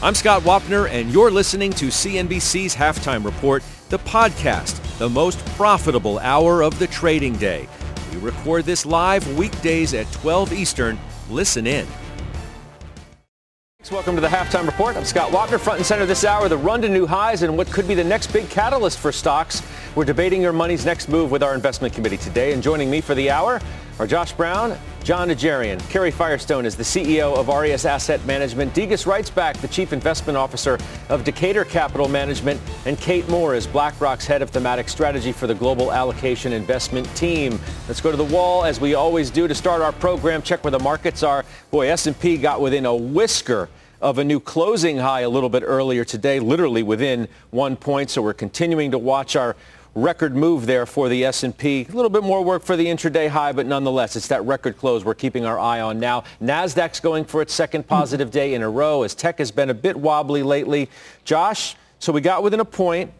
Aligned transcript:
I'm 0.00 0.14
Scott 0.14 0.42
Wapner, 0.42 0.88
and 0.88 1.12
you're 1.12 1.28
listening 1.28 1.72
to 1.72 1.86
CNBC's 1.86 2.72
Halftime 2.72 3.24
Report, 3.24 3.64
the 3.88 3.98
podcast, 3.98 4.80
the 4.98 5.08
most 5.08 5.44
profitable 5.56 6.20
hour 6.20 6.62
of 6.62 6.78
the 6.78 6.86
trading 6.86 7.32
day. 7.34 7.68
We 8.12 8.20
record 8.20 8.64
this 8.64 8.86
live 8.86 9.26
weekdays 9.36 9.94
at 9.94 10.10
12 10.12 10.52
Eastern. 10.52 11.00
Listen 11.30 11.66
in. 11.66 11.84
Welcome 13.90 14.14
to 14.14 14.20
the 14.20 14.28
Halftime 14.28 14.66
Report. 14.66 14.96
I'm 14.96 15.04
Scott 15.04 15.32
Wapner, 15.32 15.58
front 15.58 15.80
and 15.80 15.86
center 15.86 16.06
this 16.06 16.22
hour, 16.22 16.48
the 16.48 16.56
run 16.56 16.80
to 16.82 16.88
new 16.88 17.04
highs 17.04 17.42
and 17.42 17.56
what 17.56 17.66
could 17.66 17.88
be 17.88 17.94
the 17.94 18.04
next 18.04 18.28
big 18.28 18.48
catalyst 18.48 19.00
for 19.00 19.10
stocks. 19.10 19.62
We're 19.96 20.04
debating 20.04 20.40
your 20.40 20.52
money's 20.52 20.86
next 20.86 21.08
move 21.08 21.32
with 21.32 21.42
our 21.42 21.56
investment 21.56 21.92
committee 21.92 22.18
today. 22.18 22.52
And 22.52 22.62
joining 22.62 22.88
me 22.88 23.00
for 23.00 23.16
the 23.16 23.30
hour 23.30 23.60
are 23.98 24.06
Josh 24.06 24.30
Brown, 24.30 24.78
Jon 25.08 25.30
Najarian. 25.30 25.80
Karen 25.88 26.12
Firestone 26.12 26.66
is 26.66 26.76
the 26.76 26.82
CEO 26.82 27.34
of 27.34 27.48
RES 27.48 27.86
Asset 27.86 28.22
Management. 28.26 28.74
Degas 28.74 29.06
Wright's 29.06 29.30
back, 29.30 29.56
the 29.56 29.68
Chief 29.68 29.94
Investment 29.94 30.36
Officer 30.36 30.78
of 31.08 31.24
Decatur 31.24 31.64
Capital 31.64 32.08
Management. 32.08 32.60
And 32.84 32.98
Kate 32.98 33.26
Moore 33.26 33.54
is 33.54 33.66
BlackRock's 33.66 34.26
Head 34.26 34.42
of 34.42 34.50
Thematic 34.50 34.86
Strategy 34.86 35.32
for 35.32 35.46
the 35.46 35.54
Global 35.54 35.92
Allocation 35.92 36.52
Investment 36.52 37.08
Team. 37.16 37.58
Let's 37.86 38.02
go 38.02 38.10
to 38.10 38.18
the 38.18 38.24
wall, 38.24 38.66
as 38.66 38.82
we 38.82 38.92
always 38.92 39.30
do, 39.30 39.48
to 39.48 39.54
start 39.54 39.80
our 39.80 39.92
program. 39.92 40.42
Check 40.42 40.62
where 40.62 40.72
the 40.72 40.78
markets 40.78 41.22
are. 41.22 41.42
Boy, 41.70 41.88
S&P 41.88 42.36
got 42.36 42.60
within 42.60 42.84
a 42.84 42.94
whisker 42.94 43.70
of 44.02 44.18
a 44.18 44.24
new 44.24 44.38
closing 44.38 44.98
high 44.98 45.22
a 45.22 45.28
little 45.30 45.48
bit 45.48 45.62
earlier 45.64 46.04
today, 46.04 46.38
literally 46.38 46.82
within 46.82 47.28
one 47.50 47.76
point. 47.76 48.10
So 48.10 48.20
we're 48.20 48.34
continuing 48.34 48.90
to 48.90 48.98
watch 48.98 49.36
our 49.36 49.56
record 49.94 50.36
move 50.36 50.66
there 50.66 50.86
for 50.86 51.08
the 51.08 51.24
S&P. 51.24 51.86
A 51.88 51.92
little 51.92 52.10
bit 52.10 52.22
more 52.22 52.44
work 52.44 52.62
for 52.62 52.76
the 52.76 52.86
intraday 52.86 53.28
high, 53.28 53.52
but 53.52 53.66
nonetheless, 53.66 54.16
it's 54.16 54.28
that 54.28 54.44
record 54.44 54.76
close 54.76 55.04
we're 55.04 55.14
keeping 55.14 55.44
our 55.44 55.58
eye 55.58 55.80
on 55.80 55.98
now. 55.98 56.24
Nasdaq's 56.42 57.00
going 57.00 57.24
for 57.24 57.42
its 57.42 57.52
second 57.52 57.86
positive 57.86 58.30
day 58.30 58.54
in 58.54 58.62
a 58.62 58.68
row 58.68 59.02
as 59.02 59.14
tech 59.14 59.38
has 59.38 59.50
been 59.50 59.70
a 59.70 59.74
bit 59.74 59.96
wobbly 59.96 60.42
lately. 60.42 60.88
Josh, 61.24 61.76
so 61.98 62.12
we 62.12 62.20
got 62.20 62.42
within 62.42 62.60
a 62.60 62.64
point. 62.64 63.12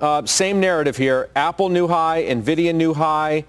Uh, 0.00 0.24
same 0.26 0.60
narrative 0.60 0.96
here. 0.96 1.30
Apple 1.34 1.68
new 1.68 1.88
high, 1.88 2.24
Nvidia 2.24 2.74
new 2.74 2.92
high. 2.92 3.44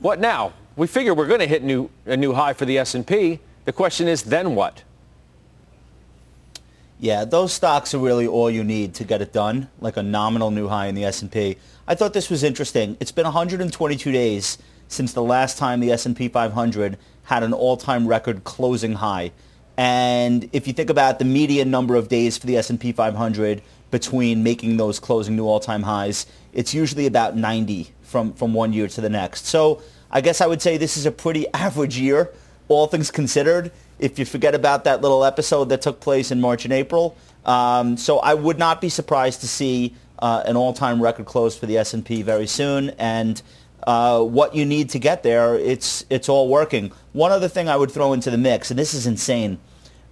What 0.00 0.20
now? 0.20 0.52
We 0.76 0.86
figure 0.86 1.14
we're 1.14 1.26
going 1.26 1.40
to 1.40 1.46
hit 1.46 1.62
new, 1.62 1.90
a 2.06 2.16
new 2.16 2.32
high 2.32 2.52
for 2.52 2.64
the 2.64 2.78
S&P. 2.78 3.40
The 3.64 3.72
question 3.72 4.08
is, 4.08 4.22
then 4.22 4.54
what? 4.54 4.82
Yeah, 7.02 7.24
those 7.24 7.54
stocks 7.54 7.94
are 7.94 7.98
really 7.98 8.26
all 8.26 8.50
you 8.50 8.62
need 8.62 8.92
to 8.96 9.04
get 9.04 9.22
it 9.22 9.32
done, 9.32 9.70
like 9.80 9.96
a 9.96 10.02
nominal 10.02 10.50
new 10.50 10.68
high 10.68 10.86
in 10.86 10.94
the 10.94 11.04
S&P. 11.04 11.56
I 11.88 11.94
thought 11.94 12.12
this 12.12 12.28
was 12.28 12.42
interesting. 12.44 12.98
It's 13.00 13.10
been 13.10 13.24
122 13.24 14.12
days 14.12 14.58
since 14.86 15.14
the 15.14 15.22
last 15.22 15.56
time 15.56 15.80
the 15.80 15.92
S&P 15.92 16.28
500 16.28 16.98
had 17.22 17.42
an 17.42 17.54
all-time 17.54 18.06
record 18.06 18.44
closing 18.44 18.92
high. 18.92 19.32
And 19.78 20.50
if 20.52 20.66
you 20.66 20.74
think 20.74 20.90
about 20.90 21.18
the 21.18 21.24
median 21.24 21.70
number 21.70 21.94
of 21.94 22.08
days 22.08 22.36
for 22.36 22.46
the 22.46 22.58
S&P 22.58 22.92
500 22.92 23.62
between 23.90 24.42
making 24.42 24.76
those 24.76 25.00
closing 25.00 25.36
new 25.36 25.46
all-time 25.46 25.84
highs, 25.84 26.26
it's 26.52 26.74
usually 26.74 27.06
about 27.06 27.34
90 27.34 27.94
from, 28.02 28.34
from 28.34 28.52
one 28.52 28.74
year 28.74 28.88
to 28.88 29.00
the 29.00 29.08
next. 29.08 29.46
So 29.46 29.80
I 30.10 30.20
guess 30.20 30.42
I 30.42 30.46
would 30.46 30.60
say 30.60 30.76
this 30.76 30.98
is 30.98 31.06
a 31.06 31.12
pretty 31.12 31.46
average 31.54 31.96
year, 31.96 32.30
all 32.68 32.88
things 32.88 33.10
considered 33.10 33.72
if 34.00 34.18
you 34.18 34.24
forget 34.24 34.54
about 34.54 34.84
that 34.84 35.02
little 35.02 35.24
episode 35.24 35.68
that 35.68 35.82
took 35.82 36.00
place 36.00 36.30
in 36.30 36.40
March 36.40 36.64
and 36.64 36.72
April. 36.72 37.16
Um, 37.44 37.96
so 37.96 38.18
I 38.18 38.34
would 38.34 38.58
not 38.58 38.80
be 38.80 38.88
surprised 38.88 39.40
to 39.42 39.48
see 39.48 39.94
uh, 40.18 40.42
an 40.46 40.56
all-time 40.56 41.02
record 41.02 41.26
close 41.26 41.56
for 41.56 41.66
the 41.66 41.78
S&P 41.78 42.22
very 42.22 42.46
soon. 42.46 42.90
And 42.98 43.40
uh, 43.86 44.22
what 44.22 44.54
you 44.54 44.64
need 44.64 44.90
to 44.90 44.98
get 44.98 45.22
there, 45.22 45.54
it's 45.54 46.04
it's 46.10 46.28
all 46.28 46.48
working. 46.48 46.92
One 47.12 47.32
other 47.32 47.48
thing 47.48 47.68
I 47.68 47.76
would 47.76 47.90
throw 47.90 48.12
into 48.12 48.30
the 48.30 48.38
mix, 48.38 48.70
and 48.70 48.78
this 48.78 48.92
is 48.92 49.06
insane, 49.06 49.58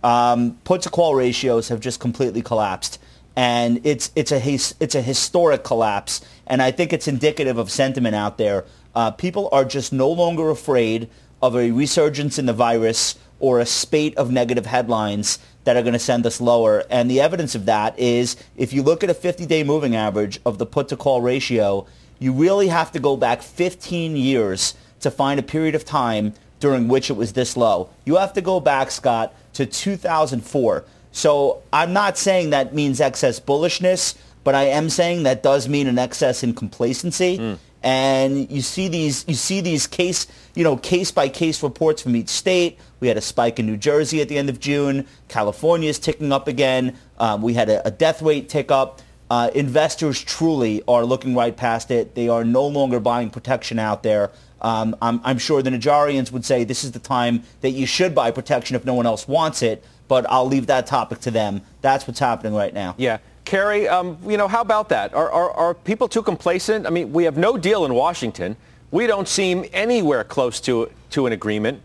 um, 0.03 0.59
put 0.65 0.83
to 0.83 0.91
call 0.91 1.15
ratios 1.15 1.69
have 1.69 1.81
just 1.81 2.01
completely 2.01 2.41
collapsed, 2.41 2.99
and 3.37 3.81
it's 3.85 4.11
it's 4.17 4.33
a 4.33 4.41
it's 4.83 4.95
a 4.95 5.03
historic 5.03 5.65
collapse, 5.65 6.23
and 6.47 6.63
I 6.63 6.71
think 6.71 6.95
it's 6.95 7.07
indicative 7.07 7.59
of 7.59 7.71
sentiment 7.71 8.15
out 8.15 8.39
there. 8.39 8.65
Uh, 8.95 9.11
people 9.11 9.51
are 9.53 9.67
just 9.67 9.93
no 9.93 10.09
longer 10.11 10.49
afraid 10.49 11.11
of 11.43 11.55
a 11.55 11.71
resurgence 11.71 12.39
in 12.39 12.47
the 12.47 12.53
virus 12.53 13.17
or 13.41 13.61
a 13.61 13.67
spate 13.67 14.17
of 14.17 14.31
negative 14.31 14.67
headlines 14.67 15.39
that 15.65 15.77
are 15.77 15.83
going 15.83 15.93
to 15.93 15.99
send 15.99 16.25
us 16.27 16.41
lower. 16.41 16.85
And 16.91 17.11
the 17.11 17.21
evidence 17.21 17.55
of 17.55 17.67
that 17.67 17.99
is 17.99 18.37
if 18.57 18.73
you 18.73 18.83
look 18.83 19.05
at 19.05 19.11
a 19.11 19.15
50-day 19.15 19.65
moving 19.65 19.95
average 19.95 20.41
of 20.47 20.59
the 20.59 20.67
put-to-call 20.67 21.21
ratio, 21.21 21.87
you 22.19 22.33
really 22.33 22.69
have 22.69 22.91
to 22.93 22.99
go 22.99 23.17
back 23.17 23.43
15 23.43 24.17
years 24.17 24.75
to 25.01 25.11
find 25.11 25.39
a 25.39 25.43
period 25.43 25.75
of 25.75 25.85
time 25.85 26.35
during 26.61 26.89
which 26.89 27.11
it 27.11 27.15
was 27.15 27.35
this 27.35 27.57
low. 27.57 27.91
You 28.05 28.17
have 28.17 28.33
to 28.33 28.41
go 28.41 28.61
back, 28.61 28.91
Scott, 28.91 29.35
to 29.55 29.67
2004. 29.67 30.85
So 31.13 31.63
I'm 31.73 31.93
not 31.93 32.19
saying 32.19 32.51
that 32.51 32.75
means 32.75 33.01
excess 33.01 33.41
bullishness, 33.41 34.17
but 34.49 34.55
I 34.55 34.65
am 34.65 34.89
saying 34.89 35.25
that 35.25 35.43
does 35.43 35.69
mean 35.69 35.87
an 35.89 35.99
excess 35.99 36.43
in 36.43 36.55
complacency. 36.55 37.37
Mm 37.37 37.59
and 37.83 38.51
you 38.51 38.61
see 38.61 38.89
these 38.89 39.25
you 39.29 39.35
see 39.35 39.61
these 39.61 39.87
case 39.87 40.27
you 40.57 40.65
know 40.65 40.77
case 40.77 41.13
by 41.13 41.29
case 41.29 41.63
reports 41.63 42.03
from 42.03 42.17
each 42.17 42.29
state. 42.29 42.79
We 42.99 43.09
had 43.09 43.17
a 43.17 43.21
spike 43.21 43.61
in 43.61 43.67
New 43.67 43.77
Jersey 43.77 44.21
at 44.21 44.29
the 44.29 44.39
end 44.39 44.49
of 44.49 44.59
June. 44.59 45.07
California 45.29 45.89
is 45.89 45.99
ticking 45.99 46.33
up 46.33 46.49
again. 46.49 46.97
Um, 47.19 47.43
we 47.43 47.55
had 47.55 47.69
a, 47.69 47.87
a, 47.87 47.91
death 47.91 48.21
rate 48.21 48.49
tick 48.49 48.73
up. 48.73 49.01
Uh, 49.31 49.51
investors 49.55 50.21
truly 50.21 50.83
are 50.89 51.05
looking 51.05 51.37
right 51.37 51.57
past 51.57 51.93
it. 51.93 52.17
They 52.17 52.29
are 52.29 52.43
no 52.43 52.67
longer 52.67 52.99
buying 52.99 53.31
protection 53.31 53.79
out 53.79 54.03
there. 54.03 54.33
Um, 54.61 54.97
I'm, 55.01 55.21
I'm 55.23 55.39
sure 55.39 55.63
the 55.63 55.71
Najarians 55.71 56.33
would 56.33 56.45
say 56.45 56.65
this 56.65 56.83
is 56.83 56.93
the 56.93 56.99
time 56.99 57.45
that 57.61 57.71
you 57.71 57.87
should 57.87 58.15
buy 58.15 58.33
protection 58.33 58.75
if 58.75 58.85
no 58.85 58.95
one 58.95 59.07
else 59.07 59.29
wants 59.29 59.63
it. 59.63 59.85
But 60.09 60.27
I'll 60.29 60.47
leave 60.49 60.67
that 60.67 60.87
topic 60.87 61.21
to 61.21 61.31
them. 61.31 61.61
That's 61.83 62.09
what's 62.09 62.19
happening 62.19 62.55
right 62.55 62.73
now. 62.75 62.95
Yeah. 62.97 63.19
Carrie, 63.49 63.89
um, 63.89 64.19
you 64.27 64.37
know, 64.37 64.47
how 64.47 64.61
about 64.61 64.91
that? 64.91 65.15
Are, 65.15 65.31
are, 65.33 65.51
are 65.53 65.73
people 65.73 66.07
too 66.07 66.23
complacent? 66.23 66.87
I 66.87 66.91
mean, 66.91 67.15
we 67.15 67.25
have 67.25 67.39
no 67.39 67.57
deal 67.57 67.87
in 67.87 67.95
Washington. 67.95 68.59
We 68.91 69.07
don't 69.07 69.27
seem 69.27 69.65
anywhere 69.73 70.23
close 70.23 70.61
to, 70.61 70.91
to 71.13 71.25
an 71.25 71.33
agreement 71.33 71.81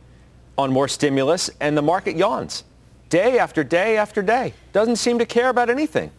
on 0.57 0.73
more 0.73 0.89
stimulus, 0.89 1.49
and 1.61 1.77
the 1.77 1.81
market 1.81 2.17
yawns 2.17 2.65
day 3.07 3.39
after 3.39 3.63
day 3.63 3.95
after 3.95 4.21
day. 4.21 4.53
Doesn't 4.73 4.97
seem 4.97 5.17
to 5.19 5.25
care 5.25 5.47
about 5.47 5.69
anything. 5.69 6.11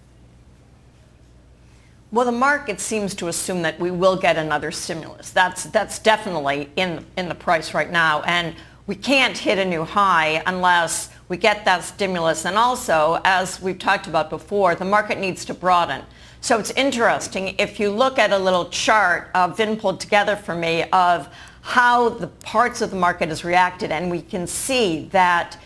Well, 2.11 2.25
the 2.25 2.32
market 2.32 2.81
seems 2.81 3.15
to 3.16 3.28
assume 3.28 3.61
that 3.62 3.78
we 3.78 3.91
will 3.91 4.16
get 4.16 4.38
another 4.38 4.71
stimulus. 4.71 5.28
That's, 5.28 5.65
that's 5.65 5.99
definitely 5.99 6.71
in, 6.76 7.05
in 7.19 7.28
the 7.28 7.34
price 7.34 7.75
right 7.75 7.91
now. 7.91 8.22
And 8.22 8.55
we 8.87 8.94
can't 8.94 9.37
hit 9.37 9.59
a 9.59 9.65
new 9.66 9.84
high 9.84 10.43
unless 10.47 11.11
we 11.29 11.37
get 11.37 11.65
that 11.65 11.85
stimulus. 11.85 12.45
And 12.45 12.57
also, 12.57 13.21
as 13.25 13.61
we've 13.61 13.79
talked 13.79 14.07
about 14.07 14.31
before, 14.31 14.75
the 14.75 14.85
market 14.85 15.19
needs 15.19 15.45
to 15.47 15.55
broaden. 15.55 16.03
So 16.41 16.59
it's 16.59 16.71
interesting 16.73 17.55
if 17.59 17.81
you 17.81 17.91
look 17.91 18.19
at 18.19 18.31
a 18.31 18.39
little 18.39 18.69
chart 18.69 19.31
uh, 19.35 19.49
Vin 19.49 19.77
pulled 19.79 20.01
together 20.01 20.37
for 20.37 20.55
me 20.55 20.83
of 20.93 21.29
how 21.62 22.11
the 22.11 22.27
parts 22.27 22.83
of 22.83 22.91
the 22.91 22.97
market 22.97 23.31
has 23.31 23.44
reacted, 23.44 23.91
and 23.91 24.11
we 24.11 24.21
can 24.21 24.47
see 24.47 25.09
that 25.12 25.59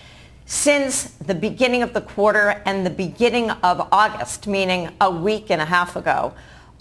since 0.46 1.10
the 1.26 1.34
beginning 1.34 1.82
of 1.82 1.92
the 1.92 2.00
quarter 2.00 2.62
and 2.64 2.86
the 2.86 2.90
beginning 2.90 3.50
of 3.50 3.88
August, 3.90 4.46
meaning 4.46 4.88
a 5.00 5.10
week 5.10 5.50
and 5.50 5.60
a 5.60 5.64
half 5.64 5.96
ago, 5.96 6.32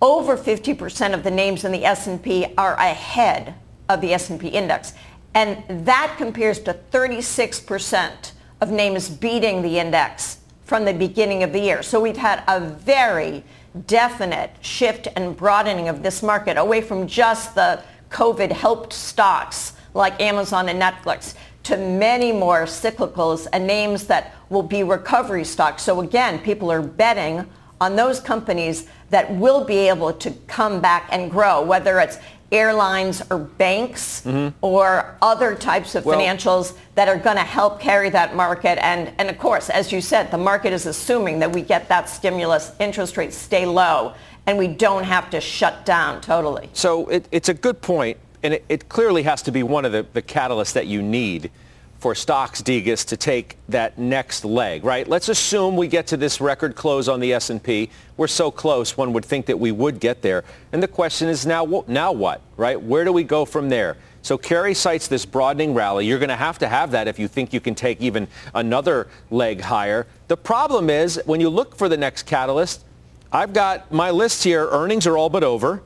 over 0.02 0.38
50% 0.38 1.14
of 1.14 1.24
the 1.24 1.32
names 1.32 1.66
in 1.66 1.72
the 1.72 1.84
S&P 1.84 2.54
are 2.58 2.76
ahead 2.76 3.56
of 3.90 4.00
the 4.02 4.14
S&P 4.14 4.48
index. 4.50 4.94
And 5.34 5.86
that 5.86 6.16
compares 6.18 6.60
to 6.62 6.80
36% 6.92 8.32
of 8.62 8.72
names 8.72 9.10
beating 9.10 9.62
the 9.62 9.80
index 9.80 10.40
from 10.64 10.86
the 10.86 10.94
beginning 10.94 11.44
of 11.44 11.54
the 11.54 11.60
year. 11.60 11.82
So 11.84 12.00
we've 12.00 12.18
had 12.18 12.44
a 12.48 12.60
very 12.60 13.44
definite 13.86 14.52
shift 14.62 15.08
and 15.16 15.36
broadening 15.38 15.88
of 15.88 16.04
this 16.04 16.24
market 16.24 16.58
away 16.58 16.82
from 16.82 17.08
just 17.08 17.56
the 17.56 17.82
COVID 18.10 18.52
helped 18.52 18.94
stocks 18.94 19.74
like 19.94 20.20
Amazon 20.22 20.70
and 20.70 20.82
Netflix 20.82 21.36
to 21.64 21.78
many 21.78 22.32
more 22.32 22.64
cyclicals 22.64 23.48
and 23.52 23.68
names 23.68 24.08
that 24.08 24.34
will 24.50 24.64
be 24.64 24.84
recovery 24.84 25.44
stocks. 25.44 25.84
So 25.84 26.02
again, 26.02 26.40
people 26.40 26.72
are 26.72 26.82
betting 26.82 27.46
on 27.80 27.96
those 27.96 28.20
companies 28.20 28.88
that 29.10 29.34
will 29.36 29.64
be 29.64 29.76
able 29.90 30.14
to 30.14 30.32
come 30.48 30.80
back 30.82 31.08
and 31.12 31.30
grow, 31.30 31.62
whether 31.62 32.00
it's 32.00 32.18
airlines 32.52 33.22
or 33.30 33.38
banks 33.38 34.22
mm-hmm. 34.22 34.56
or 34.62 35.18
other 35.22 35.56
types 35.56 35.96
of 35.96 36.06
well, 36.06 36.20
financials 36.20 36.78
that 36.96 37.08
are 37.08 37.18
going 37.18 37.36
to 37.36 37.44
help 37.44 37.80
carry 37.80 38.10
that 38.10 38.36
market. 38.36 38.84
And, 38.84 39.12
and 39.18 39.30
of 39.30 39.38
course, 39.38 39.70
as 39.70 39.92
you 39.92 40.02
said, 40.02 40.32
the 40.32 40.38
market 40.38 40.74
is 40.74 40.86
assuming 40.86 41.40
that 41.40 41.52
we 41.52 41.62
get 41.62 41.90
that 41.90 42.10
stimulus, 42.10 42.72
interest 42.80 43.18
rates 43.18 43.36
stay 43.36 43.66
low, 43.66 44.14
and 44.46 44.58
we 44.58 44.68
don't 44.68 45.04
have 45.04 45.30
to 45.32 45.42
shut 45.42 45.86
down 45.86 46.22
totally. 46.22 46.70
So 46.74 47.08
it, 47.08 47.28
it's 47.32 47.50
a 47.50 47.54
good 47.54 47.82
point, 47.82 48.18
and 48.44 48.54
it, 48.54 48.66
it 48.70 48.90
clearly 48.90 49.24
has 49.24 49.42
to 49.44 49.52
be 49.52 49.62
one 49.64 49.84
of 49.84 49.92
the, 49.92 50.06
the 50.14 50.22
catalysts 50.22 50.74
that 50.74 50.88
you 50.88 51.02
need 51.02 51.52
for 52.00 52.14
stocks, 52.14 52.62
Degas, 52.62 53.06
to 53.06 53.18
take 53.18 53.58
that 53.70 53.98
next 53.98 54.46
leg, 54.46 54.84
right? 54.84 55.08
Let's 55.08 55.30
assume 55.30 55.76
we 55.76 55.88
get 55.88 56.08
to 56.08 56.18
this 56.18 56.40
record 56.40 56.76
close 56.76 57.08
on 57.08 57.20
the 57.20 57.34
S&P. 57.34 57.90
We're 58.18 58.28
so 58.28 58.52
close, 58.52 58.96
one 58.96 59.14
would 59.14 59.26
think 59.26 59.48
that 59.48 59.60
we 59.60 59.72
would 59.72 60.00
get 60.00 60.22
there. 60.22 60.44
And 60.72 60.82
the 60.84 60.88
question 60.88 61.28
is 61.28 61.46
now, 61.46 61.84
now 61.88 62.12
what, 62.12 62.42
right? 62.56 62.80
Where 62.80 63.04
do 63.04 63.12
we 63.12 63.24
go 63.24 63.46
from 63.46 63.70
there? 63.70 63.98
So 64.22 64.38
Kerry 64.38 64.74
cites 64.74 65.08
this 65.08 65.26
broadening 65.26 65.74
rally. 65.74 66.06
You're 66.06 66.20
going 66.20 66.30
to 66.30 66.36
have 66.36 66.60
to 66.60 66.68
have 66.68 66.92
that 66.92 67.08
if 67.08 67.18
you 67.18 67.28
think 67.28 67.54
you 67.54 67.62
can 67.62 67.76
take 67.76 68.02
even 68.02 68.28
another 68.54 69.08
leg 69.32 69.62
higher. 69.62 70.06
The 70.28 70.38
problem 70.38 70.90
is 70.90 71.22
when 71.26 71.40
you 71.40 71.50
look 71.50 71.76
for 71.76 71.88
the 71.88 71.98
next 71.98 72.24
catalyst, 72.24 72.84
I've 73.32 73.54
got 73.54 73.92
my 73.92 74.12
list 74.12 74.44
here. 74.44 74.68
Earnings 74.70 75.08
are 75.08 75.18
all 75.18 75.30
but 75.30 75.44
over. 75.44 75.82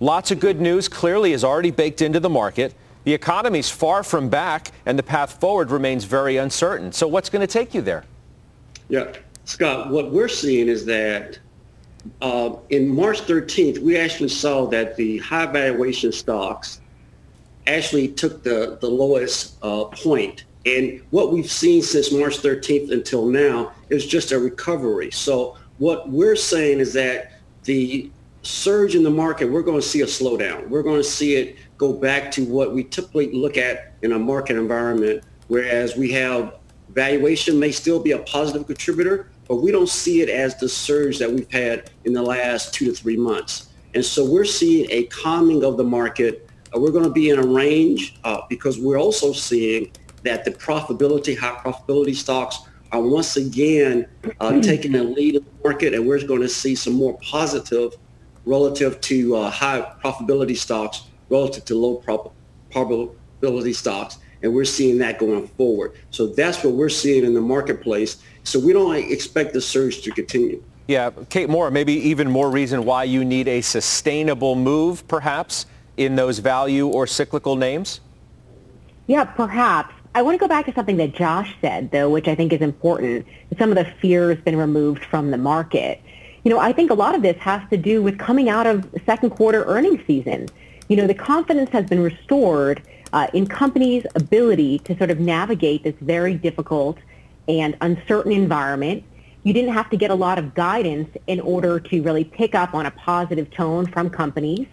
Lots 0.00 0.30
of 0.30 0.40
good 0.40 0.60
news 0.60 0.88
clearly 0.88 1.32
is 1.32 1.44
already 1.44 1.70
baked 1.70 2.02
into 2.02 2.18
the 2.18 2.30
market. 2.30 2.74
The 3.04 3.14
economy's 3.14 3.68
far 3.68 4.02
from 4.02 4.28
back, 4.28 4.70
and 4.86 4.98
the 4.98 5.02
path 5.02 5.40
forward 5.40 5.70
remains 5.70 6.04
very 6.04 6.36
uncertain. 6.36 6.92
So 6.92 7.08
what's 7.08 7.28
going 7.28 7.40
to 7.40 7.52
take 7.52 7.74
you 7.74 7.82
there? 7.82 8.04
Yeah, 8.88 9.12
Scott, 9.44 9.90
what 9.90 10.12
we're 10.12 10.28
seeing 10.28 10.68
is 10.68 10.84
that 10.86 11.38
uh, 12.20 12.56
in 12.70 12.88
March 12.88 13.22
13th, 13.22 13.78
we 13.78 13.96
actually 13.96 14.28
saw 14.28 14.66
that 14.66 14.96
the 14.96 15.18
high 15.18 15.46
valuation 15.46 16.12
stocks 16.12 16.80
actually 17.66 18.08
took 18.08 18.42
the, 18.42 18.78
the 18.80 18.88
lowest 18.88 19.56
uh, 19.62 19.84
point. 19.84 20.44
And 20.66 21.00
what 21.10 21.32
we've 21.32 21.50
seen 21.50 21.82
since 21.82 22.12
March 22.12 22.38
13th 22.38 22.92
until 22.92 23.26
now 23.26 23.72
is 23.88 24.06
just 24.06 24.32
a 24.32 24.38
recovery. 24.38 25.10
So 25.10 25.56
what 25.78 26.08
we're 26.08 26.36
saying 26.36 26.78
is 26.78 26.92
that 26.92 27.32
the 27.64 28.10
surge 28.42 28.94
in 28.94 29.02
the 29.02 29.10
market, 29.10 29.50
we're 29.50 29.62
going 29.62 29.80
to 29.80 29.86
see 29.86 30.00
a 30.02 30.06
slowdown. 30.06 30.68
We're 30.68 30.82
going 30.82 31.00
to 31.00 31.08
see 31.08 31.36
it 31.36 31.56
go 31.78 31.92
back 31.92 32.30
to 32.32 32.44
what 32.44 32.74
we 32.74 32.84
typically 32.84 33.32
look 33.32 33.56
at 33.56 33.94
in 34.02 34.12
a 34.12 34.18
market 34.18 34.56
environment, 34.56 35.24
whereas 35.48 35.96
we 35.96 36.10
have 36.12 36.58
valuation 36.90 37.58
may 37.58 37.70
still 37.72 38.00
be 38.00 38.12
a 38.12 38.18
positive 38.18 38.66
contributor, 38.66 39.30
but 39.48 39.56
we 39.56 39.70
don't 39.70 39.88
see 39.88 40.20
it 40.20 40.28
as 40.28 40.56
the 40.58 40.68
surge 40.68 41.18
that 41.18 41.30
we've 41.30 41.50
had 41.50 41.90
in 42.04 42.12
the 42.12 42.22
last 42.22 42.74
two 42.74 42.84
to 42.86 42.92
three 42.92 43.16
months. 43.16 43.68
And 43.94 44.04
so 44.04 44.24
we're 44.24 44.44
seeing 44.44 44.86
a 44.90 45.04
calming 45.04 45.64
of 45.64 45.76
the 45.76 45.84
market. 45.84 46.48
Uh, 46.74 46.80
we're 46.80 46.90
going 46.90 47.04
to 47.04 47.10
be 47.10 47.30
in 47.30 47.38
a 47.38 47.46
range 47.46 48.16
uh, 48.24 48.40
because 48.48 48.78
we're 48.78 48.98
also 48.98 49.32
seeing 49.32 49.92
that 50.24 50.44
the 50.44 50.50
profitability, 50.50 51.36
high 51.36 51.56
profitability 51.56 52.14
stocks 52.14 52.60
are 52.92 53.02
once 53.02 53.36
again 53.36 54.06
uh, 54.40 54.60
taking 54.62 54.92
the 54.92 55.02
lead 55.02 55.36
in 55.36 55.44
the 55.44 55.68
market, 55.68 55.94
and 55.94 56.06
we're 56.06 56.24
going 56.26 56.40
to 56.40 56.48
see 56.48 56.74
some 56.74 56.94
more 56.94 57.18
positive 57.18 57.94
relative 58.44 59.00
to 59.02 59.36
uh, 59.36 59.50
high 59.50 59.80
profitability 60.02 60.56
stocks 60.56 61.04
relative 61.30 61.64
to 61.66 61.74
low 61.74 61.96
prob- 61.96 62.32
probability 62.70 63.72
stocks. 63.72 64.18
And 64.42 64.52
we're 64.52 64.64
seeing 64.64 64.98
that 64.98 65.18
going 65.18 65.46
forward. 65.46 65.92
So 66.10 66.26
that's 66.26 66.64
what 66.64 66.74
we're 66.74 66.88
seeing 66.88 67.24
in 67.24 67.32
the 67.32 67.40
marketplace. 67.40 68.22
So 68.42 68.58
we 68.58 68.72
don't 68.72 68.94
expect 68.96 69.52
the 69.52 69.60
surge 69.60 70.02
to 70.02 70.10
continue. 70.10 70.62
Yeah, 70.88 71.10
Kate 71.30 71.48
Moore, 71.48 71.70
maybe 71.70 71.92
even 71.92 72.28
more 72.28 72.50
reason 72.50 72.84
why 72.84 73.04
you 73.04 73.24
need 73.24 73.46
a 73.46 73.60
sustainable 73.60 74.56
move, 74.56 75.06
perhaps, 75.06 75.66
in 75.96 76.16
those 76.16 76.40
value 76.40 76.88
or 76.88 77.06
cyclical 77.06 77.54
names? 77.54 78.00
Yeah, 79.06 79.24
perhaps. 79.24 79.94
I 80.14 80.22
want 80.22 80.34
to 80.34 80.38
go 80.38 80.48
back 80.48 80.66
to 80.66 80.74
something 80.74 80.96
that 80.96 81.14
Josh 81.14 81.54
said, 81.60 81.90
though, 81.90 82.10
which 82.10 82.28
I 82.28 82.34
think 82.34 82.52
is 82.52 82.60
important. 82.60 83.26
Some 83.58 83.70
of 83.70 83.76
the 83.76 83.90
fear 84.00 84.30
has 84.30 84.38
been 84.40 84.56
removed 84.56 85.04
from 85.04 85.30
the 85.30 85.38
market. 85.38 86.02
You 86.44 86.50
know, 86.50 86.58
I 86.58 86.72
think 86.72 86.90
a 86.90 86.94
lot 86.94 87.14
of 87.14 87.22
this 87.22 87.36
has 87.38 87.62
to 87.70 87.76
do 87.76 88.02
with 88.02 88.18
coming 88.18 88.48
out 88.48 88.66
of 88.66 88.88
second 89.06 89.30
quarter 89.30 89.64
earnings 89.64 90.00
season 90.06 90.48
you 90.92 90.96
know, 90.96 91.06
the 91.06 91.14
confidence 91.14 91.70
has 91.70 91.86
been 91.86 92.02
restored 92.02 92.82
uh, 93.14 93.26
in 93.32 93.46
companies' 93.46 94.04
ability 94.14 94.78
to 94.80 94.94
sort 94.98 95.10
of 95.10 95.18
navigate 95.18 95.84
this 95.84 95.94
very 96.02 96.34
difficult 96.34 96.98
and 97.48 97.76
uncertain 97.80 98.30
environment. 98.30 99.02
You 99.42 99.54
didn't 99.54 99.72
have 99.72 99.88
to 99.88 99.96
get 99.96 100.10
a 100.10 100.14
lot 100.14 100.38
of 100.38 100.54
guidance 100.54 101.08
in 101.26 101.40
order 101.40 101.80
to 101.80 102.02
really 102.02 102.24
pick 102.24 102.54
up 102.54 102.74
on 102.74 102.84
a 102.84 102.90
positive 102.90 103.50
tone 103.50 103.86
from 103.86 104.10
companies. 104.10 104.66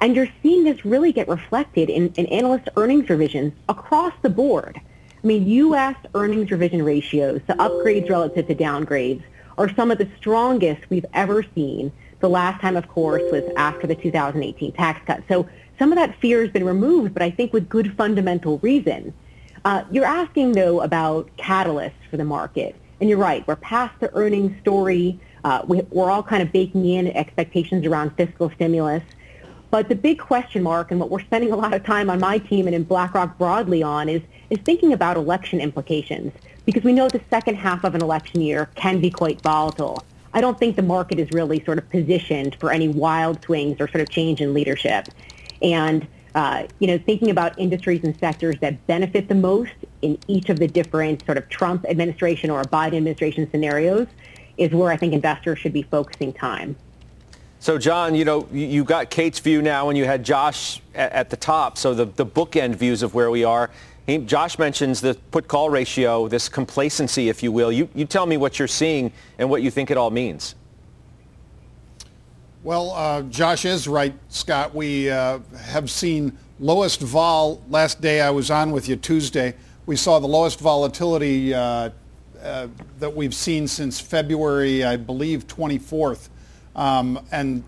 And 0.00 0.16
you're 0.16 0.28
seeing 0.42 0.64
this 0.64 0.84
really 0.84 1.12
get 1.12 1.28
reflected 1.28 1.88
in, 1.88 2.12
in 2.14 2.26
analyst 2.26 2.68
earnings 2.76 3.08
revisions 3.08 3.52
across 3.68 4.12
the 4.22 4.30
board. 4.30 4.80
I 5.22 5.26
mean, 5.26 5.46
U.S. 5.46 5.94
earnings 6.16 6.50
revision 6.50 6.82
ratios, 6.82 7.42
the 7.46 7.54
upgrades 7.54 8.10
relative 8.10 8.48
to 8.48 8.56
downgrades, 8.56 9.22
are 9.60 9.68
some 9.74 9.90
of 9.90 9.98
the 9.98 10.08
strongest 10.16 10.88
we've 10.88 11.04
ever 11.12 11.44
seen. 11.54 11.92
The 12.20 12.30
last 12.30 12.62
time, 12.62 12.76
of 12.76 12.88
course, 12.88 13.22
was 13.30 13.44
after 13.56 13.86
the 13.86 13.94
2018 13.94 14.72
tax 14.72 15.02
cut. 15.06 15.22
So 15.28 15.46
some 15.78 15.92
of 15.92 15.96
that 15.96 16.18
fear 16.18 16.40
has 16.40 16.50
been 16.50 16.64
removed, 16.64 17.12
but 17.12 17.22
I 17.22 17.30
think 17.30 17.52
with 17.52 17.68
good 17.68 17.94
fundamental 17.94 18.58
reason. 18.60 19.12
Uh, 19.66 19.84
you're 19.90 20.06
asking, 20.06 20.52
though, 20.52 20.80
about 20.80 21.28
catalysts 21.36 21.92
for 22.10 22.16
the 22.16 22.24
market. 22.24 22.74
And 23.00 23.10
you're 23.10 23.18
right, 23.18 23.46
we're 23.46 23.56
past 23.56 24.00
the 24.00 24.10
earnings 24.14 24.58
story. 24.62 25.20
Uh, 25.44 25.62
we, 25.66 25.82
we're 25.90 26.10
all 26.10 26.22
kind 26.22 26.42
of 26.42 26.52
baking 26.52 26.86
in 26.86 27.08
expectations 27.08 27.84
around 27.84 28.16
fiscal 28.16 28.50
stimulus. 28.50 29.02
But 29.70 29.90
the 29.90 29.94
big 29.94 30.18
question 30.18 30.62
mark, 30.62 30.90
and 30.90 30.98
what 30.98 31.10
we're 31.10 31.20
spending 31.20 31.52
a 31.52 31.56
lot 31.56 31.74
of 31.74 31.84
time 31.84 32.08
on 32.08 32.18
my 32.18 32.38
team 32.38 32.66
and 32.66 32.74
in 32.74 32.84
BlackRock 32.84 33.36
broadly 33.36 33.82
on, 33.82 34.08
is, 34.08 34.22
is 34.48 34.58
thinking 34.64 34.94
about 34.94 35.18
election 35.18 35.60
implications. 35.60 36.32
Because 36.70 36.84
we 36.84 36.92
know 36.92 37.08
the 37.08 37.20
second 37.30 37.56
half 37.56 37.82
of 37.82 37.96
an 37.96 38.00
election 38.00 38.40
year 38.40 38.70
can 38.76 39.00
be 39.00 39.10
quite 39.10 39.40
volatile. 39.40 40.04
I 40.32 40.40
don't 40.40 40.56
think 40.56 40.76
the 40.76 40.82
market 40.82 41.18
is 41.18 41.28
really 41.32 41.64
sort 41.64 41.78
of 41.78 41.90
positioned 41.90 42.54
for 42.60 42.70
any 42.70 42.86
wild 42.86 43.42
swings 43.42 43.80
or 43.80 43.88
sort 43.88 44.02
of 44.02 44.08
change 44.08 44.40
in 44.40 44.54
leadership 44.54 45.08
and 45.60 46.06
uh, 46.36 46.68
you 46.78 46.86
know, 46.86 46.96
thinking 46.96 47.28
about 47.28 47.58
industries 47.58 48.04
and 48.04 48.16
sectors 48.20 48.54
that 48.60 48.86
benefit 48.86 49.26
the 49.26 49.34
most 49.34 49.72
in 50.02 50.16
each 50.28 50.48
of 50.48 50.60
the 50.60 50.68
different 50.68 51.26
sort 51.26 51.36
of 51.36 51.48
Trump 51.48 51.84
administration 51.88 52.50
or 52.50 52.62
Biden 52.62 52.98
administration 52.98 53.50
scenarios 53.50 54.06
is 54.56 54.70
where 54.70 54.92
I 54.92 54.96
think 54.96 55.12
investors 55.12 55.58
should 55.58 55.72
be 55.72 55.82
focusing 55.82 56.32
time. 56.32 56.76
So, 57.58 57.78
John, 57.78 58.14
you 58.14 58.24
know, 58.24 58.46
you 58.52 58.84
got 58.84 59.10
Kate's 59.10 59.40
view 59.40 59.60
now 59.60 59.88
and 59.88 59.98
you 59.98 60.04
had 60.04 60.24
Josh 60.24 60.80
at, 60.94 61.30
the 61.30 61.36
top. 61.36 61.78
So 61.78 61.94
the, 61.94 62.04
the 62.04 62.24
bookend 62.24 62.76
views 62.76 63.02
of 63.02 63.12
where 63.12 63.28
we 63.28 63.42
are. 63.42 63.70
He, 64.10 64.18
Josh 64.18 64.58
mentions 64.58 65.00
the 65.00 65.14
put-call 65.30 65.70
ratio, 65.70 66.26
this 66.26 66.48
complacency, 66.48 67.28
if 67.28 67.44
you 67.44 67.52
will. 67.52 67.70
You, 67.70 67.88
you 67.94 68.04
tell 68.04 68.26
me 68.26 68.36
what 68.36 68.58
you're 68.58 68.66
seeing 68.66 69.12
and 69.38 69.48
what 69.48 69.62
you 69.62 69.70
think 69.70 69.88
it 69.92 69.96
all 69.96 70.10
means. 70.10 70.56
Well, 72.64 72.90
uh, 72.90 73.22
Josh 73.22 73.64
is 73.64 73.86
right, 73.86 74.12
Scott. 74.28 74.74
We 74.74 75.08
uh, 75.08 75.38
have 75.56 75.92
seen 75.92 76.36
lowest 76.58 77.00
vol. 77.00 77.62
Last 77.68 78.00
day 78.00 78.20
I 78.20 78.30
was 78.30 78.50
on 78.50 78.72
with 78.72 78.88
you, 78.88 78.96
Tuesday, 78.96 79.54
we 79.86 79.94
saw 79.94 80.18
the 80.18 80.26
lowest 80.26 80.58
volatility 80.58 81.54
uh, 81.54 81.90
uh 82.42 82.68
that 82.98 83.14
we've 83.14 83.34
seen 83.34 83.68
since 83.68 84.00
February, 84.00 84.82
I 84.84 84.96
believe, 84.96 85.46
24th. 85.46 86.30
Um, 86.74 87.24
and 87.30 87.62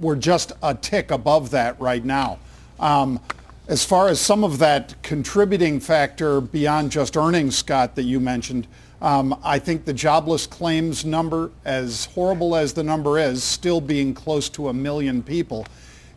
we're 0.00 0.16
just 0.16 0.52
a 0.60 0.74
tick 0.74 1.12
above 1.12 1.50
that 1.50 1.80
right 1.80 2.04
now. 2.04 2.40
Um, 2.80 3.20
as 3.66 3.84
far 3.84 4.08
as 4.08 4.20
some 4.20 4.44
of 4.44 4.58
that 4.58 4.94
contributing 5.02 5.80
factor 5.80 6.40
beyond 6.40 6.92
just 6.92 7.16
earnings, 7.16 7.56
Scott, 7.56 7.94
that 7.94 8.02
you 8.02 8.20
mentioned, 8.20 8.66
um, 9.00 9.38
I 9.42 9.58
think 9.58 9.84
the 9.84 9.92
jobless 9.92 10.46
claims 10.46 11.04
number, 11.04 11.50
as 11.64 12.06
horrible 12.06 12.54
as 12.56 12.74
the 12.74 12.82
number 12.82 13.18
is, 13.18 13.42
still 13.42 13.80
being 13.80 14.12
close 14.12 14.48
to 14.50 14.68
a 14.68 14.72
million 14.72 15.22
people, 15.22 15.66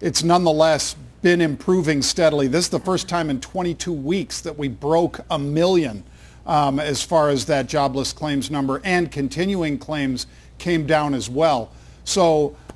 it's 0.02 0.24
nonetheless 0.24 0.96
been 1.22 1.42
improving 1.42 2.02
steadily. 2.02 2.48
This 2.48 2.66
is 2.66 2.70
the 2.70 2.80
first 2.80 3.08
time 3.08 3.30
in 3.30 3.40
22 3.40 3.92
weeks 3.94 4.42
that 4.42 4.58
we 4.58 4.68
broke 4.68 5.22
a 5.32 5.40
million 5.40 6.04
um, 6.46 6.80
as 6.80 7.02
far 7.02 7.30
as 7.30 7.46
that 7.46 7.68
jobless 7.68 8.14
claims 8.14 8.52
number, 8.52 8.82
and 8.84 9.12
continuing 9.12 9.78
claims 9.78 10.28
came 10.58 10.86
down 10.86 11.14
as 11.14 11.30
well. 11.30 11.72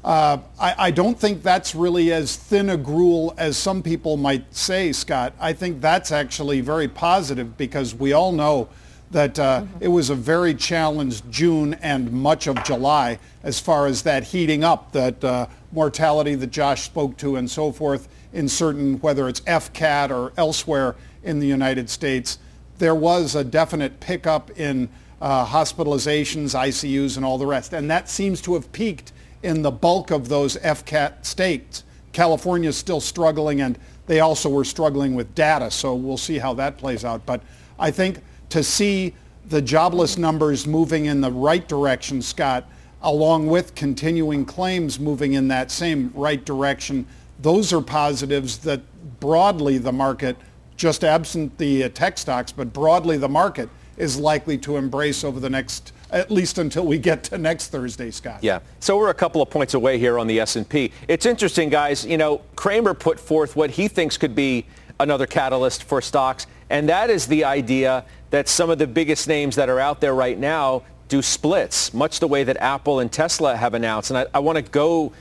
Uh, 0.03 0.39
I, 0.59 0.75
I, 0.77 0.91
don't 0.91 1.19
think 1.19 1.43
that's 1.43 1.75
really 1.75 2.11
as 2.11 2.35
thin 2.35 2.71
a 2.71 2.77
gruel 2.77 3.35
as 3.37 3.55
some 3.55 3.83
people 3.83 4.17
might 4.17 4.51
say, 4.55 4.91
Scott. 4.93 5.33
I 5.39 5.53
think 5.53 5.79
that's 5.79 6.11
actually 6.11 6.59
very 6.61 6.87
positive 6.87 7.55
because 7.55 7.93
we 7.93 8.11
all 8.11 8.31
know 8.31 8.67
that 9.11 9.37
uh, 9.37 9.61
mm-hmm. 9.61 9.83
it 9.83 9.89
was 9.89 10.09
a 10.09 10.15
very 10.15 10.55
challenged 10.55 11.29
June 11.29 11.75
and 11.75 12.11
much 12.11 12.47
of 12.47 12.63
July 12.63 13.19
as 13.43 13.59
far 13.59 13.85
as 13.85 14.01
that 14.01 14.23
heating 14.23 14.63
up, 14.63 14.91
that 14.93 15.23
uh, 15.23 15.45
mortality 15.71 16.33
that 16.33 16.49
Josh 16.49 16.81
spoke 16.81 17.15
to 17.17 17.35
and 17.35 17.49
so 17.49 17.71
forth 17.71 18.07
in 18.33 18.47
certain, 18.47 18.99
whether 19.01 19.27
it's 19.27 19.41
FCAT 19.41 20.09
or 20.09 20.33
elsewhere 20.35 20.95
in 21.23 21.39
the 21.39 21.47
United 21.47 21.89
States. 21.89 22.39
There 22.79 22.95
was 22.95 23.35
a 23.35 23.43
definite 23.43 23.99
pickup 23.99 24.49
in 24.57 24.89
uh, 25.21 25.45
hospitalizations, 25.45 26.55
ICUs, 26.55 27.17
and 27.17 27.25
all 27.25 27.37
the 27.37 27.45
rest. 27.45 27.73
And 27.73 27.91
that 27.91 28.09
seems 28.09 28.41
to 28.41 28.55
have 28.55 28.71
peaked 28.71 29.11
in 29.43 29.61
the 29.61 29.71
bulk 29.71 30.11
of 30.11 30.29
those 30.29 30.57
FCAT 30.57 31.25
states 31.25 31.83
California 32.13 32.69
is 32.69 32.77
still 32.77 33.01
struggling, 33.01 33.61
and 33.61 33.77
they 34.07 34.19
also 34.19 34.49
were 34.49 34.65
struggling 34.65 35.15
with 35.15 35.33
data. 35.35 35.71
So 35.71 35.95
we'll 35.95 36.17
see 36.17 36.37
how 36.37 36.53
that 36.55 36.77
plays 36.77 37.05
out. 37.05 37.25
But 37.25 37.41
I 37.79 37.91
think 37.91 38.19
to 38.49 38.63
see 38.63 39.13
the 39.47 39.61
jobless 39.61 40.17
numbers 40.17 40.67
moving 40.67 41.05
in 41.05 41.21
the 41.21 41.31
right 41.31 41.67
direction, 41.67 42.21
Scott, 42.21 42.69
along 43.01 43.47
with 43.47 43.73
continuing 43.75 44.45
claims 44.45 44.99
moving 44.99 45.33
in 45.33 45.47
that 45.47 45.71
same 45.71 46.11
right 46.13 46.43
direction, 46.43 47.05
those 47.39 47.73
are 47.73 47.81
positives 47.81 48.59
that 48.59 48.81
broadly 49.19 49.77
the 49.77 49.91
market, 49.91 50.37
just 50.77 51.03
absent 51.03 51.57
the 51.57 51.89
tech 51.89 52.17
stocks, 52.17 52.51
but 52.51 52.71
broadly 52.73 53.17
the 53.17 53.29
market 53.29 53.69
is 53.97 54.17
likely 54.17 54.57
to 54.57 54.77
embrace 54.77 55.23
over 55.23 55.39
the 55.39 55.49
next 55.49 55.93
at 56.11 56.29
least 56.29 56.57
until 56.57 56.85
we 56.85 56.97
get 56.97 57.23
to 57.25 57.37
next 57.37 57.69
Thursday, 57.69 58.11
Scott. 58.11 58.39
Yeah. 58.41 58.59
So 58.79 58.97
we're 58.97 59.09
a 59.09 59.13
couple 59.13 59.41
of 59.41 59.49
points 59.49 59.73
away 59.73 59.97
here 59.97 60.19
on 60.19 60.27
the 60.27 60.39
S&P. 60.39 60.91
It's 61.07 61.25
interesting, 61.25 61.69
guys. 61.69 62.05
You 62.05 62.17
know, 62.17 62.41
Cramer 62.55 62.93
put 62.93 63.19
forth 63.19 63.55
what 63.55 63.71
he 63.71 63.87
thinks 63.87 64.17
could 64.17 64.35
be 64.35 64.65
another 64.99 65.25
catalyst 65.25 65.83
for 65.83 66.01
stocks, 66.01 66.47
and 66.69 66.87
that 66.89 67.09
is 67.09 67.27
the 67.27 67.43
idea 67.43 68.05
that 68.29 68.47
some 68.47 68.69
of 68.69 68.77
the 68.77 68.87
biggest 68.87 69.27
names 69.27 69.55
that 69.55 69.69
are 69.69 69.79
out 69.79 69.99
there 69.99 70.13
right 70.13 70.37
now 70.37 70.83
do 71.07 71.21
splits, 71.21 71.93
much 71.93 72.19
the 72.19 72.27
way 72.27 72.43
that 72.43 72.55
Apple 72.57 73.01
and 73.01 73.11
Tesla 73.11 73.55
have 73.55 73.73
announced. 73.73 74.11
And 74.11 74.17
I, 74.19 74.25
I 74.33 74.39
want 74.39 74.57
to 74.57 74.61
go 74.61 75.11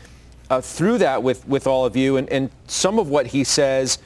uh, 0.48 0.60
through 0.60 0.98
that 0.98 1.22
with, 1.22 1.46
with 1.48 1.66
all 1.66 1.84
of 1.84 1.96
you 1.96 2.16
and, 2.16 2.28
and 2.28 2.50
some 2.68 2.98
of 2.98 3.08
what 3.08 3.26
he 3.26 3.42
says. 3.42 3.98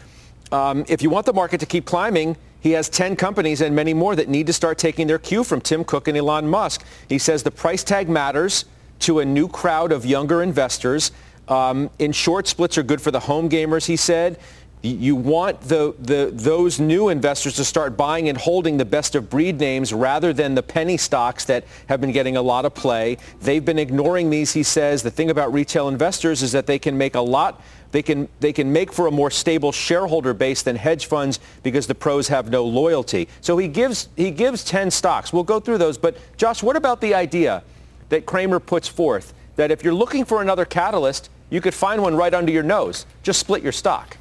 Um, 0.50 0.85
if 0.88 1.03
you 1.03 1.11
want 1.11 1.26
the 1.26 1.33
market 1.33 1.61
to 1.61 1.67
keep 1.67 1.85
climbing, 1.85 2.37
he 2.64 2.71
has 2.71 2.88
10 2.88 3.16
companies 3.16 3.61
and 3.61 3.76
many 3.76 3.92
more 3.92 4.16
that 4.16 4.30
need 4.30 4.47
to 4.47 4.52
start 4.54 4.78
taking 4.78 5.06
their 5.06 5.18
cue 5.18 5.44
from 5.44 5.61
Tim 5.61 5.85
Cook 5.85 6.09
and 6.09 6.16
Elon 6.16 6.49
Musk. 6.49 6.83
He 7.11 7.18
says 7.18 7.42
the 7.42 7.50
price 7.50 7.85
tag 7.85 8.09
matters 8.09 8.64
to 9.00 9.18
a 9.18 9.25
new 9.25 9.49
crowd 9.49 9.92
of 9.92 10.06
younger 10.06 10.42
investors. 10.42 11.12
Um, 11.47 11.90
in 11.99 12.12
short, 12.12 12.49
splits 12.49 12.78
are 12.78 12.83
good 12.83 13.02
for 13.02 13.11
the 13.11 13.21
home 13.21 13.50
gamers, 13.50 13.85
he 13.85 13.97
said. 13.97 14.40
You 14.80 15.14
want 15.14 15.61
the, 15.61 15.94
the, 15.99 16.30
those 16.33 16.80
new 16.80 17.11
investors 17.11 17.56
to 17.56 17.64
start 17.64 17.99
buying 17.99 18.30
and 18.30 18.38
holding 18.38 18.78
the 18.78 18.85
best 18.87 19.14
of 19.14 19.28
breed 19.28 19.61
names 19.61 19.92
rather 19.92 20.33
than 20.33 20.54
the 20.54 20.62
penny 20.62 20.97
stocks 20.97 21.44
that 21.44 21.64
have 21.90 22.00
been 22.00 22.12
getting 22.12 22.38
a 22.38 22.42
lot 22.42 22.64
of 22.64 22.75
play. 22.75 23.18
They've 23.42 23.64
been 23.64 23.78
ignoring 23.78 24.30
these, 24.30 24.54
he 24.54 24.62
says. 24.62 25.02
The 25.02 25.11
thing 25.11 25.28
about 25.28 25.52
retail 25.52 25.88
investors 25.88 26.42
is 26.42 26.52
that 26.52 26.66
they 26.66 26.78
can 26.78 26.97
make 26.97 27.14
a 27.14 27.21
lot 27.21 27.62
they 27.95 28.03
can, 28.03 28.29
they 28.41 28.53
can 28.53 28.73
make 28.73 28.93
for 28.93 29.07
a 29.07 29.11
more 29.13 29.31
stable 29.31 29.71
shareholder 29.71 30.35
base 30.35 30.63
than 30.63 30.75
hedge 30.75 31.07
funds 31.07 31.39
because 31.63 31.87
the 31.87 31.95
pros 31.95 32.27
have 32.27 32.51
no 32.51 32.65
loyalty. 32.65 33.29
So 33.41 33.57
he 33.57 33.69
gives, 33.69 34.09
he 34.17 34.33
gives 34.33 34.65
10 34.65 34.91
stocks. 34.91 35.33
We'll 35.33 35.45
go 35.45 35.61
through 35.61 35.79
those. 35.79 35.97
But 35.97 36.17
Josh, 36.37 36.61
what 36.61 36.75
about 36.75 37.01
the 37.01 37.15
idea 37.15 37.63
that 38.09 38.27
Cramer 38.27 38.59
puts 38.59 38.89
forth 38.89 39.33
that 39.55 39.71
if 39.71 39.85
you're 39.85 39.95
looking 39.95 40.25
for 40.25 40.43
another 40.43 40.65
catalyst, 40.65 41.31
you 41.51 41.61
could 41.61 41.73
find 41.73 42.03
one 42.03 42.17
right 42.17 42.35
under 42.35 42.51
your 42.51 42.65
nose. 42.65 43.07
Just 43.23 43.39
split 43.39 43.63
your 43.63 43.71
stock. 43.71 44.17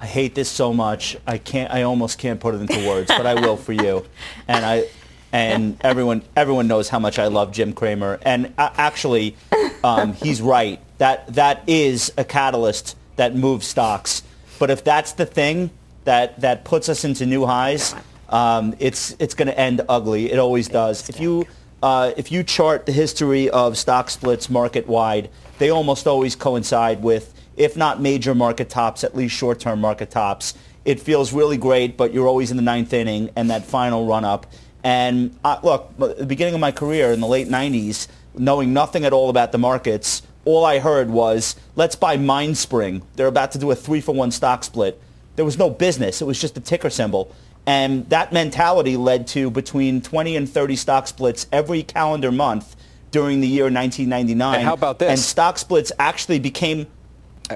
I 0.00 0.06
hate 0.06 0.34
this 0.34 0.48
so 0.48 0.72
much. 0.74 1.16
I 1.24 1.38
can't. 1.38 1.72
I 1.72 1.82
almost 1.82 2.18
can't 2.18 2.40
put 2.40 2.56
it 2.56 2.62
into 2.62 2.84
words, 2.88 3.12
but 3.16 3.26
I 3.26 3.34
will 3.34 3.56
for 3.56 3.72
you. 3.72 4.04
And 4.48 4.66
I, 4.66 4.88
and 5.30 5.76
everyone, 5.82 6.22
everyone 6.34 6.66
knows 6.66 6.88
how 6.88 6.98
much 6.98 7.20
I 7.20 7.28
love 7.28 7.52
Jim 7.52 7.74
Cramer. 7.74 8.18
And 8.22 8.52
uh, 8.58 8.70
actually, 8.76 9.36
um, 9.84 10.14
he's 10.14 10.40
right 10.40 10.80
that 10.98 11.26
that 11.34 11.62
is 11.66 12.12
a 12.16 12.24
catalyst 12.24 12.96
that 13.16 13.34
moves 13.34 13.66
stocks. 13.66 14.22
But 14.58 14.70
if 14.70 14.84
that's 14.84 15.12
the 15.12 15.26
thing 15.26 15.70
that 16.04 16.40
that 16.40 16.64
puts 16.64 16.88
us 16.88 17.04
into 17.04 17.26
new 17.26 17.46
highs, 17.46 17.94
um, 18.28 18.74
it's 18.78 19.14
it's 19.18 19.34
going 19.34 19.48
to 19.48 19.58
end 19.58 19.80
ugly. 19.88 20.30
It 20.30 20.38
always 20.38 20.68
does. 20.68 21.08
If 21.08 21.20
you 21.20 21.46
uh, 21.82 22.12
if 22.16 22.32
you 22.32 22.42
chart 22.42 22.86
the 22.86 22.92
history 22.92 23.48
of 23.50 23.78
stock 23.78 24.10
splits 24.10 24.50
market 24.50 24.86
wide, 24.86 25.30
they 25.58 25.70
almost 25.70 26.06
always 26.06 26.34
coincide 26.34 27.02
with, 27.02 27.34
if 27.56 27.76
not 27.76 28.00
major 28.00 28.34
market 28.34 28.68
tops, 28.68 29.04
at 29.04 29.16
least 29.16 29.36
short-term 29.36 29.80
market 29.80 30.10
tops. 30.10 30.54
It 30.84 31.00
feels 31.00 31.32
really 31.32 31.56
great, 31.56 31.96
but 31.96 32.12
you're 32.12 32.26
always 32.26 32.50
in 32.50 32.56
the 32.56 32.62
ninth 32.62 32.92
inning 32.92 33.30
and 33.36 33.50
that 33.50 33.64
final 33.64 34.06
run-up. 34.06 34.46
And 34.82 35.36
uh, 35.44 35.58
look, 35.62 35.96
the 35.98 36.26
beginning 36.26 36.54
of 36.54 36.60
my 36.60 36.72
career 36.72 37.12
in 37.12 37.20
the 37.20 37.26
late 37.26 37.48
90s, 37.48 38.08
knowing 38.34 38.72
nothing 38.72 39.04
at 39.04 39.12
all 39.12 39.28
about 39.28 39.52
the 39.52 39.58
markets, 39.58 40.22
all 40.44 40.64
I 40.64 40.78
heard 40.78 41.10
was, 41.10 41.56
let's 41.76 41.96
buy 41.96 42.16
MindSpring. 42.16 43.02
They're 43.16 43.26
about 43.26 43.52
to 43.52 43.58
do 43.58 43.70
a 43.70 43.74
three 43.74 44.00
for 44.00 44.14
one 44.14 44.30
stock 44.30 44.64
split. 44.64 45.00
There 45.36 45.44
was 45.44 45.58
no 45.58 45.70
business. 45.70 46.20
It 46.20 46.24
was 46.24 46.40
just 46.40 46.56
a 46.56 46.60
ticker 46.60 46.90
symbol. 46.90 47.34
And 47.66 48.08
that 48.08 48.32
mentality 48.32 48.96
led 48.96 49.26
to 49.28 49.50
between 49.50 50.00
20 50.00 50.36
and 50.36 50.48
30 50.48 50.76
stock 50.76 51.06
splits 51.06 51.46
every 51.52 51.82
calendar 51.82 52.32
month 52.32 52.76
during 53.10 53.40
the 53.40 53.46
year 53.46 53.64
1999. 53.64 54.54
And 54.54 54.64
how 54.64 54.74
about 54.74 54.98
this? 54.98 55.10
And 55.10 55.18
stock 55.18 55.58
splits 55.58 55.92
actually 55.98 56.38
became, 56.38 56.86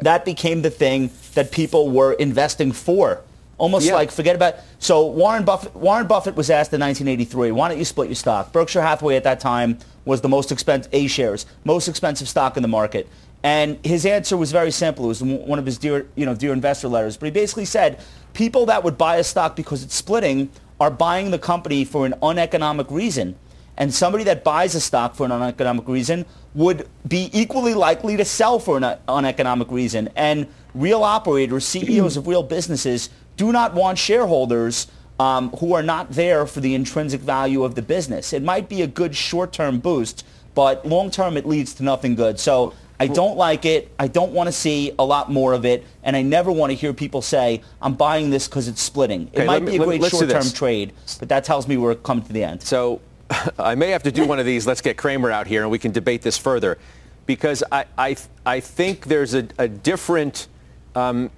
that 0.03 0.25
became 0.25 0.62
the 0.62 0.71
thing 0.71 1.11
that 1.35 1.51
people 1.51 1.91
were 1.91 2.12
investing 2.12 2.73
for. 2.73 3.23
Almost 3.62 3.87
yeah. 3.87 3.95
like 3.95 4.11
forget 4.11 4.35
about. 4.35 4.57
So 4.81 5.07
Warren 5.07 5.45
Buffett, 5.45 5.73
Warren 5.76 6.09
Buffett 6.09 6.35
was 6.35 6.50
asked 6.50 6.73
in 6.73 6.81
1983, 6.81 7.52
why 7.52 7.69
don't 7.69 7.78
you 7.78 7.85
split 7.85 8.09
your 8.09 8.16
stock? 8.16 8.50
Berkshire 8.52 8.83
Hathaway 8.83 9.14
at 9.14 9.23
that 9.23 9.38
time 9.38 9.78
was 10.04 10.21
the 10.21 10.28
most 10.28 10.50
expensive 10.50 10.92
A 10.92 11.07
shares, 11.07 11.47
most 11.62 11.87
expensive 11.87 12.28
stock 12.28 12.57
in 12.57 12.62
the 12.64 12.69
market. 12.69 13.09
And 13.45 13.78
his 13.87 14.04
answer 14.04 14.37
was 14.37 14.50
very 14.50 14.73
simple. 14.73 15.04
It 15.04 15.09
was 15.09 15.23
one 15.23 15.61
of 15.61 15.66
his 15.66 15.78
dear, 15.78 16.09
you 16.16 16.26
know, 16.26 16.35
dear 16.35 16.52
investor 16.52 16.88
letters. 16.88 17.16
But 17.16 17.26
he 17.26 17.31
basically 17.31 17.64
said, 17.64 18.00
people 18.33 18.66
that 18.66 18.83
would 18.83 18.99
buy 18.99 19.19
a 19.19 19.25
stock 19.25 19.54
because 19.54 19.85
it's 19.85 19.95
splitting 19.95 20.50
are 20.81 20.90
buying 20.90 21.31
the 21.31 21.38
company 21.38 21.85
for 21.85 22.04
an 22.04 22.14
uneconomic 22.21 22.90
reason. 22.90 23.37
And 23.76 23.95
somebody 23.95 24.25
that 24.25 24.42
buys 24.42 24.75
a 24.75 24.81
stock 24.81 25.14
for 25.14 25.25
an 25.25 25.31
uneconomic 25.31 25.87
reason 25.87 26.26
would 26.54 26.88
be 27.07 27.31
equally 27.33 27.75
likely 27.75 28.16
to 28.16 28.25
sell 28.25 28.59
for 28.59 28.76
an 28.76 28.83
uh, 28.85 28.99
uneconomic 29.07 29.71
reason. 29.71 30.09
And 30.16 30.49
real 30.75 31.02
operators, 31.04 31.66
CEOs 31.66 32.16
of 32.16 32.26
real 32.26 32.42
businesses, 32.42 33.11
do 33.37 33.53
not 33.53 33.75
want 33.75 33.99
shareholders 33.99 34.87
um, 35.19 35.51
who 35.59 35.75
are 35.75 35.83
not 35.83 36.11
there 36.11 36.47
for 36.47 36.61
the 36.61 36.75
intrinsic 36.75 37.21
value 37.21 37.65
of 37.65 37.75
the 37.75 37.83
business. 37.83 38.33
It 38.33 38.43
might 38.43 38.69
be 38.69 38.83
a 38.83 38.87
good 38.87 39.15
short-term 39.15 39.79
boost, 39.79 40.25
but 40.55 40.85
long-term 40.87 41.37
it 41.37 41.47
leads 41.47 41.75
to 41.75 41.85
nothing 41.85 42.15
good. 42.15 42.41
So 42.41 42.75
I 42.99 43.07
don't 43.09 43.37
like 43.37 43.65
it. 43.65 43.93
I 43.99 44.07
don't 44.07 44.33
want 44.33 44.49
to 44.49 44.53
see 44.53 44.93
a 44.99 45.05
lot 45.05 45.31
more 45.31 45.53
of 45.53 45.65
it. 45.65 45.85
And 46.03 46.17
I 46.17 46.23
never 46.23 46.53
want 46.53 46.71
to 46.71 46.77
hear 46.77 46.93
people 46.93 47.23
say, 47.23 47.62
I'm 47.81 47.95
buying 47.95 48.31
this 48.31 48.47
because 48.49 48.69
it's 48.69 48.81
splitting. 48.81 49.31
It 49.33 49.47
might 49.47 49.65
be 49.65 49.77
a 49.77 49.79
great 49.79 50.05
short-term 50.05 50.51
trade, 50.51 50.93
but 51.19 51.29
that 51.29 51.45
tells 51.45 51.67
me 51.67 51.77
we're 51.77 51.95
coming 51.95 52.25
to 52.25 52.33
the 52.33 52.45
end. 52.45 52.62
So 52.62 53.01
I 53.59 53.75
may 53.75 53.91
have 53.91 54.03
to 54.05 54.12
do 54.12 54.27
one 54.27 54.39
of 54.39 54.47
these. 54.47 54.67
Let's 54.67 54.81
get 54.81 54.97
Cramer 54.97 55.31
out 55.31 55.47
here 55.47 55.62
and 55.62 55.71
we 55.71 55.79
can 55.79 55.93
debate 55.93 56.23
this 56.23 56.39
further. 56.39 56.79
Because 57.27 57.62
I, 57.71 57.85
I, 57.97 58.17
I 58.45 58.61
think 58.61 59.07
there's 59.07 59.35
a, 59.35 59.47
a 59.59 59.69
different 59.69 60.49
um, 60.95 61.31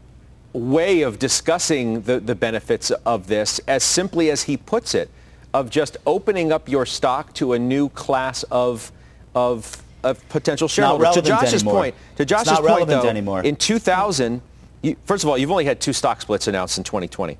way 0.55 1.03
of 1.03 1.19
discussing 1.19 2.03
the, 2.03 2.21
the 2.21 2.35
benefits 2.35 2.91
of 2.91 3.27
this 3.27 3.59
as 3.67 3.83
simply 3.83 4.31
as 4.31 4.45
he 4.45 4.57
puts 4.57 4.95
it, 4.95 5.11
of 5.53 5.69
just 5.69 5.97
opening 6.07 6.53
up 6.53 6.69
your 6.69 6.87
stock 6.87 7.33
to 7.35 7.53
a 7.53 7.59
new 7.59 7.89
class 7.91 8.45
of, 8.45 8.91
of, 9.35 9.83
of 10.03 10.27
potential 10.29 10.69
shareholders. 10.69 11.15
To 11.15 11.23
Josh's 11.23 11.63
anymore. 11.63 11.75
point, 11.75 11.95
to 12.17 12.25
Josh's 12.25 12.53
it's 12.53 12.61
not 12.61 12.69
point 12.69 12.89
though, 12.89 13.09
anymore. 13.09 13.43
in 13.43 13.57
2000, 13.57 14.41
you, 14.83 14.97
first 15.05 15.25
of 15.25 15.31
all, 15.31 15.37
you've 15.37 15.51
only 15.51 15.65
had 15.65 15.81
two 15.81 15.93
stock 15.93 16.21
splits 16.21 16.47
announced 16.47 16.79
in 16.79 16.85
2020. 16.85 17.37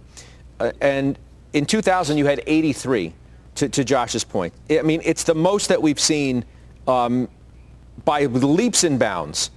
Uh, 0.61 0.73
and 0.81 1.19
in 1.53 1.67
2000, 1.67 2.19
you 2.19 2.27
had 2.27 2.43
83, 2.47 3.13
to, 3.57 3.69
to, 3.69 3.85
Josh's 3.85 4.25
point. 4.25 4.53
I 4.71 4.83
mean, 4.83 5.01
it's 5.05 5.23
the 5.23 5.35
most 5.35 5.69
that 5.69 5.81
we've 5.81 6.01
seen 6.01 6.45
um, 6.89 7.29
by 8.05 8.27
leaps 8.27 8.85
and 8.85 8.99
bounds 8.99 9.51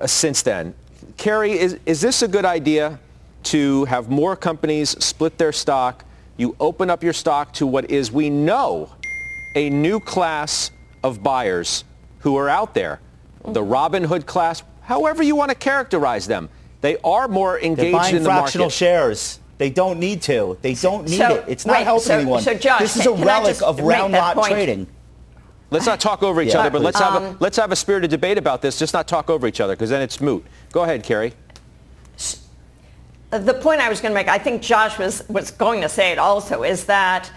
uh, 0.00 0.06
since 0.06 0.42
then. 0.42 0.74
Carrie, 1.16 1.52
is, 1.52 1.78
is 1.86 2.00
this 2.00 2.22
a 2.22 2.28
good 2.28 2.44
idea 2.44 2.98
to 3.44 3.84
have 3.86 4.10
more 4.10 4.36
companies 4.36 4.90
split 5.04 5.38
their 5.38 5.52
stock? 5.52 6.04
You 6.36 6.56
open 6.58 6.90
up 6.90 7.02
your 7.02 7.12
stock 7.12 7.52
to 7.54 7.66
what 7.66 7.90
is, 7.90 8.10
we 8.10 8.30
know, 8.30 8.90
a 9.54 9.70
new 9.70 10.00
class 10.00 10.70
of 11.02 11.22
buyers 11.22 11.84
who 12.20 12.36
are 12.36 12.48
out 12.48 12.74
there. 12.74 13.00
The 13.46 13.62
Robinhood 13.62 14.26
class, 14.26 14.62
however 14.82 15.22
you 15.22 15.36
want 15.36 15.50
to 15.50 15.54
characterize 15.54 16.26
them. 16.26 16.48
They 16.80 16.96
are 16.98 17.28
more 17.28 17.58
engaged 17.60 17.78
They're 17.78 17.92
buying 17.92 18.16
in 18.16 18.22
the 18.22 18.28
fractional 18.28 18.64
market. 18.66 18.76
shares. 18.76 19.40
They 19.56 19.70
don't 19.70 20.00
need 20.00 20.20
to. 20.22 20.58
They 20.60 20.74
don't 20.74 21.08
need 21.08 21.16
so, 21.16 21.36
it. 21.36 21.44
It's 21.46 21.64
not 21.64 21.76
wait, 21.76 21.84
helping 21.84 22.04
so, 22.04 22.18
anyone. 22.18 22.42
So 22.42 22.54
Josh, 22.54 22.80
this 22.80 22.96
is 22.96 23.06
a 23.06 23.12
relic 23.12 23.62
of 23.62 23.80
round 23.80 24.12
lot 24.12 24.36
trading. 24.46 24.86
Let's 25.70 25.86
not 25.86 26.00
talk 26.00 26.22
over 26.22 26.42
each 26.42 26.52
Yeah, 26.52 26.60
other, 26.60 26.70
but 26.70 26.82
let's 26.82 26.98
have, 26.98 27.22
a, 27.22 27.26
Um, 27.28 27.36
let's 27.40 27.56
have 27.56 27.72
a 27.72 27.76
spirited 27.76 28.10
debate 28.10 28.38
about 28.38 28.62
this. 28.62 28.78
Just 28.78 28.94
not 28.94 29.08
talk 29.08 29.30
over 29.30 29.46
each 29.46 29.60
other, 29.60 29.74
because 29.74 29.90
then 29.90 30.02
it's 30.02 30.20
moot. 30.20 30.44
Go 30.74 30.82
ahead, 30.82 31.04
Carrie. 31.04 31.32
Uh, 33.30 33.38
the 33.38 33.54
point 33.54 33.80
I 33.80 33.88
was 33.88 34.00
going 34.00 34.10
to 34.10 34.14
make, 34.14 34.26
I 34.26 34.38
think 34.38 34.60
Josh 34.60 34.98
was, 34.98 35.22
was 35.28 35.52
going 35.52 35.80
to 35.82 35.88
say 35.88 36.10
it 36.10 36.18
also, 36.18 36.64
is 36.64 36.84
that 36.86 37.30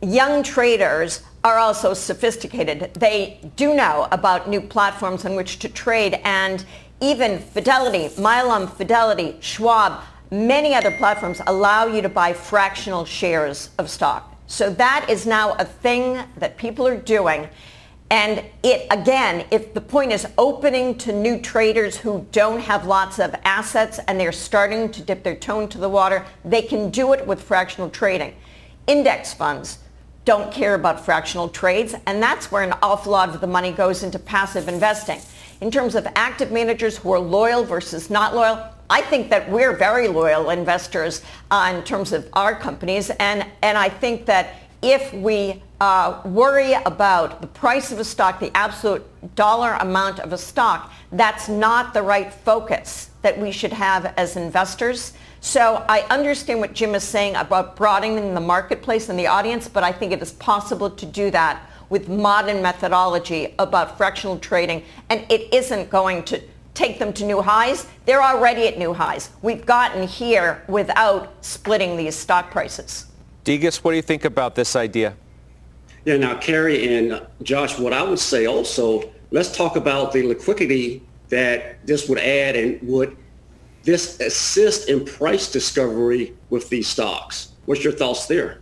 young 0.00 0.44
traders 0.44 1.24
are 1.42 1.58
also 1.58 1.92
sophisticated. 1.92 2.94
They 2.94 3.40
do 3.56 3.74
know 3.74 4.06
about 4.12 4.48
new 4.48 4.60
platforms 4.60 5.24
on 5.24 5.34
which 5.34 5.58
to 5.58 5.68
trade 5.68 6.20
and 6.22 6.64
even 7.00 7.40
Fidelity, 7.40 8.14
Milan 8.16 8.68
Fidelity, 8.68 9.38
Schwab, 9.40 10.00
many 10.30 10.72
other 10.72 10.92
platforms 10.92 11.40
allow 11.48 11.86
you 11.86 12.00
to 12.00 12.08
buy 12.08 12.32
fractional 12.32 13.04
shares 13.04 13.70
of 13.78 13.90
stock. 13.90 14.36
So 14.46 14.70
that 14.70 15.06
is 15.10 15.26
now 15.26 15.54
a 15.54 15.64
thing 15.64 16.22
that 16.36 16.56
people 16.58 16.86
are 16.86 16.96
doing. 16.96 17.48
And 18.10 18.44
it, 18.62 18.86
again, 18.90 19.46
if 19.50 19.74
the 19.74 19.80
point 19.80 20.12
is 20.12 20.26
opening 20.38 20.96
to 20.98 21.12
new 21.12 21.40
traders 21.40 21.96
who 21.96 22.26
don't 22.32 22.60
have 22.60 22.86
lots 22.86 23.18
of 23.18 23.34
assets 23.44 23.98
and 24.06 24.20
they're 24.20 24.30
starting 24.30 24.90
to 24.92 25.02
dip 25.02 25.22
their 25.22 25.34
toe 25.34 25.60
into 25.60 25.78
the 25.78 25.88
water, 25.88 26.24
they 26.44 26.62
can 26.62 26.90
do 26.90 27.12
it 27.12 27.26
with 27.26 27.42
fractional 27.42 27.90
trading. 27.90 28.34
Index 28.86 29.32
funds 29.32 29.78
don't 30.24 30.52
care 30.52 30.74
about 30.74 31.04
fractional 31.04 31.48
trades, 31.48 31.94
and 32.06 32.22
that's 32.22 32.50
where 32.50 32.62
an 32.62 32.74
awful 32.82 33.12
lot 33.12 33.28
of 33.30 33.40
the 33.40 33.46
money 33.46 33.72
goes 33.72 34.02
into 34.02 34.18
passive 34.18 34.68
investing. 34.68 35.20
In 35.60 35.70
terms 35.70 35.94
of 35.94 36.06
active 36.14 36.50
managers 36.52 36.96
who 36.96 37.12
are 37.12 37.18
loyal 37.18 37.64
versus 37.64 38.10
not 38.10 38.34
loyal, 38.34 38.68
I 38.88 39.00
think 39.00 39.30
that 39.30 39.50
we're 39.50 39.74
very 39.76 40.08
loyal 40.08 40.50
investors 40.50 41.22
uh, 41.50 41.72
in 41.74 41.82
terms 41.84 42.12
of 42.12 42.28
our 42.34 42.54
companies, 42.54 43.10
and, 43.10 43.46
and 43.62 43.76
I 43.76 43.88
think 43.88 44.26
that 44.26 44.54
if 44.82 45.12
we 45.14 45.62
uh, 45.80 46.20
worry 46.24 46.72
about 46.72 47.40
the 47.40 47.46
price 47.46 47.92
of 47.92 47.98
a 47.98 48.04
stock, 48.04 48.40
the 48.40 48.56
absolute 48.56 49.04
dollar 49.34 49.72
amount 49.80 50.20
of 50.20 50.32
a 50.32 50.38
stock, 50.38 50.92
that's 51.12 51.48
not 51.48 51.94
the 51.94 52.02
right 52.02 52.32
focus 52.32 53.10
that 53.22 53.38
we 53.38 53.50
should 53.50 53.72
have 53.72 54.12
as 54.16 54.36
investors. 54.36 55.12
So 55.40 55.84
I 55.88 56.00
understand 56.10 56.60
what 56.60 56.72
Jim 56.72 56.94
is 56.94 57.04
saying 57.04 57.36
about 57.36 57.76
broadening 57.76 58.34
the 58.34 58.40
marketplace 58.40 59.08
and 59.08 59.18
the 59.18 59.26
audience, 59.26 59.68
but 59.68 59.82
I 59.82 59.92
think 59.92 60.12
it 60.12 60.22
is 60.22 60.32
possible 60.32 60.90
to 60.90 61.06
do 61.06 61.30
that 61.32 61.68
with 61.90 62.08
modern 62.08 62.62
methodology 62.62 63.54
about 63.58 63.98
fractional 63.98 64.38
trading, 64.38 64.82
and 65.10 65.26
it 65.28 65.52
isn't 65.52 65.90
going 65.90 66.22
to 66.24 66.40
take 66.72 66.98
them 66.98 67.12
to 67.12 67.24
new 67.24 67.40
highs. 67.40 67.86
They're 68.06 68.22
already 68.22 68.66
at 68.66 68.78
new 68.78 68.92
highs. 68.92 69.30
We've 69.42 69.64
gotten 69.64 70.08
here 70.08 70.64
without 70.66 71.32
splitting 71.44 71.96
these 71.96 72.16
stock 72.16 72.50
prices. 72.50 73.06
Degas, 73.44 73.84
what 73.84 73.90
do 73.92 73.96
you 73.96 74.02
think 74.02 74.24
about 74.24 74.54
this 74.54 74.74
idea? 74.74 75.14
Yeah, 76.04 76.18
now, 76.18 76.36
Carrie 76.36 76.96
and 76.96 77.26
Josh, 77.42 77.78
what 77.78 77.92
I 77.92 78.02
would 78.02 78.18
say 78.18 78.46
also, 78.46 79.10
let's 79.30 79.56
talk 79.56 79.76
about 79.76 80.12
the 80.12 80.22
liquidity 80.22 81.02
that 81.30 81.86
this 81.86 82.08
would 82.08 82.18
add 82.18 82.56
and 82.56 82.80
would 82.82 83.16
this 83.84 84.20
assist 84.20 84.88
in 84.88 85.04
price 85.04 85.50
discovery 85.50 86.34
with 86.50 86.68
these 86.68 86.88
stocks. 86.88 87.52
What's 87.66 87.84
your 87.84 87.92
thoughts 87.92 88.26
there? 88.26 88.60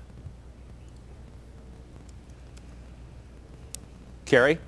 Carrie? 4.24 4.58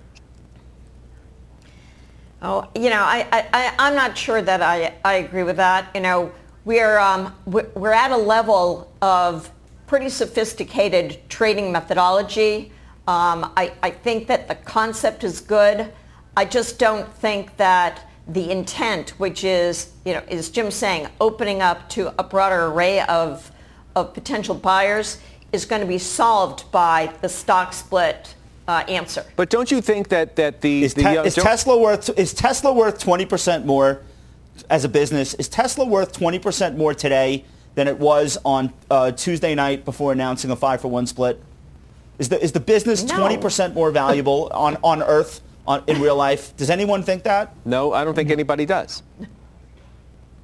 Oh, 2.42 2.68
you 2.74 2.90
know, 2.90 3.00
I, 3.00 3.26
I, 3.32 3.74
I'm 3.78 3.94
not 3.94 4.18
sure 4.18 4.42
that 4.42 4.60
I, 4.60 4.94
I 5.04 5.14
agree 5.14 5.44
with 5.44 5.56
that. 5.56 5.88
You 5.94 6.02
know, 6.02 6.32
we're, 6.64 6.98
um, 6.98 7.34
we're 7.46 7.92
at 7.92 8.10
a 8.10 8.16
level 8.16 8.92
of 9.00 9.50
pretty 9.94 10.10
sophisticated 10.10 11.20
trading 11.28 11.70
methodology. 11.70 12.72
Um, 13.06 13.52
I, 13.56 13.72
I 13.80 13.90
think 13.90 14.26
that 14.26 14.48
the 14.48 14.56
concept 14.56 15.22
is 15.22 15.40
good. 15.40 15.92
I 16.36 16.46
just 16.46 16.80
don't 16.80 17.08
think 17.18 17.56
that 17.58 18.10
the 18.26 18.50
intent, 18.50 19.10
which 19.20 19.44
is, 19.44 19.92
you 20.04 20.14
know, 20.14 20.24
is 20.26 20.50
Jim 20.50 20.72
saying, 20.72 21.06
opening 21.20 21.62
up 21.62 21.88
to 21.90 22.12
a 22.18 22.24
broader 22.24 22.66
array 22.66 23.02
of, 23.02 23.52
of 23.94 24.12
potential 24.14 24.56
buyers, 24.56 25.20
is 25.52 25.64
going 25.64 25.80
to 25.80 25.86
be 25.86 25.98
solved 25.98 26.68
by 26.72 27.14
the 27.20 27.28
stock 27.28 27.72
split 27.72 28.34
uh, 28.66 28.82
answer. 28.88 29.24
But 29.36 29.48
don't 29.48 29.70
you 29.70 29.80
think 29.80 30.08
that 30.08 30.34
that 30.34 30.60
the 30.60 30.82
is, 30.82 30.94
the, 30.94 31.02
te- 31.02 31.18
uh, 31.18 31.22
is 31.22 31.36
Tesla 31.36 31.78
worth 31.78 32.18
is 32.18 32.34
Tesla 32.34 32.72
worth 32.72 32.98
20% 32.98 33.64
more 33.64 34.02
as 34.68 34.84
a 34.84 34.88
business? 34.88 35.34
Is 35.34 35.48
Tesla 35.48 35.84
worth 35.84 36.18
20% 36.18 36.76
more 36.76 36.94
today 36.94 37.44
than 37.74 37.88
it 37.88 37.98
was 37.98 38.38
on 38.44 38.72
uh, 38.90 39.10
Tuesday 39.12 39.54
night 39.54 39.84
before 39.84 40.12
announcing 40.12 40.50
a 40.50 40.56
five 40.56 40.80
for 40.80 40.88
one 40.88 41.06
split? 41.06 41.42
Is 42.18 42.28
the 42.28 42.42
is 42.42 42.52
the 42.52 42.60
business 42.60 43.02
No. 43.02 43.16
20% 43.16 43.74
more 43.74 43.90
valuable 43.90 44.50
on 44.54 44.76
on 44.82 45.02
Earth 45.02 45.40
on, 45.66 45.82
in 45.86 46.00
real 46.00 46.16
life? 46.16 46.56
Does 46.56 46.70
anyone 46.70 47.02
think 47.02 47.24
that? 47.24 47.54
No, 47.64 47.92
I 47.92 48.04
don't 48.04 48.14
think 48.14 48.30
anybody 48.30 48.66
does. 48.66 49.02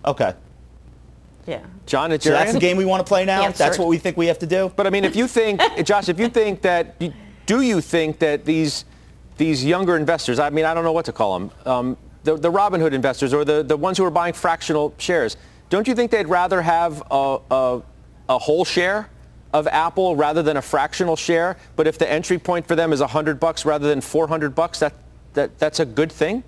Okay. 0.04 0.34
Yeah. 1.46 1.60
John, 1.86 2.12
it's 2.12 2.24
So 2.24 2.30
your 2.30 2.38
that's 2.38 2.52
the 2.52 2.60
game 2.60 2.76
we 2.76 2.84
want 2.84 3.04
to 3.04 3.08
play 3.08 3.24
now. 3.24 3.42
Answered. 3.42 3.58
That's 3.58 3.78
what 3.78 3.88
we 3.88 3.98
think 3.98 4.16
we 4.16 4.26
have 4.26 4.38
to 4.40 4.46
do. 4.46 4.72
But 4.76 4.86
I 4.86 4.90
mean, 4.90 5.04
if 5.04 5.16
you 5.16 5.26
think, 5.26 5.60
Josh, 5.84 6.08
if 6.08 6.18
you 6.18 6.28
think 6.28 6.62
that, 6.62 6.98
do 7.46 7.60
you 7.60 7.80
think 7.80 8.18
that 8.20 8.44
these 8.44 8.84
these 9.36 9.64
younger 9.64 9.96
investors, 9.96 10.38
I 10.38 10.50
mean, 10.50 10.66
I 10.66 10.74
don't 10.74 10.84
know 10.84 10.92
what 10.92 11.06
to 11.06 11.12
call 11.12 11.38
them, 11.38 11.50
um, 11.64 11.96
the, 12.24 12.36
the 12.36 12.52
Robinhood 12.52 12.92
investors 12.92 13.32
or 13.32 13.42
the, 13.42 13.62
the 13.62 13.76
ones 13.76 13.96
who 13.96 14.04
are 14.04 14.10
buying 14.10 14.34
fractional 14.34 14.94
shares, 14.98 15.38
don't 15.70 15.88
you 15.88 15.94
think 15.94 16.10
they'd 16.10 16.28
rather 16.28 16.60
have 16.60 17.02
a, 17.10 17.38
a, 17.50 17.82
a 18.28 18.38
whole 18.38 18.64
share 18.64 19.08
of 19.52 19.66
Apple 19.68 20.16
rather 20.16 20.42
than 20.42 20.56
a 20.56 20.62
fractional 20.62 21.16
share? 21.16 21.56
But 21.76 21.86
if 21.86 21.96
the 21.96 22.10
entry 22.10 22.38
point 22.38 22.68
for 22.68 22.74
them 22.74 22.92
is 22.92 23.00
100 23.00 23.40
bucks 23.40 23.64
rather 23.64 23.88
than 23.88 24.00
400 24.00 24.54
bucks, 24.54 24.80
that, 24.80 24.92
that 25.34 25.58
that's 25.58 25.80
a 25.80 25.86
good 25.86 26.12
thing? 26.12 26.44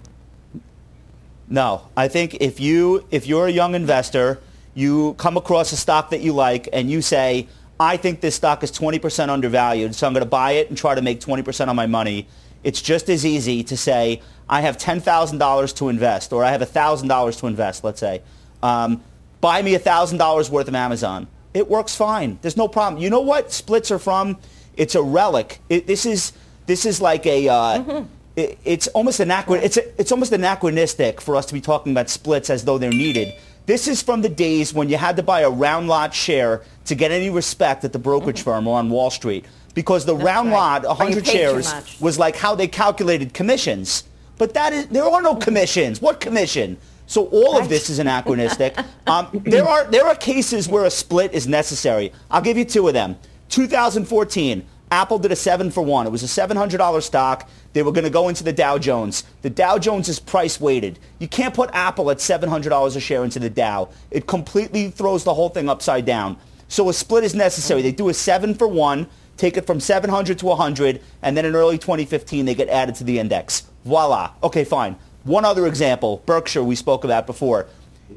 No, 1.48 1.88
I 1.96 2.08
think 2.08 2.34
if 2.40 2.60
you 2.60 3.06
if 3.10 3.26
you're 3.26 3.46
a 3.46 3.50
young 3.50 3.74
investor, 3.74 4.40
you 4.74 5.14
come 5.14 5.36
across 5.36 5.72
a 5.72 5.76
stock 5.76 6.10
that 6.10 6.20
you 6.20 6.32
like 6.32 6.68
and 6.72 6.90
you 6.90 7.02
say, 7.02 7.48
I 7.78 7.96
think 7.96 8.20
this 8.20 8.36
stock 8.36 8.62
is 8.62 8.72
20% 8.72 9.28
undervalued, 9.28 9.94
so 9.94 10.06
I'm 10.06 10.12
going 10.12 10.24
to 10.24 10.28
buy 10.28 10.52
it 10.52 10.68
and 10.68 10.78
try 10.78 10.94
to 10.94 11.02
make 11.02 11.20
20% 11.20 11.68
on 11.68 11.76
my 11.76 11.86
money. 11.86 12.26
It's 12.64 12.80
just 12.80 13.08
as 13.08 13.26
easy 13.26 13.64
to 13.64 13.76
say, 13.76 14.22
I 14.48 14.60
have 14.60 14.78
$10,000 14.78 15.76
to 15.76 15.88
invest, 15.88 16.32
or 16.32 16.44
I 16.44 16.52
have 16.52 16.60
$1,000 16.60 17.38
to 17.40 17.46
invest, 17.46 17.82
let's 17.84 18.00
say. 18.00 18.22
Um, 18.62 19.02
buy 19.42 19.60
me 19.60 19.74
$1,000 19.74 20.48
worth 20.48 20.68
of 20.68 20.74
Amazon. 20.74 21.28
It 21.52 21.68
works 21.68 21.94
fine. 21.94 22.38
There's 22.40 22.56
no 22.56 22.68
problem. 22.68 23.02
You 23.02 23.10
know 23.10 23.20
what 23.20 23.52
splits 23.52 23.90
are 23.90 23.98
from? 23.98 24.38
It's 24.78 24.94
a 24.94 25.02
relic. 25.02 25.60
It, 25.68 25.86
this 25.86 26.06
is 26.06 26.32
this 26.64 26.86
is 26.86 27.02
like 27.02 27.26
a 27.26 27.48
uh, 27.48 28.04
it, 28.36 28.58
it's 28.64 28.86
almost 28.88 29.20
anachron 29.20 29.60
it's 29.62 29.76
a, 29.76 30.00
it's 30.00 30.12
almost 30.12 30.32
anachronistic 30.32 31.20
for 31.20 31.36
us 31.36 31.44
to 31.46 31.52
be 31.52 31.60
talking 31.60 31.92
about 31.92 32.08
splits 32.08 32.48
as 32.48 32.64
though 32.64 32.78
they're 32.78 32.90
needed. 32.90 33.34
This 33.66 33.86
is 33.86 34.00
from 34.00 34.22
the 34.22 34.30
days 34.30 34.72
when 34.72 34.88
you 34.88 34.96
had 34.96 35.16
to 35.16 35.22
buy 35.22 35.40
a 35.42 35.50
round 35.50 35.88
lot 35.88 36.14
share 36.14 36.62
to 36.86 36.94
get 36.94 37.10
any 37.10 37.28
respect 37.28 37.84
at 37.84 37.92
the 37.92 37.98
brokerage 37.98 38.40
firm 38.40 38.66
or 38.66 38.78
on 38.78 38.88
Wall 38.88 39.10
Street 39.10 39.44
because 39.74 40.06
the 40.06 40.16
round 40.16 40.50
right. 40.50 40.82
lot, 40.82 40.84
Or 40.84 40.94
100 40.94 41.26
shares, 41.26 42.00
was 42.00 42.18
like 42.18 42.36
how 42.36 42.54
they 42.54 42.66
calculated 42.66 43.34
commissions. 43.34 44.04
But 44.38 44.54
that 44.54 44.72
is 44.72 44.86
there 44.86 45.04
are 45.04 45.20
no 45.20 45.34
commissions. 45.36 46.00
What 46.00 46.18
commission? 46.18 46.78
So 47.12 47.26
all 47.26 47.58
of 47.58 47.68
this 47.68 47.90
is 47.90 47.98
anachronistic. 47.98 48.76
Um, 49.04 49.28
there 49.44 49.66
are 49.66 49.84
there 49.90 50.06
are 50.06 50.14
cases 50.14 50.68
where 50.68 50.84
a 50.84 50.90
split 50.90 51.32
is 51.32 51.48
necessary. 51.48 52.12
I'll 52.30 52.40
give 52.40 52.56
you 52.56 52.64
two 52.64 52.86
of 52.86 52.94
them. 52.94 53.16
2014, 53.48 54.64
Apple 54.92 55.18
did 55.18 55.32
a 55.32 55.36
seven 55.36 55.72
for 55.72 55.82
one. 55.82 56.06
It 56.06 56.10
was 56.10 56.22
a 56.22 56.26
$700 56.26 57.02
stock. 57.02 57.48
They 57.72 57.82
were 57.82 57.90
going 57.90 58.04
to 58.04 58.10
go 58.10 58.28
into 58.28 58.44
the 58.44 58.52
Dow 58.52 58.78
Jones. 58.78 59.24
The 59.42 59.50
Dow 59.50 59.76
Jones 59.76 60.08
is 60.08 60.20
price 60.20 60.60
weighted. 60.60 61.00
You 61.18 61.26
can't 61.26 61.52
put 61.52 61.68
Apple 61.72 62.12
at 62.12 62.18
$700 62.18 62.96
a 62.96 63.00
share 63.00 63.24
into 63.24 63.40
the 63.40 63.50
Dow. 63.50 63.88
It 64.12 64.28
completely 64.28 64.88
throws 64.90 65.24
the 65.24 65.34
whole 65.34 65.48
thing 65.48 65.68
upside 65.68 66.06
down. 66.06 66.38
So 66.68 66.88
a 66.88 66.92
split 66.92 67.24
is 67.24 67.34
necessary. 67.34 67.82
They 67.82 67.92
do 67.92 68.08
a 68.08 68.14
seven 68.14 68.54
for 68.54 68.68
one, 68.68 69.08
take 69.36 69.56
it 69.56 69.66
from 69.66 69.80
700 69.80 70.38
to 70.38 70.46
100, 70.46 71.02
and 71.22 71.36
then 71.36 71.44
in 71.44 71.56
early 71.56 71.76
2015 71.76 72.44
they 72.44 72.54
get 72.54 72.68
added 72.68 72.94
to 72.96 73.04
the 73.04 73.18
index. 73.18 73.64
Voila. 73.84 74.32
Okay, 74.44 74.64
fine. 74.64 74.96
One 75.24 75.44
other 75.44 75.66
example, 75.66 76.22
Berkshire 76.26 76.64
we 76.64 76.74
spoke 76.74 77.04
about 77.04 77.26
before. 77.26 77.66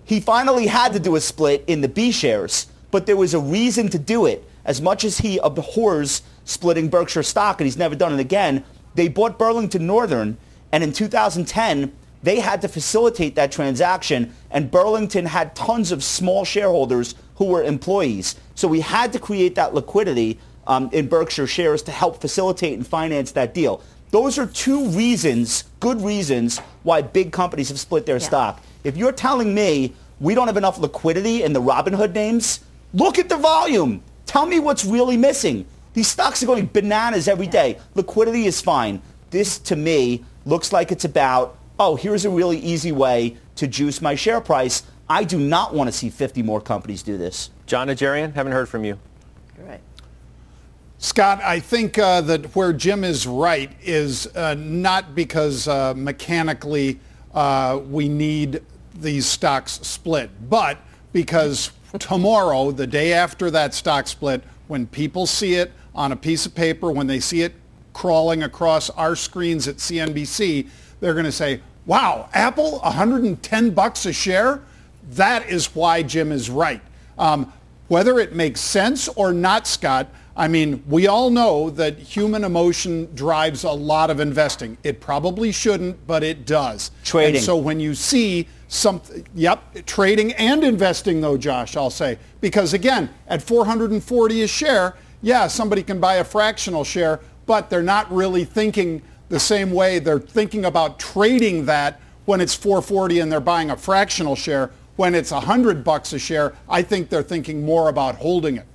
He 0.05 0.19
finally 0.19 0.67
had 0.67 0.93
to 0.93 0.99
do 0.99 1.15
a 1.15 1.21
split 1.21 1.63
in 1.67 1.81
the 1.81 1.87
B 1.87 2.11
shares, 2.11 2.67
but 2.89 3.05
there 3.05 3.15
was 3.15 3.33
a 3.33 3.39
reason 3.39 3.89
to 3.89 3.99
do 3.99 4.25
it. 4.25 4.43
As 4.65 4.81
much 4.81 5.03
as 5.03 5.19
he 5.19 5.37
abhors 5.43 6.23
splitting 6.45 6.89
Berkshire 6.89 7.23
stock 7.23 7.59
and 7.59 7.65
he's 7.65 7.77
never 7.77 7.95
done 7.95 8.13
it 8.13 8.19
again, 8.19 8.63
they 8.95 9.07
bought 9.07 9.37
Burlington 9.37 9.85
Northern, 9.85 10.37
and 10.71 10.83
in 10.83 10.91
2010, 10.91 11.93
they 12.23 12.39
had 12.39 12.61
to 12.61 12.67
facilitate 12.67 13.35
that 13.35 13.51
transaction, 13.51 14.33
and 14.49 14.71
Burlington 14.71 15.27
had 15.27 15.55
tons 15.55 15.91
of 15.91 16.03
small 16.03 16.43
shareholders 16.43 17.13
who 17.35 17.45
were 17.45 17.63
employees. 17.63 18.35
So 18.55 18.67
we 18.67 18.79
had 18.79 19.13
to 19.13 19.19
create 19.19 19.53
that 19.55 19.75
liquidity 19.75 20.39
um, 20.65 20.89
in 20.91 21.07
Berkshire 21.07 21.45
shares 21.45 21.83
to 21.83 21.91
help 21.91 22.19
facilitate 22.19 22.73
and 22.73 22.87
finance 22.87 23.31
that 23.33 23.53
deal. 23.53 23.83
Those 24.15 24.37
are 24.37 24.45
two 24.45 24.87
reasons, 24.91 25.65
good 25.81 26.01
reasons, 26.01 26.59
why 26.83 27.01
big 27.01 27.33
companies 27.33 27.67
have 27.67 27.77
split 27.77 28.05
their 28.05 28.21
stock. 28.21 28.63
If 28.85 28.95
you're 28.95 29.11
telling 29.11 29.53
me 29.53 29.93
we 30.21 30.33
don't 30.33 30.47
have 30.47 30.55
enough 30.55 30.79
liquidity 30.79 31.43
in 31.43 31.51
the 31.51 31.61
Robinhood 31.61 32.13
names, 32.13 32.61
look 32.93 33.19
at 33.19 33.27
the 33.27 33.35
volume. 33.35 34.01
Tell 34.25 34.45
me 34.45 34.59
what's 34.59 34.85
really 34.85 35.17
missing. 35.17 35.65
These 35.95 36.07
stocks 36.07 36.41
are 36.41 36.45
going 36.45 36.67
bananas 36.67 37.27
every 37.27 37.47
day. 37.47 37.77
Liquidity 37.95 38.45
is 38.45 38.61
fine. 38.61 39.01
This, 39.31 39.59
to 39.59 39.75
me, 39.75 40.23
looks 40.45 40.71
like 40.71 40.93
it's 40.93 41.03
about, 41.03 41.57
oh, 41.77 41.97
here's 41.97 42.23
a 42.23 42.29
really 42.29 42.59
easy 42.59 42.93
way 42.93 43.35
to 43.57 43.67
juice 43.67 44.01
my 44.01 44.15
share 44.15 44.39
price. 44.39 44.83
I 45.09 45.25
do 45.25 45.37
not 45.37 45.73
want 45.73 45.89
to 45.89 45.91
see 45.91 46.09
50 46.09 46.41
more 46.41 46.61
companies 46.61 47.03
do 47.03 47.17
this. 47.17 47.49
John 47.65 47.89
Najarian, 47.89 48.33
haven't 48.33 48.53
heard 48.53 48.69
from 48.69 48.85
you. 48.85 48.97
Scott, 50.97 51.41
I 51.43 51.59
think 51.59 51.97
uh, 51.97 52.21
that 52.21 52.55
where 52.55 52.71
Jim 52.71 53.03
is 53.03 53.27
right 53.27 53.71
is 53.83 54.27
uh, 54.35 54.55
not 54.57 55.13
because 55.13 55.67
uh, 55.67 55.93
mechanically 55.95 56.99
uh, 57.33 57.81
we 57.89 58.07
need 58.07 58.61
these 58.93 59.25
stocks 59.25 59.73
split, 59.83 60.29
but 60.49 60.77
because 61.11 61.71
tomorrow, 61.99 62.71
the 62.71 62.87
day 62.87 63.11
after 63.11 63.51
that 63.51 63.73
stock 63.73 64.07
split, 64.07 64.41
when 64.67 64.87
people 64.87 65.25
see 65.25 65.55
it 65.55 65.71
on 65.93 66.13
a 66.13 66.15
piece 66.15 66.45
of 66.45 66.55
paper, 66.55 66.91
when 66.91 67.07
they 67.07 67.19
see 67.19 67.41
it 67.41 67.53
crawling 67.93 68.43
across 68.43 68.89
our 68.91 69.15
screens 69.15 69.67
at 69.67 69.77
CNBC, 69.77 70.67
they're 71.01 71.13
going 71.13 71.25
to 71.25 71.31
say, 71.31 71.61
wow, 71.85 72.29
Apple, 72.33 72.79
110 72.79 73.71
bucks 73.71 74.05
a 74.05 74.13
share? 74.13 74.61
That 75.11 75.49
is 75.49 75.75
why 75.75 76.03
Jim 76.03 76.31
is 76.31 76.49
right. 76.49 76.81
Um, 77.17 77.51
whether 77.89 78.17
it 78.19 78.33
makes 78.33 78.61
sense 78.61 79.07
or 79.09 79.31
not, 79.31 79.67
Scott, 79.67 80.07
I 80.37 80.49
mean, 80.49 80.83
we 80.87 81.07
all 81.07 81.29
know 81.29 81.69
that 81.71 81.97
human 81.97 82.43
emotion 82.43 83.09
drives 83.15 83.63
a 83.63 83.71
lot 83.71 84.09
of 84.09 84.19
investing. 84.19 84.77
It 84.83 84.99
probably 84.99 85.51
shouldn't, 85.51 86.05
but 86.05 86.23
it 86.23 86.45
does. 86.45 86.91
Trading. 87.05 87.37
And 87.37 87.43
so 87.45 87.55
when 87.55 87.79
you 87.79 87.95
see 87.95 88.47
something, 88.67 89.25
yep, 89.33 89.85
trading 89.85 90.33
and 90.33 90.63
investing 90.63 91.21
though, 91.21 91.37
Josh, 91.37 91.77
I'll 91.77 91.89
say, 91.89 92.19
because 92.41 92.73
again, 92.73 93.09
at 93.27 93.41
440 93.41 94.41
a 94.41 94.47
share, 94.47 94.97
yeah, 95.21 95.47
somebody 95.47 95.83
can 95.83 96.01
buy 96.01 96.15
a 96.15 96.23
fractional 96.23 96.83
share, 96.83 97.21
but 97.45 97.69
they're 97.69 97.81
not 97.81 98.11
really 98.11 98.43
thinking 98.43 99.01
the 99.29 99.39
same 99.39 99.71
way. 99.71 99.99
They're 99.99 100.19
thinking 100.19 100.65
about 100.65 100.99
trading 100.99 101.65
that 101.65 102.01
when 102.25 102.41
it's 102.41 102.53
440 102.53 103.21
and 103.21 103.31
they're 103.31 103.39
buying 103.39 103.71
a 103.71 103.77
fractional 103.77 104.35
share. 104.35 104.71
When 104.97 105.15
it's 105.15 105.31
100 105.31 105.83
bucks 105.83 106.13
a 106.13 106.19
share, 106.19 106.53
I 106.69 106.81
think 106.81 107.09
they're 107.09 107.23
thinking 107.23 107.65
more 107.65 107.89
about 107.89 108.15
holding 108.15 108.57
it. 108.57 108.65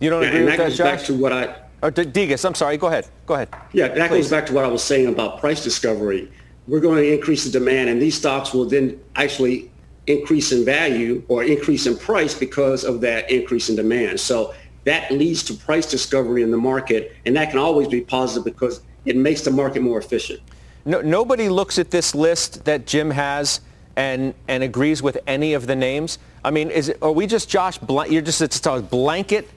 You 0.00 0.10
don't 0.10 0.22
Yeah, 0.22 0.28
agree 0.28 0.38
and 0.40 0.46
with 0.46 0.56
that 0.56 0.62
that, 0.62 0.68
goes 0.70 0.78
Josh? 0.78 0.96
back 0.98 1.06
to 1.06 1.14
what 1.14 1.32
I, 1.32 1.54
Or 1.82 1.90
D- 1.90 2.04
Degas, 2.06 2.44
I'm 2.44 2.54
sorry. 2.54 2.76
Go 2.78 2.88
ahead. 2.88 3.06
Go 3.26 3.34
ahead. 3.34 3.48
yeah, 3.72 3.88
that 3.88 4.08
Please. 4.10 4.22
goes 4.24 4.30
back 4.30 4.46
to 4.46 4.52
what 4.54 4.64
I 4.64 4.68
was 4.68 4.82
saying 4.82 5.06
about 5.08 5.38
price 5.40 5.62
discovery. 5.62 6.30
We're 6.66 6.80
going 6.80 7.02
to 7.02 7.12
increase 7.14 7.44
the 7.44 7.50
demand, 7.50 7.90
and 7.90 8.00
these 8.00 8.16
stocks 8.16 8.52
will 8.54 8.64
then 8.64 8.98
actually 9.16 9.70
increase 10.06 10.52
in 10.52 10.64
value 10.64 11.22
or 11.28 11.44
increase 11.44 11.86
in 11.86 11.96
price 11.96 12.34
because 12.34 12.84
of 12.84 13.00
that 13.02 13.30
increase 13.30 13.68
in 13.68 13.76
demand. 13.76 14.18
So 14.20 14.54
that 14.84 15.10
leads 15.10 15.42
to 15.44 15.54
price 15.54 15.90
discovery 15.90 16.42
in 16.42 16.50
the 16.50 16.56
market, 16.56 17.14
and 17.26 17.36
that 17.36 17.50
can 17.50 17.58
always 17.58 17.88
be 17.88 18.00
positive 18.00 18.44
because 18.44 18.80
it 19.04 19.16
makes 19.16 19.42
the 19.42 19.50
market 19.50 19.82
more 19.82 19.98
efficient. 19.98 20.40
No, 20.86 21.00
nobody 21.02 21.48
looks 21.50 21.78
at 21.78 21.90
this 21.90 22.14
list 22.14 22.64
that 22.64 22.86
Jim 22.86 23.10
has 23.10 23.60
and 23.96 24.32
and 24.48 24.62
agrees 24.62 25.02
with 25.02 25.18
any 25.26 25.52
of 25.54 25.66
the 25.66 25.76
names. 25.76 26.18
I 26.44 26.50
mean, 26.50 26.70
is 26.70 26.88
it, 26.88 26.98
are 27.02 27.12
we 27.12 27.26
just 27.26 27.50
Josh? 27.50 27.76
Bl- 27.78 28.04
you're 28.06 28.22
just 28.22 28.40
it's 28.40 28.64
a 28.66 28.80
blanket 28.80 29.48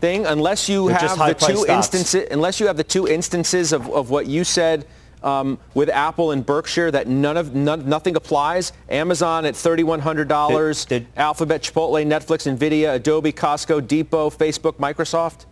thing 0.00 0.26
unless 0.26 0.68
you 0.68 0.88
They're 0.88 0.96
have 0.98 1.18
the 1.18 1.34
two 1.34 1.56
stocks. 1.56 1.68
instances. 1.68 2.28
Unless 2.30 2.60
you 2.60 2.66
have 2.66 2.76
the 2.76 2.84
two 2.84 3.06
instances 3.06 3.72
of, 3.72 3.88
of 3.90 4.10
what 4.10 4.26
you 4.26 4.44
said. 4.44 4.86
Um, 5.22 5.58
with 5.74 5.90
Apple 5.90 6.30
and 6.30 6.46
Berkshire, 6.46 6.90
that 6.92 7.06
none 7.06 7.36
of 7.36 7.54
none, 7.54 7.86
nothing 7.86 8.16
applies. 8.16 8.72
Amazon 8.88 9.44
at 9.44 9.54
thirty-one 9.54 10.00
hundred 10.00 10.28
dollars. 10.28 10.86
Did- 10.86 11.00
did- 11.12 11.18
Alphabet, 11.18 11.62
Chipotle, 11.62 12.02
Netflix, 12.06 12.50
Nvidia, 12.50 12.94
Adobe, 12.94 13.30
Costco, 13.30 13.86
Depot, 13.86 14.30
Facebook, 14.30 14.76
Microsoft. 14.76 15.44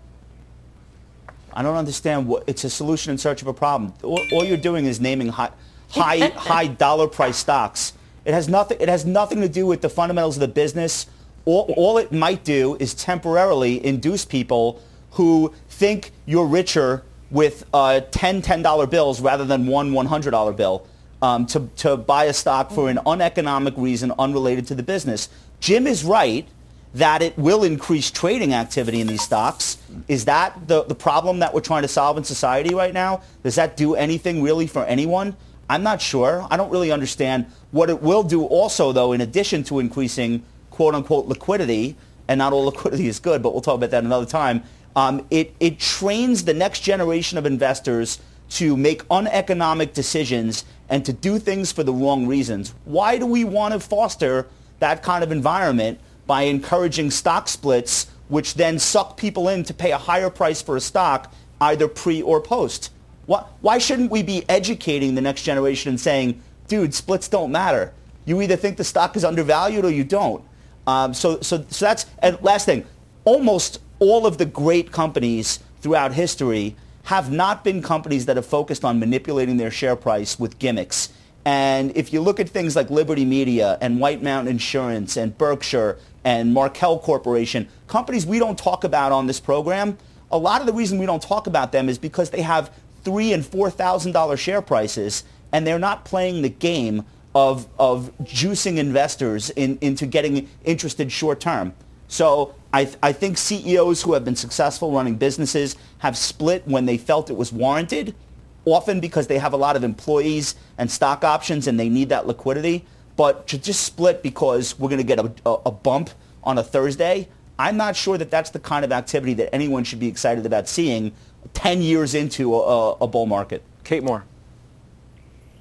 I 1.52 1.62
don't 1.62 1.76
understand 1.76 2.26
what 2.26 2.44
it's 2.46 2.64
a 2.64 2.70
solution 2.70 3.12
in 3.12 3.18
search 3.18 3.42
of 3.42 3.48
a 3.48 3.52
problem. 3.52 3.92
All, 4.02 4.20
all 4.32 4.42
you're 4.42 4.56
doing 4.56 4.86
is 4.86 5.00
naming 5.00 5.28
high, 5.28 5.50
high, 5.90 6.28
high 6.28 6.68
dollar 6.68 7.06
price 7.06 7.36
stocks. 7.36 7.92
It 8.24 8.32
has 8.32 8.48
nothing. 8.48 8.78
It 8.80 8.88
has 8.88 9.04
nothing 9.04 9.42
to 9.42 9.50
do 9.50 9.66
with 9.66 9.82
the 9.82 9.90
fundamentals 9.90 10.36
of 10.36 10.40
the 10.40 10.48
business. 10.48 11.06
All, 11.48 11.72
all 11.78 11.96
it 11.96 12.12
might 12.12 12.44
do 12.44 12.76
is 12.78 12.92
temporarily 12.92 13.82
induce 13.82 14.26
people 14.26 14.82
who 15.12 15.54
think 15.70 16.12
you're 16.26 16.44
richer 16.44 17.04
with 17.30 17.64
uh, 17.72 18.00
10 18.00 18.42
$10 18.42 18.90
bills 18.90 19.22
rather 19.22 19.46
than 19.46 19.66
one 19.66 19.92
$100 19.92 20.56
bill 20.56 20.86
um, 21.22 21.46
to, 21.46 21.70
to 21.76 21.96
buy 21.96 22.24
a 22.24 22.34
stock 22.34 22.70
for 22.70 22.90
an 22.90 22.98
uneconomic 23.06 23.72
reason 23.78 24.12
unrelated 24.18 24.66
to 24.66 24.74
the 24.74 24.82
business. 24.82 25.30
Jim 25.58 25.86
is 25.86 26.04
right 26.04 26.46
that 26.92 27.22
it 27.22 27.38
will 27.38 27.64
increase 27.64 28.10
trading 28.10 28.52
activity 28.52 29.00
in 29.00 29.06
these 29.06 29.22
stocks. 29.22 29.78
Is 30.06 30.26
that 30.26 30.68
the, 30.68 30.84
the 30.84 30.94
problem 30.94 31.38
that 31.38 31.54
we're 31.54 31.62
trying 31.62 31.80
to 31.80 31.88
solve 31.88 32.18
in 32.18 32.24
society 32.24 32.74
right 32.74 32.92
now? 32.92 33.22
Does 33.42 33.54
that 33.54 33.74
do 33.74 33.94
anything 33.94 34.42
really 34.42 34.66
for 34.66 34.84
anyone? 34.84 35.34
I'm 35.70 35.82
not 35.82 36.02
sure. 36.02 36.46
I 36.50 36.58
don't 36.58 36.70
really 36.70 36.92
understand. 36.92 37.46
What 37.70 37.88
it 37.88 38.02
will 38.02 38.22
do 38.22 38.44
also, 38.44 38.92
though, 38.92 39.12
in 39.12 39.22
addition 39.22 39.64
to 39.64 39.78
increasing 39.78 40.42
quote-unquote 40.78 41.26
liquidity, 41.26 41.96
and 42.28 42.38
not 42.38 42.52
all 42.52 42.66
liquidity 42.66 43.08
is 43.08 43.18
good, 43.18 43.42
but 43.42 43.52
we'll 43.52 43.60
talk 43.60 43.74
about 43.74 43.90
that 43.90 44.04
another 44.04 44.24
time, 44.24 44.62
um, 44.94 45.26
it, 45.28 45.52
it 45.58 45.80
trains 45.80 46.44
the 46.44 46.54
next 46.54 46.82
generation 46.82 47.36
of 47.36 47.44
investors 47.44 48.20
to 48.48 48.76
make 48.76 49.02
uneconomic 49.10 49.92
decisions 49.92 50.64
and 50.88 51.04
to 51.04 51.12
do 51.12 51.40
things 51.40 51.72
for 51.72 51.82
the 51.82 51.92
wrong 51.92 52.28
reasons. 52.28 52.74
Why 52.84 53.18
do 53.18 53.26
we 53.26 53.42
want 53.42 53.74
to 53.74 53.80
foster 53.80 54.46
that 54.78 55.02
kind 55.02 55.24
of 55.24 55.32
environment 55.32 55.98
by 56.28 56.42
encouraging 56.42 57.10
stock 57.10 57.48
splits, 57.48 58.06
which 58.28 58.54
then 58.54 58.78
suck 58.78 59.16
people 59.16 59.48
in 59.48 59.64
to 59.64 59.74
pay 59.74 59.90
a 59.90 59.98
higher 59.98 60.30
price 60.30 60.62
for 60.62 60.76
a 60.76 60.80
stock, 60.80 61.34
either 61.60 61.88
pre 61.88 62.22
or 62.22 62.40
post? 62.40 62.92
Why, 63.26 63.44
why 63.62 63.78
shouldn't 63.78 64.12
we 64.12 64.22
be 64.22 64.44
educating 64.48 65.16
the 65.16 65.22
next 65.22 65.42
generation 65.42 65.88
and 65.88 65.98
saying, 66.00 66.40
dude, 66.68 66.94
splits 66.94 67.26
don't 67.26 67.50
matter. 67.50 67.92
You 68.26 68.40
either 68.42 68.54
think 68.54 68.76
the 68.76 68.84
stock 68.84 69.16
is 69.16 69.24
undervalued 69.24 69.84
or 69.84 69.90
you 69.90 70.04
don't. 70.04 70.44
Um, 70.88 71.12
so, 71.12 71.38
so, 71.42 71.66
so 71.68 71.84
that's, 71.84 72.06
and 72.20 72.40
last 72.40 72.64
thing, 72.64 72.86
almost 73.26 73.82
all 73.98 74.26
of 74.26 74.38
the 74.38 74.46
great 74.46 74.90
companies 74.90 75.58
throughout 75.82 76.14
history 76.14 76.76
have 77.04 77.30
not 77.30 77.62
been 77.62 77.82
companies 77.82 78.24
that 78.24 78.36
have 78.36 78.46
focused 78.46 78.86
on 78.86 78.98
manipulating 78.98 79.58
their 79.58 79.70
share 79.70 79.96
price 79.96 80.40
with 80.40 80.58
gimmicks. 80.58 81.10
And 81.44 81.94
if 81.94 82.10
you 82.10 82.22
look 82.22 82.40
at 82.40 82.48
things 82.48 82.74
like 82.74 82.88
Liberty 82.88 83.26
Media 83.26 83.76
and 83.82 84.00
White 84.00 84.22
Mountain 84.22 84.50
Insurance 84.50 85.18
and 85.18 85.36
Berkshire 85.36 85.98
and 86.24 86.54
Markel 86.54 86.98
Corporation, 86.98 87.68
companies 87.86 88.24
we 88.24 88.38
don't 88.38 88.58
talk 88.58 88.82
about 88.82 89.12
on 89.12 89.26
this 89.26 89.40
program, 89.40 89.98
a 90.30 90.38
lot 90.38 90.62
of 90.62 90.66
the 90.66 90.72
reason 90.72 90.98
we 90.98 91.04
don't 91.04 91.22
talk 91.22 91.46
about 91.46 91.70
them 91.70 91.90
is 91.90 91.98
because 91.98 92.30
they 92.30 92.42
have 92.42 92.72
three 93.04 93.34
and 93.34 93.44
four 93.44 93.70
thousand 93.70 94.12
dollar 94.12 94.38
share 94.38 94.62
prices 94.62 95.24
and 95.52 95.66
they're 95.66 95.78
not 95.78 96.06
playing 96.06 96.40
the 96.40 96.48
game 96.48 97.04
of, 97.38 97.68
of 97.78 98.10
juicing 98.22 98.78
investors 98.78 99.50
in, 99.50 99.78
into 99.80 100.06
getting 100.06 100.48
interested 100.64 101.12
short 101.12 101.38
term. 101.38 101.72
So 102.08 102.56
I, 102.72 102.84
th- 102.84 102.96
I 103.00 103.12
think 103.12 103.38
CEOs 103.38 104.02
who 104.02 104.14
have 104.14 104.24
been 104.24 104.34
successful 104.34 104.90
running 104.90 105.14
businesses 105.14 105.76
have 105.98 106.16
split 106.16 106.66
when 106.66 106.86
they 106.86 106.98
felt 106.98 107.30
it 107.30 107.36
was 107.36 107.52
warranted, 107.52 108.16
often 108.64 108.98
because 108.98 109.28
they 109.28 109.38
have 109.38 109.52
a 109.52 109.56
lot 109.56 109.76
of 109.76 109.84
employees 109.84 110.56
and 110.78 110.90
stock 110.90 111.22
options 111.22 111.68
and 111.68 111.78
they 111.78 111.88
need 111.88 112.08
that 112.08 112.26
liquidity. 112.26 112.84
But 113.16 113.46
to 113.48 113.58
just 113.58 113.82
split 113.82 114.20
because 114.20 114.76
we're 114.76 114.88
going 114.88 114.98
to 114.98 115.04
get 115.04 115.20
a, 115.20 115.32
a, 115.46 115.52
a 115.66 115.70
bump 115.70 116.10
on 116.42 116.58
a 116.58 116.64
Thursday, 116.64 117.28
I'm 117.56 117.76
not 117.76 117.94
sure 117.94 118.18
that 118.18 118.32
that's 118.32 118.50
the 118.50 118.58
kind 118.58 118.84
of 118.84 118.90
activity 118.90 119.34
that 119.34 119.54
anyone 119.54 119.84
should 119.84 120.00
be 120.00 120.08
excited 120.08 120.44
about 120.44 120.66
seeing 120.66 121.12
10 121.54 121.82
years 121.82 122.16
into 122.16 122.56
a, 122.56 122.94
a 122.94 123.06
bull 123.06 123.26
market. 123.26 123.62
Kate 123.84 124.02
Moore. 124.02 124.24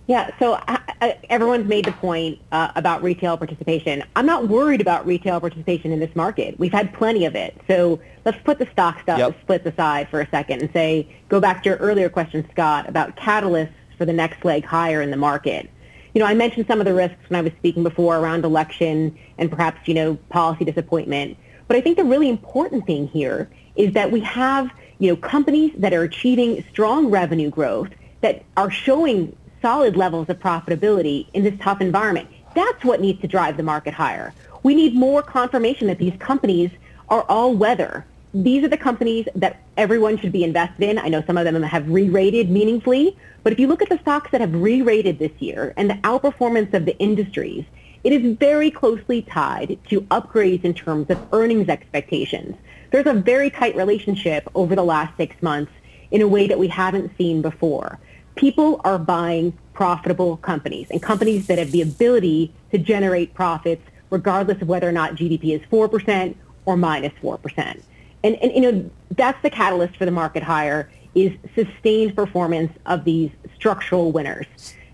Yeah, 0.07 0.31
so 0.39 0.53
I, 0.67 0.79
I, 1.01 1.17
everyone's 1.29 1.67
made 1.67 1.83
the 1.83 1.91
point 1.91 2.39
uh, 2.53 2.71
about 2.75 3.03
retail 3.03 3.35
participation. 3.35 4.03
I'm 4.15 4.25
not 4.25 4.47
worried 4.47 4.79
about 4.79 5.05
retail 5.05 5.39
participation 5.41 5.91
in 5.91 5.99
this 5.99 6.15
market. 6.15 6.57
We've 6.57 6.71
had 6.71 6.93
plenty 6.93 7.25
of 7.25 7.35
it. 7.35 7.59
So 7.67 7.99
let's 8.23 8.37
put 8.45 8.57
the 8.57 8.67
stock 8.71 9.01
stuff 9.01 9.19
Yep. 9.19 9.41
splits 9.41 9.65
aside 9.65 10.07
for 10.09 10.21
a 10.21 10.29
second 10.29 10.61
and 10.61 10.71
say, 10.71 11.13
go 11.27 11.41
back 11.41 11.61
to 11.63 11.69
your 11.69 11.77
earlier 11.79 12.07
question, 12.07 12.47
Scott, 12.51 12.87
about 12.87 13.17
catalysts 13.17 13.73
for 13.97 14.05
the 14.05 14.13
next 14.13 14.45
leg 14.45 14.63
higher 14.63 15.01
in 15.01 15.11
the 15.11 15.17
market. 15.17 15.69
You 16.13 16.19
know, 16.19 16.25
I 16.25 16.33
mentioned 16.35 16.67
some 16.67 16.79
of 16.79 16.85
the 16.85 16.93
risks 16.93 17.29
when 17.29 17.37
I 17.37 17.41
was 17.41 17.51
speaking 17.57 17.83
before 17.83 18.17
around 18.17 18.45
election 18.45 19.17
and 19.37 19.51
perhaps, 19.51 19.87
you 19.89 19.93
know, 19.93 20.15
policy 20.29 20.63
disappointment. 20.63 21.37
But 21.67 21.75
I 21.75 21.81
think 21.81 21.97
the 21.97 22.05
really 22.05 22.29
important 22.29 22.85
thing 22.85 23.07
here 23.09 23.49
is 23.75 23.93
that 23.93 24.09
we 24.09 24.21
have, 24.21 24.71
you 24.99 25.09
know, 25.09 25.17
companies 25.17 25.73
that 25.77 25.93
are 25.93 26.03
achieving 26.03 26.63
strong 26.71 27.07
revenue 27.07 27.49
growth 27.49 27.89
that 28.21 28.45
are 28.55 28.71
showing 28.71 29.35
solid 29.61 29.95
levels 29.95 30.29
of 30.29 30.39
profitability 30.39 31.27
in 31.33 31.43
this 31.43 31.53
tough 31.59 31.81
environment. 31.81 32.29
That's 32.55 32.83
what 32.83 33.01
needs 33.01 33.21
to 33.21 33.27
drive 33.27 33.57
the 33.57 33.63
market 33.63 33.93
higher. 33.93 34.33
We 34.63 34.75
need 34.75 34.95
more 34.95 35.21
confirmation 35.21 35.87
that 35.87 35.99
these 35.99 36.15
companies 36.19 36.71
are 37.09 37.23
all 37.23 37.53
weather. 37.53 38.05
These 38.33 38.63
are 38.63 38.67
the 38.67 38.77
companies 38.77 39.27
that 39.35 39.61
everyone 39.77 40.17
should 40.17 40.31
be 40.31 40.43
invested 40.43 40.83
in. 40.83 40.99
I 40.99 41.07
know 41.07 41.23
some 41.25 41.37
of 41.37 41.45
them 41.45 41.61
have 41.63 41.89
re-rated 41.89 42.49
meaningfully, 42.49 43.17
but 43.43 43.53
if 43.53 43.59
you 43.59 43.67
look 43.67 43.81
at 43.81 43.89
the 43.89 43.99
stocks 43.99 44.31
that 44.31 44.41
have 44.41 44.53
re-rated 44.53 45.17
this 45.17 45.31
year 45.39 45.73
and 45.77 45.89
the 45.89 45.95
outperformance 45.95 46.73
of 46.73 46.85
the 46.85 46.97
industries, 46.97 47.65
it 48.03 48.13
is 48.13 48.37
very 48.37 48.69
closely 48.69 49.21
tied 49.21 49.79
to 49.89 50.01
upgrades 50.01 50.63
in 50.63 50.73
terms 50.73 51.09
of 51.09 51.33
earnings 51.33 51.69
expectations. 51.69 52.55
There's 52.91 53.07
a 53.07 53.13
very 53.13 53.49
tight 53.49 53.75
relationship 53.75 54.47
over 54.55 54.75
the 54.75 54.83
last 54.83 55.15
six 55.17 55.41
months 55.41 55.71
in 56.11 56.21
a 56.21 56.27
way 56.27 56.47
that 56.47 56.59
we 56.59 56.67
haven't 56.67 57.11
seen 57.17 57.41
before. 57.41 57.99
People 58.37 58.81
are 58.83 58.97
buying 58.97 59.57
profitable 59.73 60.37
companies 60.37 60.87
and 60.89 61.01
companies 61.01 61.47
that 61.47 61.57
have 61.57 61.71
the 61.71 61.81
ability 61.81 62.53
to 62.71 62.77
generate 62.77 63.33
profits 63.33 63.83
regardless 64.09 64.61
of 64.61 64.67
whether 64.67 64.87
or 64.87 64.91
not 64.91 65.15
GDP 65.15 65.55
is 65.55 65.61
4% 65.69 66.35
or 66.65 66.77
minus 66.77 67.13
4%. 67.21 67.81
And, 68.23 68.35
and 68.35 68.51
you 68.53 68.61
know, 68.61 68.89
that's 69.11 69.41
the 69.41 69.49
catalyst 69.49 69.97
for 69.97 70.05
the 70.05 70.11
market 70.11 70.43
higher 70.43 70.89
is 71.15 71.31
sustained 71.55 72.15
performance 72.15 72.71
of 72.85 73.03
these 73.03 73.31
structural 73.55 74.11
winners. 74.11 74.45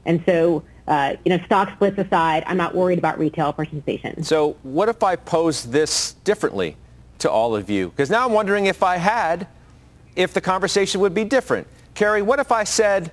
And 0.05 0.23
so, 0.25 0.63
uh, 0.87 1.15
you 1.25 1.35
know, 1.35 1.43
stock 1.45 1.71
splits 1.73 1.97
aside, 1.97 2.43
I'm 2.47 2.57
not 2.57 2.75
worried 2.75 2.97
about 2.97 3.19
retail 3.19 3.53
participation. 3.53 4.23
So 4.23 4.57
what 4.63 4.89
if 4.89 5.03
I 5.03 5.15
pose 5.15 5.63
this 5.63 6.13
differently 6.23 6.77
to 7.19 7.29
all 7.29 7.55
of 7.55 7.69
you? 7.69 7.89
Because 7.89 8.09
now 8.09 8.25
I'm 8.25 8.33
wondering 8.33 8.65
if 8.65 8.83
I 8.83 8.97
had 8.97 9.47
if 10.15 10.33
the 10.33 10.41
conversation 10.41 11.01
would 11.01 11.13
be 11.13 11.23
different. 11.23 11.67
Karen, 11.95 12.25
what 12.25 12.39
if 12.39 12.51
I 12.51 12.63
said, 12.63 13.11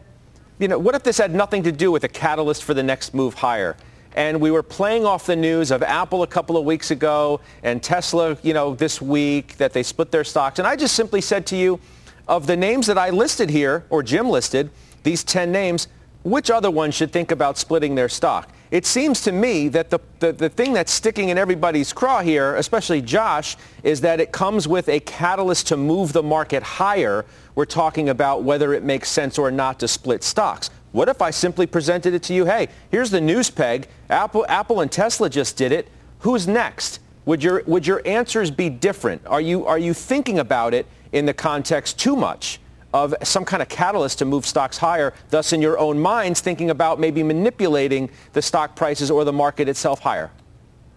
you 0.60 0.68
know, 0.68 0.78
what 0.78 0.94
if 0.94 1.02
this 1.02 1.16
had 1.16 1.34
nothing 1.34 1.62
to 1.62 1.72
do 1.72 1.90
with 1.90 2.04
a 2.04 2.08
catalyst 2.08 2.64
for 2.64 2.74
the 2.74 2.82
next 2.82 3.14
move 3.14 3.32
higher? 3.32 3.76
And 4.14 4.40
we 4.40 4.50
were 4.50 4.62
playing 4.62 5.06
off 5.06 5.24
the 5.24 5.34
news 5.34 5.70
of 5.70 5.82
Apple 5.82 6.22
a 6.22 6.26
couple 6.26 6.58
of 6.58 6.64
weeks 6.66 6.90
ago 6.90 7.40
and 7.62 7.82
Tesla, 7.82 8.36
you 8.42 8.52
know, 8.52 8.74
this 8.74 9.00
week 9.00 9.56
that 9.56 9.72
they 9.72 9.82
split 9.82 10.10
their 10.10 10.24
stocks. 10.24 10.58
And 10.58 10.68
I 10.68 10.76
just 10.76 10.94
simply 10.94 11.22
said 11.22 11.46
to 11.46 11.56
you, 11.56 11.80
of 12.28 12.46
the 12.46 12.56
names 12.56 12.86
that 12.88 12.98
I 12.98 13.10
listed 13.10 13.48
here, 13.48 13.84
or 13.88 14.02
Jim 14.02 14.28
listed, 14.28 14.70
these 15.02 15.24
10 15.24 15.50
names, 15.50 15.88
which 16.22 16.50
other 16.50 16.70
one 16.70 16.90
should 16.90 17.10
think 17.10 17.30
about 17.30 17.56
splitting 17.56 17.94
their 17.94 18.08
stock? 18.08 18.50
It 18.70 18.86
seems 18.86 19.20
to 19.22 19.32
me 19.32 19.68
that 19.68 19.90
the, 19.90 19.98
the, 20.20 20.32
the, 20.32 20.48
thing 20.48 20.72
that's 20.72 20.92
sticking 20.92 21.30
in 21.30 21.38
everybody's 21.38 21.92
craw 21.92 22.22
here, 22.22 22.54
especially 22.54 23.02
Josh, 23.02 23.56
is 23.82 24.00
that 24.02 24.20
it 24.20 24.30
comes 24.30 24.68
with 24.68 24.88
a 24.88 25.00
catalyst 25.00 25.66
to 25.68 25.76
move 25.76 26.12
the 26.12 26.22
market 26.22 26.62
higher. 26.62 27.24
We're 27.60 27.66
talking 27.66 28.08
about 28.08 28.42
whether 28.42 28.72
it 28.72 28.84
makes 28.84 29.10
sense 29.10 29.38
or 29.38 29.50
not 29.50 29.80
to 29.80 29.86
split 29.86 30.24
stocks. 30.24 30.70
What 30.92 31.10
if 31.10 31.20
I 31.20 31.30
simply 31.30 31.66
presented 31.66 32.14
it 32.14 32.22
to 32.22 32.32
you? 32.32 32.46
Hey, 32.46 32.68
here's 32.90 33.10
the 33.10 33.20
news 33.20 33.50
peg. 33.50 33.86
Apple, 34.08 34.46
Apple 34.48 34.80
and 34.80 34.90
Tesla 34.90 35.28
just 35.28 35.58
did 35.58 35.70
it. 35.70 35.88
Who's 36.20 36.48
next? 36.48 37.00
Would 37.26 37.44
your, 37.44 37.62
would 37.66 37.86
your 37.86 38.00
answers 38.06 38.50
be 38.50 38.70
different? 38.70 39.26
Are 39.26 39.42
you, 39.42 39.66
are 39.66 39.78
you 39.78 39.92
thinking 39.92 40.38
about 40.38 40.72
it 40.72 40.86
in 41.12 41.26
the 41.26 41.34
context 41.34 41.98
too 41.98 42.16
much 42.16 42.60
of 42.94 43.14
some 43.24 43.44
kind 43.44 43.60
of 43.60 43.68
catalyst 43.68 44.20
to 44.20 44.24
move 44.24 44.46
stocks 44.46 44.78
higher, 44.78 45.12
thus 45.28 45.52
in 45.52 45.60
your 45.60 45.78
own 45.78 46.00
minds 46.00 46.40
thinking 46.40 46.70
about 46.70 46.98
maybe 46.98 47.22
manipulating 47.22 48.08
the 48.32 48.40
stock 48.40 48.74
prices 48.74 49.10
or 49.10 49.22
the 49.22 49.34
market 49.34 49.68
itself 49.68 50.00
higher? 50.00 50.30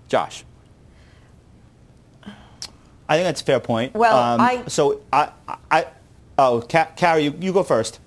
Josh. 0.08 0.46
I 2.24 3.18
think 3.18 3.26
that's 3.26 3.42
a 3.42 3.44
fair 3.44 3.60
point. 3.60 3.94
Well, 3.94 4.18
um, 4.18 4.40
I... 4.40 4.64
So 4.68 5.02
I, 5.12 5.30
I, 5.70 5.88
oh, 6.38 6.62
Carrie, 6.62 7.26
you, 7.26 7.36
you 7.40 7.54
go 7.54 7.64
first. 7.64 8.00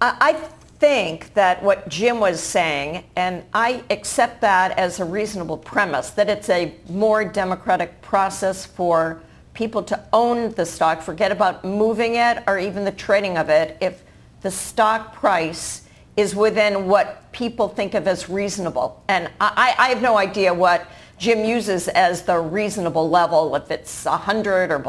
I 0.00 0.32
think 0.80 1.32
that 1.34 1.62
what 1.62 1.88
Jim 1.88 2.18
was 2.18 2.42
saying, 2.42 3.04
and 3.14 3.44
I 3.54 3.84
accept 3.88 4.40
that 4.40 4.76
as 4.76 4.98
a 4.98 5.04
reasonable 5.04 5.56
premise, 5.56 6.10
that 6.10 6.28
it's 6.28 6.48
a 6.48 6.74
more 6.88 7.24
democratic 7.24 8.02
process 8.02 8.66
for 8.66 9.22
people 9.54 9.82
to 9.84 10.04
own 10.12 10.50
the 10.54 10.66
stock, 10.66 11.00
forget 11.00 11.30
about 11.30 11.64
moving 11.64 12.16
it 12.16 12.42
or 12.48 12.58
even 12.58 12.84
the 12.84 12.90
trading 12.90 13.38
of 13.38 13.48
it, 13.48 13.76
if 13.80 14.02
the 14.40 14.50
stock 14.50 15.14
price 15.14 15.82
is 16.16 16.34
within 16.34 16.88
what 16.88 17.30
people 17.30 17.68
think 17.68 17.94
of 17.94 18.08
as 18.08 18.28
reasonable. 18.28 19.02
And 19.06 19.30
I, 19.40 19.76
I 19.78 19.88
have 19.90 20.02
no 20.02 20.16
idea 20.16 20.52
what 20.52 20.88
Jim 21.16 21.44
uses 21.44 21.86
as 21.86 22.22
the 22.22 22.38
reasonable 22.38 23.08
level, 23.08 23.54
if 23.54 23.70
it's 23.70 24.04
100 24.04 24.72
or 24.72 24.80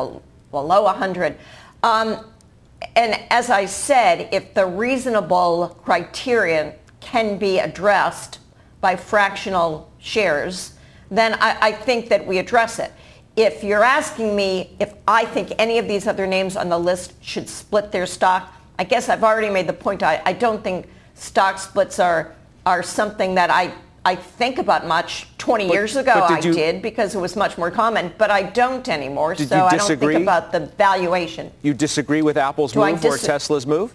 below 0.54 0.84
100. 0.84 1.36
Um, 1.84 2.26
and 2.96 3.20
as 3.30 3.50
I 3.50 3.66
said, 3.66 4.30
if 4.32 4.54
the 4.54 4.66
reasonable 4.66 5.78
criterion 5.84 6.74
can 7.02 7.38
be 7.38 7.60
addressed 7.60 8.39
by 8.80 8.96
fractional 8.96 9.92
shares, 10.00 10.76
then 11.12 11.34
I, 11.42 11.58
I 11.62 11.72
think 11.74 12.08
that 12.08 12.26
we 12.26 12.38
address 12.38 12.80
it 12.80 12.94
if 13.36 13.63
you're 13.63 13.84
asking 13.84 14.36
me 14.36 14.76
if 14.80 14.94
I 15.08 15.26
think 15.26 15.54
any 15.58 15.80
of 15.80 15.88
these 15.88 16.08
other 16.08 16.28
names 16.28 16.56
on 16.56 16.70
the 16.70 16.78
list 16.78 17.13
should 17.24 17.50
split 17.50 17.92
their 17.92 18.06
stock, 18.06 18.54
I 18.78 18.84
guess 18.84 19.10
I've 19.10 19.24
already 19.24 19.50
made 19.50 19.68
the 19.68 19.74
point. 19.74 20.04
I, 20.04 20.22
I 20.26 20.34
don't 20.34 20.63
think 20.63 20.88
stock 21.16 21.58
splits 21.58 22.00
are 22.00 22.36
are 22.66 22.82
something 22.82 23.36
that 23.36 23.50
I, 23.50 23.74
I 24.06 24.16
think 24.16 24.58
about 24.58 24.86
much. 24.86 25.28
20 25.38 25.68
but, 25.68 25.74
years 25.74 25.96
ago 25.96 26.13
did 26.28 26.38
I 26.38 26.39
you, 26.39 26.54
did 26.54 26.82
because 26.82 27.16
it 27.16 27.20
was 27.20 27.36
much 27.36 27.58
more 27.58 27.70
common, 27.70 28.13
but 28.18 28.32
I 28.32 28.44
don't 28.44 28.88
anymore. 28.88 29.36
so 29.36 29.66
I 29.66 29.78
don't 29.78 30.00
think 30.00 30.22
about 30.22 30.52
the 30.52 30.62
valuation. 30.78 31.52
You 31.62 31.74
disagree 31.74 32.22
with 32.22 32.38
Apple's 32.38 32.72
Do 32.72 32.80
move 32.80 33.02
dis- 33.02 33.24
or 33.24 33.26
Tesla's 33.26 33.68
move? 33.68 33.94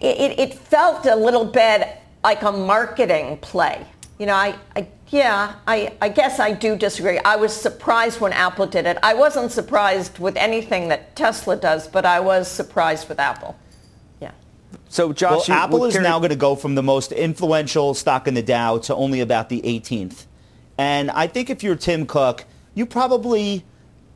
It, 0.00 0.16
it, 0.16 0.38
it 0.38 0.54
felt 0.54 1.06
a 1.06 1.16
little 1.16 1.44
bit 1.44 1.98
like 2.24 2.42
a 2.42 2.52
marketing 2.52 3.38
play. 3.38 3.86
You 4.18 4.26
know, 4.26 4.34
I, 4.34 4.54
I 4.74 4.88
yeah, 5.10 5.54
I, 5.66 5.94
I 6.02 6.08
guess 6.08 6.38
I 6.38 6.52
do 6.52 6.76
disagree. 6.76 7.18
I 7.18 7.36
was 7.36 7.54
surprised 7.54 8.20
when 8.20 8.32
Apple 8.32 8.66
did 8.66 8.84
it. 8.84 8.98
I 9.02 9.14
wasn't 9.14 9.52
surprised 9.52 10.18
with 10.18 10.36
anything 10.36 10.88
that 10.88 11.16
Tesla 11.16 11.56
does, 11.56 11.88
but 11.88 12.04
I 12.04 12.20
was 12.20 12.48
surprised 12.50 13.08
with 13.08 13.18
Apple. 13.18 13.56
So, 14.88 15.12
Josh, 15.12 15.48
well, 15.48 15.58
Apple 15.58 15.84
is 15.84 15.96
now 15.96 16.18
going 16.18 16.30
to 16.30 16.36
go 16.36 16.56
from 16.56 16.74
the 16.74 16.82
most 16.82 17.12
influential 17.12 17.94
stock 17.94 18.26
in 18.26 18.34
the 18.34 18.42
Dow 18.42 18.78
to 18.78 18.94
only 18.94 19.20
about 19.20 19.48
the 19.48 19.60
18th. 19.62 20.24
And 20.78 21.10
I 21.10 21.26
think 21.26 21.50
if 21.50 21.62
you're 21.62 21.76
Tim 21.76 22.06
Cook, 22.06 22.44
you 22.74 22.86
probably, 22.86 23.64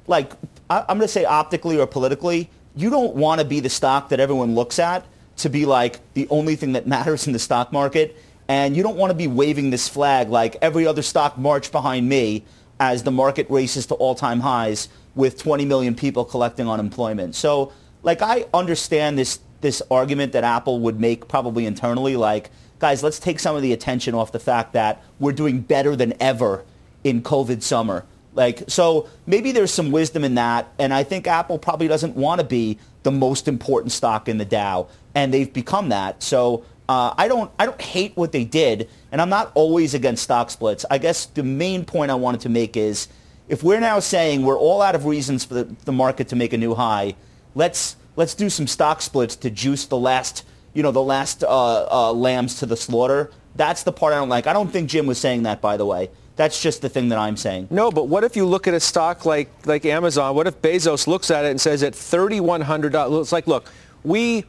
like, 0.06 0.32
I'm 0.70 0.86
going 0.86 1.00
to 1.00 1.08
say 1.08 1.24
optically 1.24 1.78
or 1.78 1.86
politically, 1.86 2.48
you 2.74 2.88
don't 2.88 3.14
want 3.14 3.40
to 3.40 3.46
be 3.46 3.60
the 3.60 3.68
stock 3.68 4.08
that 4.08 4.20
everyone 4.20 4.54
looks 4.54 4.78
at 4.78 5.04
to 5.38 5.48
be 5.48 5.66
like 5.66 6.00
the 6.14 6.26
only 6.30 6.56
thing 6.56 6.72
that 6.72 6.86
matters 6.96 7.26
in 7.26 7.32
the 7.32 7.38
stock 7.38 7.72
market 7.72 8.16
and 8.48 8.76
you 8.76 8.82
don't 8.82 8.96
want 8.96 9.10
to 9.10 9.16
be 9.16 9.26
waving 9.26 9.70
this 9.70 9.88
flag 9.88 10.28
like 10.28 10.56
every 10.60 10.86
other 10.86 11.02
stock 11.02 11.38
march 11.38 11.72
behind 11.72 12.08
me 12.08 12.44
as 12.80 13.02
the 13.02 13.10
market 13.10 13.48
races 13.48 13.86
to 13.86 13.94
all-time 13.94 14.40
highs 14.40 14.88
with 15.14 15.38
20 15.38 15.64
million 15.64 15.94
people 15.94 16.24
collecting 16.24 16.68
unemployment. 16.68 17.34
So, 17.34 17.72
like, 18.02 18.22
I 18.22 18.46
understand 18.52 19.16
this 19.16 19.38
this 19.62 19.82
argument 19.90 20.32
that 20.32 20.44
Apple 20.44 20.80
would 20.80 21.00
make 21.00 21.28
probably 21.28 21.66
internally, 21.66 22.16
like, 22.16 22.50
guys, 22.78 23.02
let's 23.02 23.18
take 23.18 23.38
some 23.38 23.56
of 23.56 23.62
the 23.62 23.72
attention 23.72 24.14
off 24.14 24.32
the 24.32 24.40
fact 24.40 24.72
that 24.74 25.02
we're 25.18 25.32
doing 25.32 25.60
better 25.60 25.96
than 25.96 26.12
ever 26.20 26.64
in 27.04 27.22
COVID 27.22 27.62
summer. 27.62 28.04
Like, 28.34 28.64
so 28.68 29.08
maybe 29.26 29.52
there's 29.52 29.72
some 29.72 29.90
wisdom 29.90 30.24
in 30.24 30.34
that, 30.36 30.72
and 30.78 30.92
I 30.92 31.04
think 31.04 31.26
Apple 31.26 31.58
probably 31.58 31.86
doesn't 31.88 32.16
want 32.16 32.40
to 32.40 32.46
be 32.46 32.78
the 33.02 33.10
most 33.10 33.46
important 33.46 33.92
stock 33.92 34.28
in 34.28 34.38
the 34.38 34.44
Dow, 34.44 34.88
and 35.14 35.32
they've 35.32 35.52
become 35.52 35.90
that. 35.90 36.22
So 36.22 36.64
uh, 36.88 37.14
I 37.16 37.28
don't 37.28 37.50
I 37.58 37.66
don't 37.66 37.80
hate 37.80 38.16
what 38.16 38.32
they 38.32 38.44
did, 38.44 38.88
and 39.10 39.20
I'm 39.20 39.28
not 39.28 39.52
always 39.54 39.92
against 39.94 40.22
stock 40.22 40.50
splits. 40.50 40.86
I 40.90 40.98
guess 40.98 41.26
the 41.26 41.42
main 41.42 41.84
point 41.84 42.10
I 42.10 42.14
wanted 42.14 42.40
to 42.42 42.48
make 42.48 42.76
is 42.76 43.08
if 43.48 43.62
we're 43.62 43.80
now 43.80 43.98
saying 44.00 44.44
we're 44.44 44.58
all 44.58 44.80
out 44.80 44.94
of 44.94 45.04
reasons 45.04 45.44
for 45.44 45.54
the, 45.54 45.64
the 45.84 45.92
market 45.92 46.28
to 46.28 46.36
make 46.36 46.52
a 46.52 46.58
new 46.58 46.74
high, 46.74 47.14
let's 47.54 47.96
let's 48.16 48.34
do 48.34 48.50
some 48.50 48.66
stock 48.66 49.02
splits 49.02 49.36
to 49.36 49.50
juice 49.50 49.86
the 49.86 49.98
last 49.98 50.44
you 50.74 50.82
know 50.82 50.92
the 50.92 51.02
last 51.02 51.44
uh, 51.44 51.86
uh, 51.90 52.12
lambs 52.12 52.58
to 52.60 52.66
the 52.66 52.76
slaughter. 52.76 53.30
That's 53.54 53.82
the 53.82 53.92
part 53.92 54.14
I 54.14 54.16
don't 54.16 54.30
like. 54.30 54.46
I 54.46 54.52
don't 54.52 54.70
think 54.70 54.88
Jim 54.88 55.06
was 55.06 55.18
saying 55.18 55.42
that, 55.42 55.60
by 55.60 55.76
the 55.76 55.84
way. 55.84 56.10
That's 56.36 56.62
just 56.62 56.80
the 56.80 56.88
thing 56.88 57.10
that 57.10 57.18
I'm 57.18 57.36
saying. 57.36 57.68
No, 57.70 57.90
but 57.90 58.08
what 58.08 58.24
if 58.24 58.36
you 58.36 58.46
look 58.46 58.66
at 58.66 58.72
a 58.72 58.80
stock 58.80 59.26
like 59.26 59.50
like 59.66 59.84
Amazon? 59.84 60.34
What 60.34 60.46
if 60.46 60.62
Bezos 60.62 61.06
looks 61.06 61.30
at 61.30 61.44
it 61.44 61.50
and 61.50 61.60
says 61.60 61.82
at 61.82 61.92
$3,100? 61.92 63.20
It's 63.20 63.32
like, 63.32 63.46
look, 63.46 63.70
we 64.02 64.44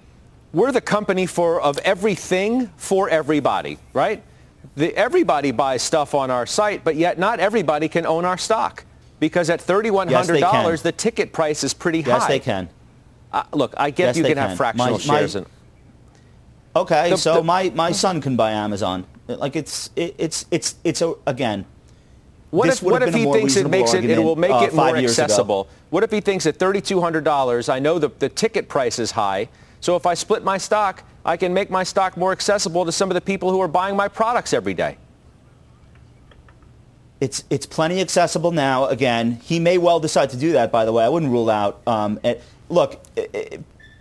we're 0.54 0.72
the 0.72 0.82
company 0.82 1.26
for 1.26 1.60
of 1.60 1.78
everything 1.80 2.68
for 2.78 3.10
everybody, 3.10 3.80
right? 3.92 4.24
The, 4.76 4.96
everybody 4.96 5.52
buys 5.52 5.82
stuff 5.82 6.16
on 6.16 6.32
our 6.32 6.46
site, 6.46 6.84
but 6.84 6.96
yet 6.96 7.20
not 7.20 7.40
everybody 7.40 7.90
can 7.90 8.06
own 8.06 8.24
our 8.24 8.38
stock 8.38 8.86
because 9.20 9.50
at 9.50 9.60
$3,100, 9.60 10.10
yes, 10.10 10.82
the 10.82 10.92
ticket 10.92 11.34
price 11.34 11.64
is 11.64 11.74
pretty 11.74 12.02
high. 12.02 12.12
Yes, 12.12 12.28
they 12.28 12.40
can. 12.40 12.70
Uh, 13.34 13.44
look, 13.52 13.74
I 13.78 13.90
guess 13.90 14.16
yes, 14.16 14.18
you 14.18 14.24
can, 14.24 14.36
can, 14.36 14.50
have 14.50 14.58
fractional 14.58 14.94
my, 14.94 14.98
shares. 15.00 15.36
My, 15.36 15.42
in, 15.42 15.48
okay, 16.76 17.10
the, 17.10 17.18
so 17.18 17.36
the, 17.36 17.44
my, 17.44 17.72
my 17.72 17.92
son 17.92 18.22
can 18.22 18.36
buy 18.36 18.52
Amazon. 18.52 19.06
Like 19.28 19.56
it's 19.56 19.90
it, 19.96 20.16
it's 20.18 20.46
it's 20.52 20.76
it's 20.84 21.02
a, 21.02 21.16
again. 21.26 21.66
What 22.52 22.70
if, 22.70 22.84
what 22.84 23.02
if 23.02 23.16
he 23.16 23.24
thinks 23.24 23.56
it 23.56 23.68
makes 23.68 23.96
it, 23.96 24.06
it 24.06 24.20
will 24.20 24.36
make 24.36 24.52
uh, 24.52 24.68
it 24.68 24.76
more 24.76 24.96
accessible? 24.96 25.68
What 25.90 26.04
if 26.04 26.12
he 26.12 26.22
thinks 26.22 26.46
at 26.46 26.60
$3,200, 26.60 27.68
I 27.68 27.80
know 27.80 27.98
the, 27.98 28.10
the 28.20 28.30
ticket 28.30 28.70
price 28.70 29.00
is 29.00 29.10
high, 29.10 29.50
so 29.80 29.96
if 29.96 30.06
I 30.06 30.14
split 30.14 30.44
my 30.44 30.60
stock, 30.60 31.04
I 31.26 31.36
can 31.36 31.52
make 31.52 31.72
my 31.72 31.84
stock 31.84 32.16
more 32.16 32.32
accessible 32.32 32.86
to 32.86 32.92
some 32.92 33.10
of 33.10 33.16
the 33.16 33.22
people 33.22 33.50
who 33.50 33.60
are 33.60 33.68
buying 33.68 33.96
my 33.96 34.08
products 34.08 34.54
every 34.54 34.76
day. 34.76 34.98
It's, 37.20 37.44
it's 37.50 37.66
plenty 37.66 38.02
accessible 38.02 38.52
now. 38.52 38.86
Again, 38.86 39.40
he 39.44 39.60
may 39.60 39.80
well 39.80 40.00
decide 40.00 40.30
to 40.30 40.38
do 40.38 40.52
that, 40.52 40.72
by 40.72 40.86
the 40.86 40.94
way. 40.94 41.04
I 41.04 41.10
wouldn't 41.10 41.32
rule 41.32 41.50
out. 41.50 41.82
Um, 41.88 42.20
it, 42.24 42.44
look, 42.74 43.04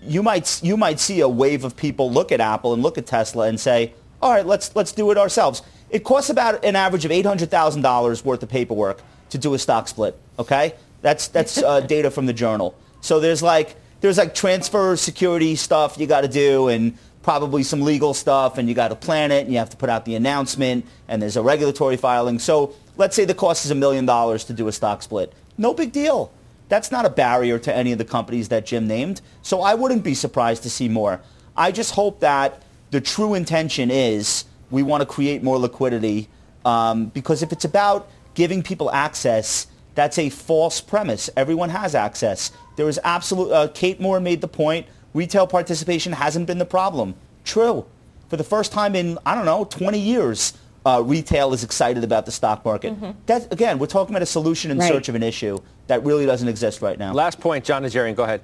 you, 0.02 0.22
might, 0.22 0.60
you 0.62 0.76
might 0.76 0.98
see 0.98 1.20
a 1.20 1.28
wave 1.28 1.64
of 1.64 1.76
people 1.76 2.10
look 2.10 2.32
at 2.32 2.40
Apple 2.40 2.74
and 2.74 2.82
look 2.82 2.98
at 2.98 3.06
Tesla 3.06 3.46
and 3.46 3.58
say, 3.58 3.92
all 4.20 4.32
right, 4.32 4.46
let's, 4.46 4.74
let's 4.74 4.92
do 4.92 5.10
it 5.10 5.18
ourselves. 5.18 5.62
It 5.90 6.04
costs 6.04 6.30
about 6.30 6.64
an 6.64 6.76
average 6.76 7.04
of 7.04 7.10
$800,000 7.10 8.24
worth 8.24 8.42
of 8.42 8.48
paperwork 8.48 9.02
to 9.30 9.38
do 9.38 9.54
a 9.54 9.58
stock 9.58 9.88
split, 9.88 10.18
okay? 10.38 10.74
That's, 11.02 11.28
that's 11.28 11.58
uh, 11.58 11.80
data 11.96 12.10
from 12.10 12.26
the 12.26 12.32
journal. 12.32 12.74
So 13.00 13.20
there's 13.20 13.42
like 13.42 13.76
there's 14.02 14.18
like 14.18 14.34
transfer 14.34 14.96
security 14.96 15.54
stuff 15.54 15.96
you 15.96 16.06
got 16.06 16.22
to 16.22 16.28
do 16.28 16.68
and 16.68 16.98
probably 17.22 17.62
some 17.62 17.82
legal 17.82 18.14
stuff 18.14 18.58
and 18.58 18.68
you 18.68 18.74
got 18.74 18.88
to 18.88 18.96
plan 18.96 19.30
it 19.30 19.44
and 19.44 19.52
you 19.52 19.58
have 19.58 19.70
to 19.70 19.76
put 19.76 19.88
out 19.88 20.04
the 20.04 20.16
announcement 20.16 20.84
and 21.06 21.22
there's 21.22 21.36
a 21.36 21.42
regulatory 21.42 21.96
filing. 21.96 22.38
So 22.38 22.74
let's 22.96 23.14
say 23.14 23.24
the 23.24 23.34
cost 23.34 23.64
is 23.64 23.70
a 23.70 23.76
million 23.76 24.04
dollars 24.04 24.44
to 24.44 24.52
do 24.52 24.66
a 24.66 24.72
stock 24.72 25.02
split. 25.02 25.32
No 25.56 25.72
big 25.72 25.92
deal. 25.92 26.32
That's 26.72 26.90
not 26.90 27.04
a 27.04 27.10
barrier 27.10 27.58
to 27.58 27.76
any 27.76 27.92
of 27.92 27.98
the 27.98 28.04
companies 28.06 28.48
that 28.48 28.64
Jim 28.64 28.86
named. 28.86 29.20
So 29.42 29.60
I 29.60 29.74
wouldn't 29.74 30.02
be 30.02 30.14
surprised 30.14 30.62
to 30.62 30.70
see 30.70 30.88
more. 30.88 31.20
I 31.54 31.70
just 31.70 31.92
hope 31.92 32.20
that 32.20 32.62
the 32.90 32.98
true 32.98 33.34
intention 33.34 33.90
is 33.90 34.46
we 34.70 34.82
want 34.82 35.02
to 35.02 35.06
create 35.06 35.42
more 35.42 35.58
liquidity 35.58 36.30
um, 36.64 37.08
because 37.08 37.42
if 37.42 37.52
it's 37.52 37.66
about 37.66 38.08
giving 38.32 38.62
people 38.62 38.90
access 38.90 39.66
That's 39.94 40.16
a 40.16 40.30
false 40.30 40.80
premise. 40.80 41.28
Everyone 41.36 41.68
has 41.68 41.94
access. 41.94 42.50
There 42.76 42.88
is 42.88 42.98
absolute. 43.04 43.52
Uh, 43.52 43.68
Kate 43.68 44.00
Moore 44.00 44.20
made 44.20 44.40
the 44.40 44.48
point. 44.48 44.86
Retail 45.12 45.46
participation 45.46 46.14
hasn't 46.14 46.46
been 46.46 46.56
the 46.56 46.64
problem. 46.64 47.14
True. 47.44 47.84
For 48.30 48.38
the 48.38 48.44
first 48.44 48.72
time 48.72 48.96
in 48.96 49.18
I 49.26 49.34
don't 49.34 49.44
know 49.44 49.64
20 49.64 49.98
years, 49.98 50.54
uh, 50.86 51.02
retail 51.04 51.52
is 51.52 51.62
excited 51.62 52.02
about 52.04 52.24
the 52.24 52.32
stock 52.32 52.64
market. 52.64 52.94
Mm-hmm. 52.94 53.10
That 53.26 53.52
again, 53.52 53.78
we're 53.78 53.86
talking 53.86 54.14
about 54.14 54.22
a 54.22 54.32
solution 54.40 54.70
in 54.70 54.78
right. 54.78 54.88
search 54.88 55.10
of 55.10 55.14
an 55.14 55.22
issue 55.22 55.58
that 55.86 56.04
really 56.04 56.26
doesn't 56.26 56.48
exist 56.48 56.82
right 56.82 56.98
now. 56.98 57.12
Last 57.12 57.40
point, 57.40 57.64
John 57.64 57.82
Najarian. 57.82 58.14
Go 58.14 58.24
ahead. 58.24 58.42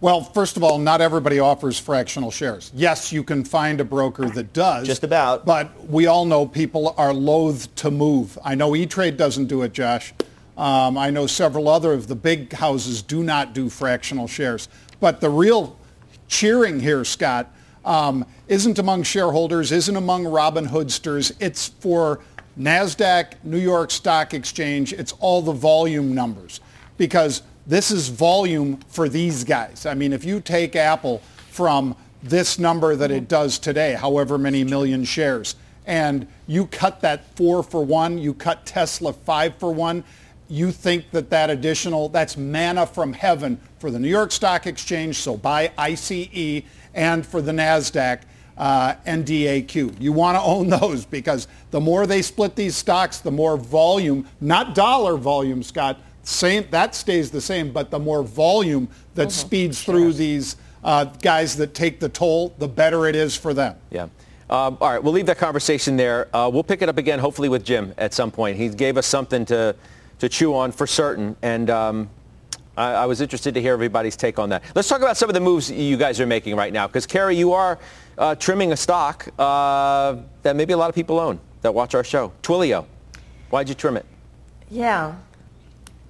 Well, 0.00 0.22
first 0.22 0.56
of 0.56 0.64
all, 0.64 0.78
not 0.78 1.02
everybody 1.02 1.40
offers 1.40 1.78
fractional 1.78 2.30
shares. 2.30 2.72
Yes, 2.74 3.12
you 3.12 3.22
can 3.22 3.44
find 3.44 3.80
a 3.80 3.84
broker 3.84 4.24
that 4.30 4.54
does. 4.54 4.86
Just 4.86 5.04
about. 5.04 5.44
But 5.44 5.88
we 5.88 6.06
all 6.06 6.24
know 6.24 6.46
people 6.46 6.94
are 6.96 7.12
loath 7.12 7.74
to 7.76 7.90
move. 7.90 8.38
I 8.42 8.54
know 8.54 8.74
E-Trade 8.74 9.18
doesn't 9.18 9.46
do 9.46 9.60
it, 9.60 9.74
Josh. 9.74 10.14
Um, 10.56 10.96
I 10.96 11.10
know 11.10 11.26
several 11.26 11.68
other 11.68 11.92
of 11.92 12.06
the 12.06 12.14
big 12.14 12.54
houses 12.54 13.02
do 13.02 13.22
not 13.22 13.52
do 13.52 13.68
fractional 13.68 14.26
shares. 14.26 14.70
But 15.00 15.20
the 15.20 15.28
real 15.28 15.78
cheering 16.28 16.80
here, 16.80 17.04
Scott, 17.04 17.54
um, 17.84 18.24
isn't 18.48 18.78
among 18.78 19.02
shareholders, 19.02 19.70
isn't 19.70 19.96
among 19.96 20.26
Robin 20.26 20.66
Hoodsters. 20.66 21.32
It's 21.40 21.68
for 21.68 22.20
NASDAQ, 22.60 23.32
New 23.42 23.58
York 23.58 23.90
Stock 23.90 24.34
Exchange. 24.34 24.92
It's 24.92 25.12
all 25.20 25.40
the 25.40 25.52
volume 25.52 26.14
numbers. 26.14 26.60
Because 26.98 27.42
this 27.66 27.90
is 27.90 28.08
volume 28.08 28.76
for 28.88 29.08
these 29.08 29.44
guys. 29.44 29.86
I 29.86 29.94
mean, 29.94 30.12
if 30.12 30.24
you 30.24 30.40
take 30.40 30.76
Apple 30.76 31.22
from 31.50 31.96
this 32.22 32.58
number 32.58 32.94
that 32.96 33.10
it 33.10 33.28
does 33.28 33.58
today, 33.58 33.94
however 33.94 34.36
many 34.36 34.62
million 34.62 35.04
shares, 35.04 35.54
and 35.86 36.26
you 36.46 36.66
cut 36.66 37.00
that 37.00 37.24
four 37.36 37.62
for 37.62 37.82
one, 37.82 38.18
you 38.18 38.34
cut 38.34 38.66
Tesla 38.66 39.14
five 39.14 39.56
for 39.56 39.72
one, 39.72 40.04
you 40.48 40.70
think 40.72 41.10
that 41.12 41.30
that 41.30 41.48
additional, 41.48 42.08
that's 42.10 42.36
manna 42.36 42.84
from 42.84 43.12
heaven 43.14 43.58
for 43.78 43.90
the 43.90 43.98
New 43.98 44.08
York 44.08 44.32
Stock 44.32 44.66
Exchange, 44.66 45.16
so 45.16 45.36
buy 45.36 45.72
ICE, 45.78 46.62
and 46.92 47.24
for 47.24 47.40
the 47.40 47.52
NASDAQ 47.52 48.20
uh, 48.60 48.94
and 49.06 49.24
DAQ. 49.24 49.98
You 49.98 50.12
want 50.12 50.36
to 50.36 50.42
own 50.42 50.68
those 50.80 51.04
because 51.04 51.48
the 51.72 51.80
more 51.80 52.06
they 52.06 52.22
split 52.22 52.54
these 52.54 52.76
stocks, 52.76 53.18
the 53.18 53.30
more 53.32 53.56
volume, 53.56 54.28
not 54.40 54.76
dollar 54.76 55.16
volume, 55.16 55.64
Scott, 55.64 55.98
same, 56.22 56.66
that 56.70 56.94
stays 56.94 57.30
the 57.30 57.40
same, 57.40 57.72
but 57.72 57.90
the 57.90 57.98
more 57.98 58.22
volume 58.22 58.88
that 59.14 59.28
mm-hmm. 59.28 59.46
speeds 59.46 59.82
through 59.82 60.12
these 60.12 60.56
uh, 60.84 61.04
guys 61.04 61.56
that 61.56 61.74
take 61.74 61.98
the 61.98 62.08
toll, 62.08 62.54
the 62.58 62.68
better 62.68 63.06
it 63.06 63.16
is 63.16 63.34
for 63.34 63.54
them. 63.54 63.74
Yeah. 63.90 64.04
Um, 64.50 64.76
all 64.80 64.90
right, 64.90 65.02
we'll 65.02 65.12
leave 65.12 65.26
that 65.26 65.38
conversation 65.38 65.96
there. 65.96 66.34
Uh, 66.36 66.50
we'll 66.52 66.64
pick 66.64 66.82
it 66.82 66.88
up 66.88 66.98
again, 66.98 67.18
hopefully 67.18 67.48
with 67.48 67.64
Jim 67.64 67.94
at 67.96 68.12
some 68.12 68.30
point. 68.30 68.58
He 68.58 68.68
gave 68.68 68.98
us 68.98 69.06
something 69.06 69.44
to, 69.46 69.74
to 70.18 70.28
chew 70.28 70.54
on 70.54 70.72
for 70.72 70.86
certain, 70.86 71.36
and 71.40 71.70
um, 71.70 72.10
I, 72.80 73.02
I, 73.02 73.06
was 73.06 73.20
interested 73.20 73.54
to 73.54 73.60
hear 73.60 73.72
everybody's 73.72 74.16
take 74.16 74.38
on 74.38 74.48
that. 74.50 74.62
Let's 74.74 74.88
talk 74.88 75.00
about 75.00 75.16
some 75.16 75.28
of 75.28 75.34
the 75.34 75.40
moves 75.40 75.70
you 75.70 75.96
guys 75.96 76.18
are 76.20 76.26
making 76.26 76.56
right 76.56 76.72
now, 76.72 76.86
because 76.86 77.06
Karen, 77.06 77.36
you 77.36 77.52
are 77.52 77.78
uh, 78.18 78.34
trimming 78.34 78.72
a 78.72 78.76
stock 78.76 79.28
uh, 79.38 80.16
that 80.42 80.56
maybe 80.56 80.72
a 80.72 80.76
lot 80.76 80.88
of 80.88 80.94
people 80.94 81.20
own 81.20 81.38
that 81.62 81.74
watch 81.74 81.94
our 81.94 82.04
show. 82.04 82.32
Twilio. 82.42 82.86
Why'd 83.50 83.68
you 83.68 83.74
trim 83.74 83.96
it? 83.96 84.06
Yeah, 84.70 85.14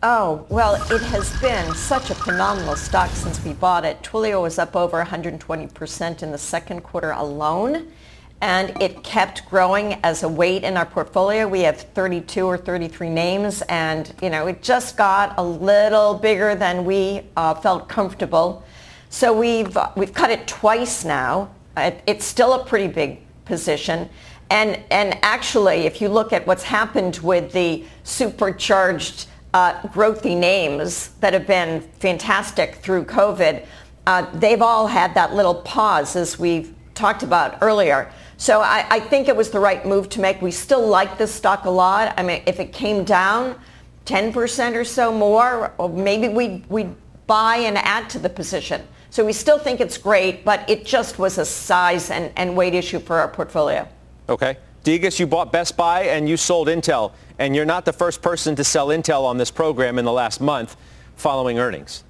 Oh, 0.03 0.47
well, 0.49 0.77
it 0.91 1.03
has 1.03 1.39
been 1.43 1.75
such 1.75 2.09
a 2.09 2.15
phenomenal 2.15 2.75
stock 2.75 3.11
since 3.11 3.45
we 3.45 3.53
bought 3.53 3.85
it. 3.85 4.01
Twilio 4.03 4.41
was 4.41 4.59
up 4.59 4.75
over 4.75 5.05
120% 5.05 6.23
in 6.23 6.31
the 6.33 6.39
second 6.39 6.81
quarter 6.81 7.11
alone, 7.11 7.93
and 8.41 8.81
it 8.81 9.03
kept 9.05 9.49
growing 9.51 9.95
as 10.03 10.23
a 10.23 10.29
weight 10.29 10.65
in 10.65 10.77
our 10.77 10.87
portfolio. 10.87 11.47
We 11.47 11.61
have 11.61 11.81
32 11.81 12.47
or 12.47 12.57
33 12.57 13.11
names, 13.11 13.63
and, 13.63 14.15
you 14.23 14.31
know, 14.31 14.47
it 14.47 14.63
just 14.63 14.97
got 14.97 15.35
a 15.37 15.45
little 15.45 16.15
bigger 16.15 16.55
than 16.55 16.85
we 16.85 17.23
uh, 17.37 17.55
felt 17.55 17.89
comfortable. 17.89 18.65
So 19.11 19.39
we've, 19.39 19.77
uh, 19.77 19.91
we've 19.97 20.15
cut 20.15 20.31
it 20.31 20.47
twice 20.47 21.05
now. 21.05 21.51
It, 21.77 22.03
it's 22.07 22.25
still 22.25 22.55
a 22.55 22.65
pretty 22.65 22.89
big 22.89 23.21
position. 23.45 24.09
And, 24.49 24.83
and 24.91 25.19
actually, 25.23 25.87
if 25.87 26.01
you 26.01 26.09
look 26.09 26.33
at 26.33 26.47
what's 26.47 26.63
happened 26.63 27.19
with 27.19 27.53
the 27.53 27.85
supercharged 28.05 29.27
uh, 29.53 29.81
growthy 29.83 30.37
names 30.37 31.09
that 31.21 31.33
have 31.35 31.47
been 31.47 31.83
fantastic 31.99 32.77
through 32.77 33.05
COVID, 33.05 33.67
uh, 34.07 34.27
they've 34.35 34.63
all 34.63 34.87
had 34.87 35.15
that 35.15 35.35
little 35.35 35.55
pause 35.55 36.17
as 36.17 36.39
we've 36.39 36.75
talked 36.95 37.23
about 37.23 37.59
earlier. 37.61 38.13
So 38.41 38.63
I, 38.63 38.87
I, 38.89 39.01
think 39.01 39.29
it 39.29 39.37
was 39.37 39.51
the 39.51 39.61
right 39.61 39.85
move 39.85 40.09
to 40.09 40.21
make. 40.21 40.41
We 40.41 40.51
still 40.51 40.87
like 40.87 41.19
this 41.19 41.31
stock 41.31 41.67
a 41.67 41.71
lot. 41.71 42.15
I 42.17 42.23
mean, 42.23 42.43
if 42.47 42.59
it 42.59 42.73
came 42.73 43.05
down 43.05 43.61
10% 44.07 44.75
or 44.75 44.83
so 44.83 45.13
more, 45.13 45.75
or 45.77 45.91
maybe 45.91 46.27
we'd, 46.27 46.65
we'd 46.71 46.95
buy 47.27 47.57
and 47.57 47.77
add 47.77 48.09
to 48.09 48.19
the 48.19 48.31
position. 48.31 48.81
So 49.11 49.27
we 49.27 49.35
still 49.35 49.59
think 49.59 49.79
it's 49.79 49.99
great, 49.99 50.43
but 50.43 50.69
it 50.71 50.87
just 50.87 51.19
was 51.19 51.37
a 51.37 51.45
size 51.45 52.11
and, 52.11 52.33
and 52.35 52.57
weight 52.57 52.75
issue 52.75 52.99
for 52.99 53.19
our 53.19 53.29
portfolio. 53.29 53.87
Okay. 54.31 54.57
Degas, 54.85 55.21
you 55.21 55.27
bought 55.27 55.53
Best 55.53 55.77
Buy 55.77 56.05
and 56.05 56.27
you 56.27 56.39
sold 56.39 56.69
Intel, 56.69 57.13
and 57.39 57.55
you're 57.55 57.67
not 57.67 57.85
the 57.85 57.93
first 57.93 58.23
person 58.23 58.57
to 58.57 58.65
sell 58.65 58.89
Intel 58.89 59.25
on 59.25 59.37
this 59.37 59.51
program 59.51 59.99
in 59.99 60.07
the 60.07 60.13
last 60.13 60.41
month 60.41 60.79
following 61.17 61.59
earnings. 61.59 62.05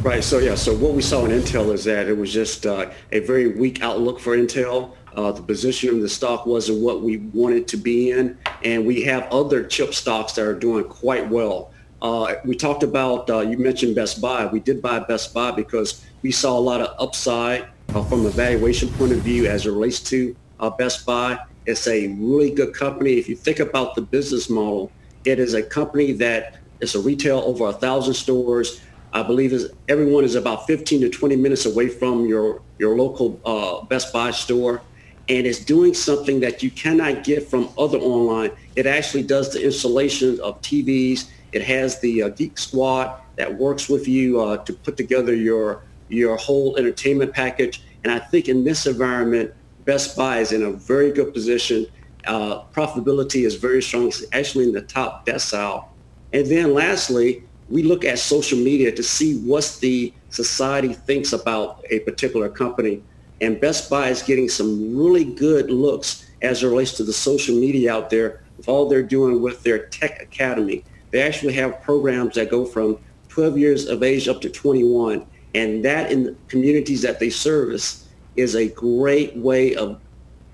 Right. 0.00 0.24
So 0.24 0.38
yeah. 0.38 0.54
So 0.54 0.74
what 0.74 0.94
we 0.94 1.02
saw 1.02 1.26
in 1.26 1.30
Intel 1.30 1.74
is 1.74 1.84
that 1.84 2.08
it 2.08 2.16
was 2.16 2.32
just 2.32 2.64
uh, 2.64 2.90
a 3.12 3.20
very 3.20 3.48
weak 3.48 3.82
outlook 3.82 4.18
for 4.18 4.34
Intel. 4.34 4.92
Uh, 5.14 5.32
the 5.32 5.42
position 5.42 5.90
of 5.90 6.00
the 6.00 6.08
stock 6.08 6.46
wasn't 6.46 6.80
what 6.80 7.02
we 7.02 7.18
wanted 7.18 7.68
to 7.68 7.76
be 7.76 8.10
in, 8.10 8.38
and 8.64 8.86
we 8.86 9.02
have 9.02 9.24
other 9.30 9.64
chip 9.64 9.94
stocks 9.94 10.32
that 10.32 10.46
are 10.46 10.54
doing 10.54 10.84
quite 10.84 11.28
well. 11.28 11.70
Uh, 12.00 12.34
we 12.44 12.56
talked 12.56 12.82
about 12.82 13.30
uh, 13.30 13.40
you 13.40 13.56
mentioned 13.56 13.94
Best 13.94 14.20
Buy. 14.20 14.46
We 14.46 14.58
did 14.58 14.82
buy 14.82 14.98
Best 14.98 15.32
Buy 15.32 15.52
because 15.52 16.04
we 16.22 16.32
saw 16.32 16.58
a 16.58 16.60
lot 16.60 16.80
of 16.80 16.96
upside 16.98 17.68
uh, 17.94 18.02
from 18.04 18.26
a 18.26 18.30
valuation 18.30 18.88
point 18.90 19.12
of 19.12 19.18
view 19.18 19.46
as 19.46 19.66
it 19.66 19.70
relates 19.70 20.00
to 20.10 20.34
uh, 20.58 20.70
Best 20.70 21.06
Buy. 21.06 21.38
It's 21.66 21.86
a 21.86 22.08
really 22.08 22.50
good 22.50 22.74
company. 22.74 23.14
If 23.14 23.28
you 23.28 23.36
think 23.36 23.60
about 23.60 23.94
the 23.94 24.02
business 24.02 24.50
model, 24.50 24.90
it 25.24 25.38
is 25.38 25.54
a 25.54 25.62
company 25.62 26.12
that 26.14 26.56
is 26.80 26.96
a 26.96 27.00
retail 27.00 27.38
over 27.38 27.68
a 27.68 27.72
thousand 27.72 28.14
stores. 28.14 28.80
I 29.12 29.22
believe 29.22 29.52
is 29.52 29.70
everyone 29.88 30.24
is 30.24 30.34
about 30.34 30.66
15 30.66 31.02
to 31.02 31.08
20 31.08 31.36
minutes 31.36 31.66
away 31.66 31.88
from 31.88 32.26
your 32.26 32.62
your 32.78 32.96
local 32.96 33.40
uh, 33.44 33.84
Best 33.86 34.12
Buy 34.12 34.32
store, 34.32 34.82
and 35.32 35.46
it's 35.46 35.64
doing 35.64 35.94
something 35.94 36.40
that 36.40 36.62
you 36.62 36.70
cannot 36.70 37.24
get 37.24 37.48
from 37.48 37.70
other 37.78 37.96
online. 37.96 38.50
It 38.76 38.86
actually 38.86 39.22
does 39.22 39.50
the 39.50 39.64
installation 39.64 40.38
of 40.40 40.60
TVs. 40.60 41.30
It 41.52 41.62
has 41.62 41.98
the 42.00 42.24
uh, 42.24 42.28
Geek 42.28 42.58
Squad 42.58 43.18
that 43.36 43.56
works 43.56 43.88
with 43.88 44.06
you 44.06 44.42
uh, 44.42 44.58
to 44.58 44.72
put 44.74 44.98
together 44.98 45.34
your 45.34 45.84
your 46.10 46.36
whole 46.36 46.76
entertainment 46.76 47.32
package. 47.32 47.82
And 48.04 48.12
I 48.12 48.18
think 48.18 48.46
in 48.50 48.62
this 48.62 48.84
environment, 48.84 49.54
Best 49.86 50.14
Buy 50.18 50.40
is 50.40 50.52
in 50.52 50.64
a 50.64 50.70
very 50.70 51.10
good 51.10 51.32
position. 51.32 51.86
Uh, 52.26 52.64
profitability 52.64 53.46
is 53.46 53.54
very 53.54 53.80
strong. 53.80 54.08
It's 54.08 54.22
actually 54.32 54.66
in 54.66 54.72
the 54.72 54.82
top 54.82 55.24
decile. 55.24 55.86
And 56.34 56.46
then 56.46 56.74
lastly, 56.74 57.44
we 57.70 57.82
look 57.82 58.04
at 58.04 58.18
social 58.18 58.58
media 58.58 58.92
to 58.92 59.02
see 59.02 59.38
what 59.38 59.78
the 59.80 60.12
society 60.28 60.92
thinks 60.92 61.32
about 61.32 61.82
a 61.88 62.00
particular 62.00 62.50
company. 62.50 63.02
And 63.42 63.60
Best 63.60 63.90
Buy 63.90 64.08
is 64.08 64.22
getting 64.22 64.48
some 64.48 64.96
really 64.96 65.24
good 65.24 65.68
looks 65.68 66.30
as 66.42 66.62
it 66.62 66.68
relates 66.68 66.92
to 66.92 67.04
the 67.04 67.12
social 67.12 67.56
media 67.56 67.92
out 67.92 68.08
there 68.08 68.40
with 68.56 68.68
all 68.68 68.88
they're 68.88 69.02
doing 69.02 69.42
with 69.42 69.64
their 69.64 69.86
tech 69.86 70.22
academy. 70.22 70.84
They 71.10 71.22
actually 71.22 71.52
have 71.54 71.82
programs 71.82 72.36
that 72.36 72.50
go 72.50 72.64
from 72.64 72.98
12 73.30 73.58
years 73.58 73.88
of 73.88 74.04
age 74.04 74.28
up 74.28 74.40
to 74.42 74.48
21. 74.48 75.26
And 75.56 75.84
that 75.84 76.12
in 76.12 76.22
the 76.22 76.36
communities 76.46 77.02
that 77.02 77.18
they 77.18 77.30
service 77.30 78.08
is 78.36 78.54
a 78.54 78.68
great 78.68 79.36
way 79.36 79.74
of 79.74 80.00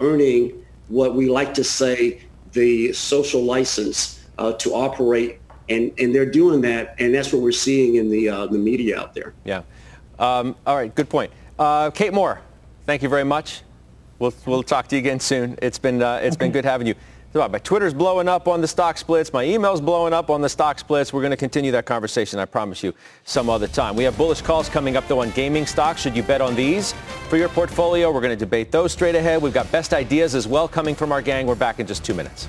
earning 0.00 0.64
what 0.88 1.14
we 1.14 1.28
like 1.28 1.52
to 1.54 1.64
say 1.64 2.22
the 2.52 2.92
social 2.94 3.42
license 3.42 4.24
uh, 4.38 4.52
to 4.54 4.72
operate. 4.72 5.40
And, 5.68 5.92
and 5.98 6.14
they're 6.14 6.30
doing 6.30 6.62
that, 6.62 6.94
and 6.98 7.14
that's 7.14 7.30
what 7.34 7.42
we're 7.42 7.52
seeing 7.52 7.96
in 7.96 8.08
the, 8.08 8.30
uh, 8.30 8.46
the 8.46 8.56
media 8.56 8.98
out 8.98 9.12
there. 9.12 9.34
Yeah. 9.44 9.62
Um, 10.18 10.56
all 10.66 10.74
right, 10.74 10.92
good 10.94 11.10
point. 11.10 11.30
Uh, 11.58 11.90
Kate 11.90 12.14
Moore, 12.14 12.40
thank 12.88 13.02
you 13.02 13.08
very 13.10 13.24
much. 13.24 13.60
We'll, 14.18 14.32
we'll 14.46 14.62
talk 14.62 14.88
to 14.88 14.96
you 14.96 15.00
again 15.00 15.20
soon. 15.20 15.58
It's 15.60 15.78
been, 15.78 16.02
uh, 16.02 16.20
it's 16.22 16.36
okay. 16.36 16.46
been 16.46 16.52
good 16.52 16.64
having 16.64 16.86
you. 16.86 16.94
My 17.34 17.46
Twitter's 17.58 17.92
blowing 17.92 18.26
up 18.26 18.48
on 18.48 18.62
the 18.62 18.66
stock 18.66 18.96
splits. 18.96 19.30
My 19.30 19.44
email's 19.44 19.82
blowing 19.82 20.14
up 20.14 20.30
on 20.30 20.40
the 20.40 20.48
stock 20.48 20.78
splits. 20.78 21.12
We're 21.12 21.20
going 21.20 21.30
to 21.30 21.36
continue 21.36 21.70
that 21.72 21.84
conversation, 21.84 22.38
I 22.38 22.46
promise 22.46 22.82
you, 22.82 22.94
some 23.24 23.50
other 23.50 23.68
time. 23.68 23.94
We 23.94 24.04
have 24.04 24.16
bullish 24.16 24.40
calls 24.40 24.70
coming 24.70 24.96
up, 24.96 25.06
though, 25.06 25.20
on 25.20 25.30
gaming 25.32 25.66
stocks. 25.66 26.00
Should 26.00 26.16
you 26.16 26.22
bet 26.22 26.40
on 26.40 26.56
these 26.56 26.94
for 27.28 27.36
your 27.36 27.50
portfolio? 27.50 28.10
We're 28.10 28.22
going 28.22 28.36
to 28.36 28.44
debate 28.44 28.72
those 28.72 28.92
straight 28.92 29.14
ahead. 29.14 29.42
We've 29.42 29.52
got 29.52 29.70
best 29.70 29.92
ideas 29.92 30.34
as 30.34 30.48
well 30.48 30.66
coming 30.66 30.94
from 30.94 31.12
our 31.12 31.20
gang. 31.20 31.46
We're 31.46 31.54
back 31.54 31.80
in 31.80 31.86
just 31.86 32.02
two 32.02 32.14
minutes. 32.14 32.48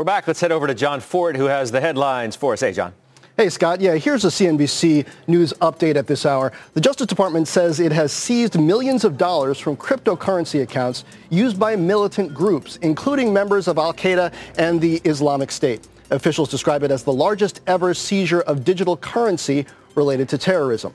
We're 0.00 0.04
back. 0.04 0.26
Let's 0.26 0.40
head 0.40 0.50
over 0.50 0.66
to 0.66 0.74
John 0.74 1.00
Fortt, 1.00 1.36
who 1.36 1.44
has 1.44 1.70
the 1.70 1.78
headlines 1.78 2.34
for 2.34 2.54
us. 2.54 2.60
Hey, 2.60 2.72
John. 2.72 2.94
Hey, 3.36 3.50
Scott. 3.50 3.82
Yeah, 3.82 3.96
here's 3.96 4.24
a 4.24 4.28
CNBC 4.28 5.06
News 5.26 5.52
update 5.60 5.96
at 5.96 6.06
this 6.06 6.24
hour. 6.24 6.52
The 6.72 6.80
Justice 6.80 7.06
Department 7.06 7.46
says 7.46 7.80
it 7.80 7.92
has 7.92 8.10
seized 8.10 8.58
millions 8.58 9.04
of 9.04 9.18
dollars 9.18 9.58
from 9.58 9.76
cryptocurrency 9.76 10.62
accounts 10.62 11.04
used 11.28 11.60
by 11.60 11.76
militant 11.76 12.32
groups, 12.32 12.76
including 12.76 13.30
members 13.30 13.68
of 13.68 13.76
al-Qaeda 13.76 14.32
and 14.56 14.80
the 14.80 15.02
Islamic 15.04 15.50
State. 15.50 15.86
Officials 16.08 16.48
describe 16.48 16.82
it 16.82 16.90
as 16.90 17.02
the 17.02 17.12
largest 17.12 17.60
ever 17.66 17.92
seizure 17.92 18.40
of 18.40 18.64
digital 18.64 18.96
currency 18.96 19.66
related 19.96 20.30
to 20.30 20.38
terrorism. 20.38 20.94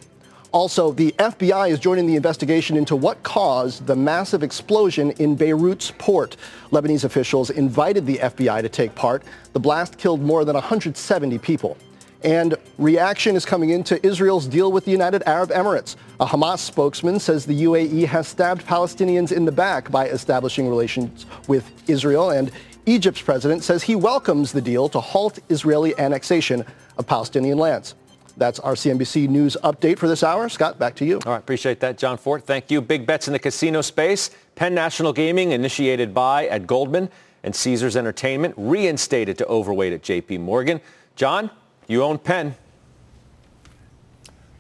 Also, 0.56 0.94
the 0.94 1.12
FBI 1.20 1.70
is 1.70 1.80
joining 1.80 2.08
the 2.08 2.16
investigation 2.16 2.78
into 2.78 2.96
what 2.96 3.22
caused 3.24 3.86
the 3.88 3.96
massive 3.96 4.42
explosion 4.42 5.12
in 5.20 5.36
Beirut's 5.36 5.92
port. 5.98 6.38
Lebanese 6.72 7.04
officials 7.04 7.50
invited 7.50 8.06
the 8.06 8.20
FBI 8.20 8.62
to 8.62 8.70
take 8.70 8.96
part. 8.96 9.24
The 9.52 9.60
blast 9.60 9.98
killed 9.98 10.22
more 10.22 10.46
than 10.46 10.54
170 10.54 11.40
people. 11.40 11.76
And 12.24 12.56
reaction 12.78 13.36
is 13.36 13.46
coming 13.46 13.72
into 13.72 14.04
Israel's 14.08 14.48
deal 14.48 14.72
with 14.72 14.86
the 14.86 14.92
United 14.92 15.24
Arab 15.26 15.50
Emirates. 15.50 15.98
A 16.22 16.26
Hamas 16.26 16.60
spokesman 16.60 17.20
says 17.20 17.46
the 17.46 17.64
UAE 17.66 18.06
has 18.06 18.26
stabbed 18.26 18.66
Palestinians 18.66 19.34
in 19.34 19.44
the 19.44 19.52
back 19.52 19.92
by 19.92 20.08
establishing 20.08 20.70
relations 20.70 21.26
with 21.50 21.70
Israel. 21.90 22.30
And 22.30 22.50
Egypt's 22.86 23.22
president 23.22 23.62
says 23.62 23.84
he 23.84 23.98
welcomes 23.98 24.54
the 24.54 24.62
deal 24.62 24.88
to 24.88 25.02
halt 25.02 25.38
Israeli 25.50 25.94
annexation 26.00 26.64
of 26.98 27.06
Palestinian 27.06 27.58
lands. 27.58 27.96
That's 28.38 28.60
our 28.60 28.74
CNBC 28.74 29.30
News 29.30 29.56
update 29.64 29.98
for 29.98 30.08
this 30.08 30.24
hour. 30.24 30.50
Scott, 30.50 30.78
back 30.78 30.96
to 30.96 31.06
you. 31.06 31.20
All 31.26 31.32
right, 31.32 31.40
appreciate 31.40 31.80
that, 31.80 31.98
John 31.98 32.18
Fortt. 32.18 32.44
Thank 32.44 32.70
you. 32.70 32.82
Big 32.82 33.06
bets 33.06 33.28
in 33.28 33.34
the 33.34 33.40
casino 33.40 33.82
space. 33.82 34.32
Penn 34.56 34.76
National 34.76 35.14
Gaming, 35.14 35.52
initiated 35.52 36.14
by 36.14 36.48
at 36.48 36.68
Goldman, 36.68 37.10
and 37.44 37.56
Caesars 37.56 37.96
Entertainment, 37.96 38.54
reinstated 38.58 39.38
to 39.38 39.46
overweight 39.48 39.94
at 39.94 40.04
J.P. 40.04 40.40
Morgan. 40.40 40.82
John, 41.16 41.50
you 41.88 42.04
own 42.04 42.18
Penn. 42.18 42.56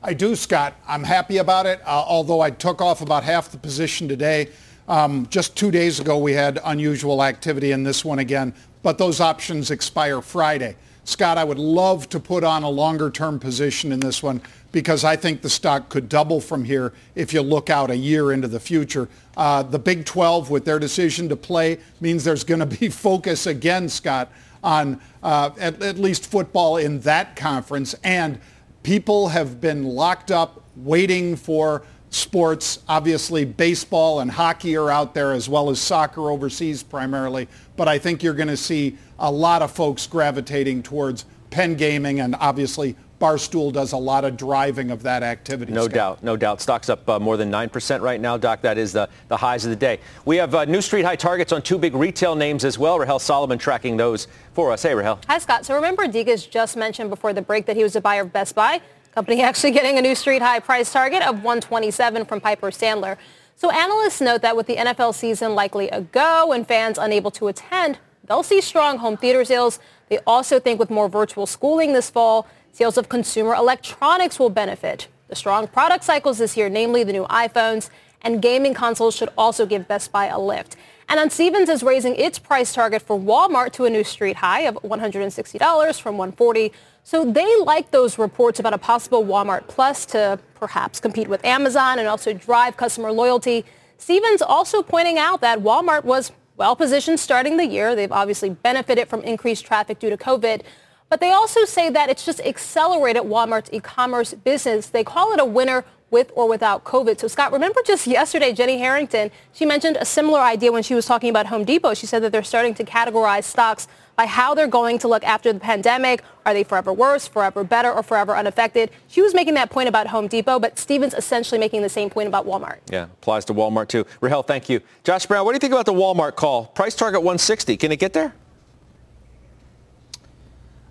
I 0.01 0.13
do, 0.13 0.35
Scott. 0.35 0.75
I'm 0.87 1.03
happy 1.03 1.37
about 1.37 1.65
it, 1.65 1.81
uh, 1.81 2.03
although 2.07 2.39
I 2.39 2.51
took 2.51 2.79
off 2.79 3.01
about 3.01 3.23
half 3.23 3.49
the 3.49 3.57
position 3.57 4.07
today. 4.07 4.49
Um, 4.87 5.27
just 5.31 5.57
two 5.57 5.71
days 5.71 5.99
ago, 5.99 6.17
we 6.19 6.31
had 6.31 6.59
unusual 6.63 7.23
activity 7.23 7.71
in 7.71 7.83
this 7.83 8.05
one 8.05 8.19
again, 8.19 8.53
but 8.83 8.99
those 8.99 9.19
options 9.19 9.71
expire 9.71 10.21
Friday. 10.21 10.75
Scott, 11.05 11.37
I 11.37 11.43
would 11.43 11.59
love 11.59 12.09
to 12.09 12.19
put 12.19 12.43
on 12.43 12.63
a 12.63 12.69
longer 12.69 13.11
term 13.11 13.39
position 13.39 13.91
in 13.91 13.99
this 13.99 14.23
one 14.23 14.41
because 14.71 15.03
I 15.03 15.15
think 15.15 15.41
the 15.41 15.49
stock 15.49 15.87
could 15.87 16.09
double 16.09 16.41
from 16.41 16.65
here 16.65 16.93
if 17.13 17.31
you 17.31 17.41
look 17.43 17.69
out 17.69 17.91
a 17.91 17.95
year 17.95 18.31
into 18.31 18.47
the 18.47 18.59
future. 18.59 19.07
Uh, 19.37 19.61
the 19.61 19.77
Big 19.77 20.05
12, 20.05 20.49
with 20.49 20.65
their 20.65 20.79
decision 20.79 21.29
to 21.29 21.35
play, 21.35 21.77
means 22.01 22.23
there's 22.23 22.43
going 22.43 22.59
to 22.59 22.65
be 22.65 22.89
focus 22.89 23.45
again, 23.45 23.87
Scott, 23.87 24.31
on 24.63 24.99
uh, 25.21 25.51
at, 25.59 25.81
at 25.83 25.99
least 25.99 26.25
football 26.25 26.77
in 26.77 26.99
that 27.01 27.35
conference. 27.35 27.93
And 28.03 28.39
people 28.81 29.29
have 29.29 29.61
been 29.61 29.83
locked 29.83 30.31
up 30.31 30.63
waiting 30.75 31.35
for 31.35 31.83
sports. 32.09 32.79
Obviously, 32.89 33.45
baseball 33.45 34.21
and 34.21 34.31
hockey 34.31 34.75
are 34.75 34.89
out 34.89 35.13
there 35.13 35.33
as 35.33 35.47
well 35.47 35.69
as 35.69 35.79
soccer 35.79 36.31
overseas 36.31 36.81
primarily. 36.81 37.47
But 37.75 37.87
I 37.87 37.97
think 37.97 38.23
you're 38.23 38.33
going 38.33 38.47
to 38.47 38.57
see 38.57 38.97
a 39.19 39.31
lot 39.31 39.61
of 39.61 39.71
folks 39.71 40.07
gravitating 40.07 40.83
towards 40.83 41.25
Penn 41.49 41.75
Gaming 41.75 42.19
and 42.19 42.35
obviously 42.39 42.95
Barstool 43.19 43.71
does 43.71 43.93
a 43.93 43.97
lot 43.97 44.25
of 44.25 44.35
driving 44.35 44.91
of 44.91 45.03
that 45.03 45.23
activity. 45.23 45.71
No 45.71 45.83
Scott. 45.83 45.93
doubt, 45.93 46.23
no 46.23 46.35
doubt. 46.35 46.59
Stocks 46.59 46.89
up 46.89 47.07
uh, 47.07 47.17
more 47.17 47.37
than 47.37 47.49
9% 47.49 48.01
right 48.01 48.19
now, 48.19 48.35
Doc. 48.35 48.61
That 48.61 48.77
is 48.77 48.91
the, 48.91 49.09
the 49.29 49.37
highs 49.37 49.63
of 49.63 49.69
the 49.69 49.75
day. 49.75 49.99
We 50.25 50.35
have 50.37 50.53
uh, 50.53 50.65
new 50.65 50.81
street 50.81 51.05
high 51.05 51.15
targets 51.15 51.53
on 51.53 51.61
two 51.61 51.77
big 51.77 51.95
retail 51.95 52.35
names 52.35 52.65
as 52.65 52.77
well. 52.77 52.99
Rahel 52.99 53.19
Solomon 53.19 53.57
tracking 53.57 53.95
those 53.95 54.27
for 54.53 54.71
us. 54.71 54.83
Hey, 54.83 54.93
Rahel. 54.93 55.19
Hi, 55.27 55.37
Scott. 55.37 55.65
So 55.65 55.75
remember 55.75 56.07
Degas 56.07 56.45
just 56.45 56.75
mentioned 56.75 57.09
before 57.09 57.31
the 57.31 57.41
break 57.41 57.65
that 57.67 57.77
he 57.77 57.83
was 57.83 57.95
a 57.95 58.01
buyer 58.01 58.23
of 58.23 58.33
Best 58.33 58.53
Buy? 58.53 58.81
Company 59.13 59.41
actually 59.43 59.71
getting 59.71 59.97
a 59.97 60.01
new 60.01 60.13
street 60.15 60.41
high 60.41 60.59
price 60.59 60.91
target 60.91 61.21
of 61.21 61.35
127 61.35 62.25
from 62.25 62.41
Piper 62.41 62.69
Sandler. 62.69 63.17
So 63.57 63.71
analysts 63.71 64.19
note 64.19 64.41
that 64.41 64.57
with 64.57 64.67
the 64.67 64.75
NFL 64.75 65.15
season 65.15 65.55
likely 65.55 65.89
a 65.89 66.01
go 66.01 66.51
and 66.51 66.67
fans 66.67 66.97
unable 66.97 67.31
to 67.31 67.47
attend, 67.47 67.99
they'll 68.25 68.43
see 68.43 68.59
strong 68.59 68.97
home 68.97 69.15
theater 69.15 69.45
sales. 69.45 69.79
They 70.09 70.19
also 70.27 70.59
think 70.59 70.77
with 70.77 70.89
more 70.89 71.07
virtual 71.07 71.45
schooling 71.45 71.93
this 71.93 72.09
fall, 72.09 72.47
sales 72.73 72.97
of 72.97 73.07
consumer 73.07 73.55
electronics 73.55 74.39
will 74.39 74.49
benefit. 74.49 75.07
Strong 75.35 75.67
product 75.67 76.03
cycles 76.03 76.37
this 76.37 76.57
year, 76.57 76.69
namely 76.69 77.03
the 77.03 77.13
new 77.13 77.25
iPhones 77.25 77.89
and 78.21 78.41
gaming 78.41 78.73
consoles 78.73 79.15
should 79.15 79.29
also 79.37 79.65
give 79.65 79.87
Best 79.87 80.11
Buy 80.11 80.25
a 80.27 80.39
lift. 80.39 80.75
And 81.07 81.19
then 81.19 81.29
Stephens 81.29 81.69
is 81.69 81.83
raising 81.83 82.15
its 82.15 82.39
price 82.39 82.73
target 82.73 83.01
for 83.01 83.19
Walmart 83.19 83.71
to 83.73 83.85
a 83.85 83.89
new 83.89 84.03
street 84.03 84.37
high 84.37 84.61
of 84.61 84.75
$160 84.75 86.01
from 86.01 86.17
140. 86.17 86.71
So 87.03 87.23
they 87.23 87.55
like 87.61 87.91
those 87.91 88.17
reports 88.17 88.59
about 88.59 88.73
a 88.73 88.79
possible 88.79 89.23
Walmart 89.23 89.67
Plus 89.67 90.05
to 90.07 90.39
perhaps 90.55 90.99
compete 90.99 91.27
with 91.27 91.45
Amazon 91.45 91.99
and 91.99 92.07
also 92.07 92.33
drive 92.33 92.77
customer 92.77 93.11
loyalty. 93.11 93.63
Stephens 93.99 94.41
also 94.41 94.81
pointing 94.81 95.19
out 95.19 95.41
that 95.41 95.59
Walmart 95.59 96.03
was 96.03 96.31
well 96.57 96.75
positioned 96.75 97.19
starting 97.19 97.57
the 97.57 97.67
year. 97.67 97.95
They've 97.95 98.11
obviously 98.11 98.49
benefited 98.49 99.07
from 99.07 99.21
increased 99.21 99.65
traffic 99.65 99.99
due 99.99 100.09
to 100.09 100.17
COVID. 100.17 100.63
But 101.09 101.19
they 101.19 101.31
also 101.31 101.65
say 101.65 101.89
that 101.89 102.09
it's 102.09 102.25
just 102.25 102.39
accelerated 102.41 103.23
Walmart's 103.23 103.69
e-commerce 103.71 104.33
business. 104.33 104.87
They 104.87 105.03
call 105.03 105.33
it 105.33 105.39
a 105.39 105.45
winner 105.45 105.85
with 106.11 106.31
or 106.35 106.47
without 106.47 106.83
COVID. 106.83 107.19
So 107.19 107.27
Scott, 107.27 107.51
remember 107.51 107.81
just 107.85 108.07
yesterday, 108.07 108.53
Jenny 108.53 108.77
Harrington, 108.77 109.31
she 109.53 109.65
mentioned 109.65 109.97
a 109.99 110.05
similar 110.05 110.39
idea 110.39 110.71
when 110.71 110.83
she 110.83 110.95
was 110.95 111.05
talking 111.05 111.29
about 111.29 111.47
Home 111.47 111.65
Depot. 111.65 111.93
She 111.93 112.05
said 112.05 112.23
that 112.23 112.31
they're 112.31 112.43
starting 112.43 112.73
to 112.75 112.83
categorize 112.83 113.43
stocks 113.43 113.87
by 114.15 114.25
how 114.25 114.53
they're 114.55 114.67
going 114.67 114.97
to 114.99 115.07
look 115.07 115.23
after 115.25 115.51
the 115.51 115.59
pandemic. 115.59 116.23
Are 116.45 116.53
they 116.53 116.63
forever 116.63 116.93
worse, 116.93 117.27
forever 117.27 117.63
better, 117.63 117.91
or 117.91 118.01
forever 118.01 118.35
unaffected? 118.35 118.91
She 119.07 119.21
was 119.21 119.33
making 119.33 119.55
that 119.55 119.69
point 119.69 119.89
about 119.89 120.07
Home 120.07 120.27
Depot, 120.27 120.59
but 120.59 120.79
Stephens 120.79 121.13
essentially 121.13 121.59
making 121.59 121.81
the 121.81 121.89
same 121.89 122.09
point 122.09 122.27
about 122.27 122.45
Walmart. 122.45 122.77
Yeah, 122.89 123.03
applies 123.05 123.43
to 123.45 123.53
Walmart 123.53 123.89
too. 123.89 124.05
Rahel, 124.21 124.43
thank 124.43 124.69
you. 124.69 124.79
Josh 125.03 125.25
Brown, 125.25 125.43
what 125.43 125.51
do 125.51 125.55
you 125.55 125.59
think 125.59 125.73
about 125.73 125.85
the 125.85 125.93
Walmart 125.93 126.35
call? 126.35 126.67
Price 126.67 126.95
target 126.95 127.21
160. 127.21 127.75
Can 127.77 127.91
it 127.91 127.97
get 127.97 128.13
there? 128.13 128.33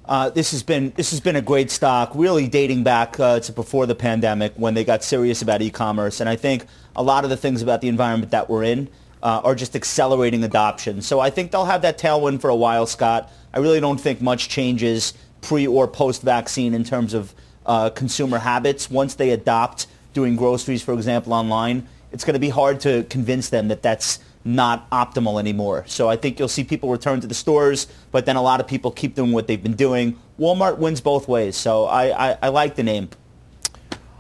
Uh, 0.06 0.28
this 0.28 0.50
has 0.50 0.62
been 0.62 0.92
this 0.96 1.10
has 1.12 1.20
been 1.20 1.36
a 1.36 1.42
great 1.42 1.70
stock, 1.70 2.12
really 2.14 2.46
dating 2.46 2.84
back 2.84 3.18
uh, 3.18 3.40
to 3.40 3.52
before 3.52 3.86
the 3.86 3.94
pandemic 3.94 4.52
when 4.56 4.74
they 4.74 4.84
got 4.84 5.02
serious 5.02 5.40
about 5.40 5.62
e-commerce, 5.62 6.20
and 6.20 6.28
I 6.28 6.36
think 6.36 6.66
a 6.94 7.02
lot 7.02 7.24
of 7.24 7.30
the 7.30 7.36
things 7.36 7.62
about 7.62 7.80
the 7.80 7.88
environment 7.88 8.30
that 8.32 8.50
we're 8.50 8.64
in 8.64 8.88
uh, 9.22 9.40
are 9.42 9.54
just 9.54 9.74
accelerating 9.74 10.44
adoption. 10.44 11.00
So 11.00 11.20
I 11.20 11.30
think 11.30 11.50
they'll 11.50 11.64
have 11.64 11.82
that 11.82 11.98
tailwind 11.98 12.42
for 12.42 12.50
a 12.50 12.56
while, 12.56 12.86
Scott. 12.86 13.32
I 13.54 13.60
really 13.60 13.80
don't 13.80 13.98
think 13.98 14.20
much 14.20 14.50
changes 14.50 15.14
pre 15.40 15.66
or 15.66 15.88
post 15.88 16.20
vaccine 16.20 16.74
in 16.74 16.84
terms 16.84 17.14
of 17.14 17.34
uh, 17.64 17.88
consumer 17.88 18.38
habits. 18.38 18.90
Once 18.90 19.14
they 19.14 19.30
adopt 19.30 19.86
doing 20.12 20.36
groceries, 20.36 20.82
for 20.82 20.92
example, 20.92 21.32
online, 21.32 21.88
it's 22.12 22.24
going 22.24 22.34
to 22.34 22.40
be 22.40 22.50
hard 22.50 22.78
to 22.80 23.04
convince 23.04 23.48
them 23.48 23.68
that 23.68 23.82
that's 23.82 24.18
not 24.44 24.88
optimal 24.90 25.38
anymore. 25.38 25.84
So 25.86 26.08
I 26.08 26.16
think 26.16 26.38
you'll 26.38 26.48
see 26.48 26.64
people 26.64 26.90
return 26.90 27.20
to 27.20 27.26
the 27.26 27.34
stores, 27.34 27.86
but 28.10 28.26
then 28.26 28.36
a 28.36 28.42
lot 28.42 28.60
of 28.60 28.66
people 28.66 28.90
keep 28.90 29.14
doing 29.14 29.32
what 29.32 29.46
they've 29.46 29.62
been 29.62 29.76
doing. 29.76 30.18
Walmart 30.38 30.78
wins 30.78 31.00
both 31.00 31.28
ways, 31.28 31.56
so 31.56 31.86
I, 31.86 32.32
I, 32.32 32.38
I 32.42 32.48
like 32.48 32.74
the 32.74 32.82
name. 32.82 33.08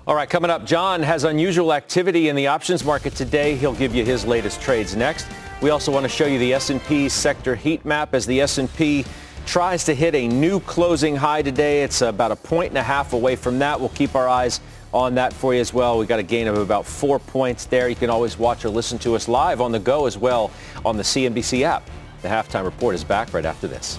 All 0.06 0.14
right, 0.14 0.28
coming 0.28 0.50
up, 0.50 0.66
John 0.66 1.02
has 1.02 1.24
unusual 1.24 1.72
activity 1.72 2.28
in 2.28 2.36
the 2.36 2.46
options 2.46 2.84
market 2.84 3.14
today. 3.14 3.56
He'll 3.56 3.74
give 3.74 3.94
you 3.94 4.04
his 4.04 4.26
latest 4.26 4.60
trades 4.60 4.94
next. 4.94 5.26
We 5.62 5.70
also 5.70 5.90
want 5.90 6.04
to 6.04 6.10
show 6.10 6.26
you 6.26 6.38
the 6.38 6.52
S&P 6.54 7.08
sector 7.08 7.54
heat 7.54 7.84
map 7.84 8.14
as 8.14 8.26
the 8.26 8.40
S&P 8.42 9.04
tries 9.46 9.84
to 9.84 9.94
hit 9.94 10.14
a 10.14 10.28
new 10.28 10.60
closing 10.60 11.16
high 11.16 11.42
today. 11.42 11.82
It's 11.82 12.02
about 12.02 12.32
a 12.32 12.36
point 12.36 12.70
and 12.70 12.78
a 12.78 12.82
half 12.82 13.12
away 13.12 13.36
from 13.36 13.58
that. 13.60 13.78
We'll 13.78 13.88
keep 13.90 14.14
our 14.14 14.28
eyes 14.28 14.60
on 14.94 15.16
that 15.16 15.32
for 15.32 15.52
you 15.52 15.60
as 15.60 15.74
well. 15.74 15.98
We 15.98 16.06
got 16.06 16.20
a 16.20 16.22
gain 16.22 16.46
of 16.46 16.56
about 16.56 16.86
four 16.86 17.18
points 17.18 17.66
there. 17.66 17.88
You 17.88 17.96
can 17.96 18.08
always 18.08 18.38
watch 18.38 18.64
or 18.64 18.70
listen 18.70 18.98
to 19.00 19.16
us 19.16 19.26
live 19.28 19.60
on 19.60 19.72
the 19.72 19.80
go 19.80 20.06
as 20.06 20.16
well 20.16 20.52
on 20.84 20.96
the 20.96 21.02
CNBC 21.02 21.62
app. 21.62 21.90
The 22.22 22.28
halftime 22.28 22.64
report 22.64 22.94
is 22.94 23.02
back 23.02 23.34
right 23.34 23.44
after 23.44 23.66
this. 23.66 23.98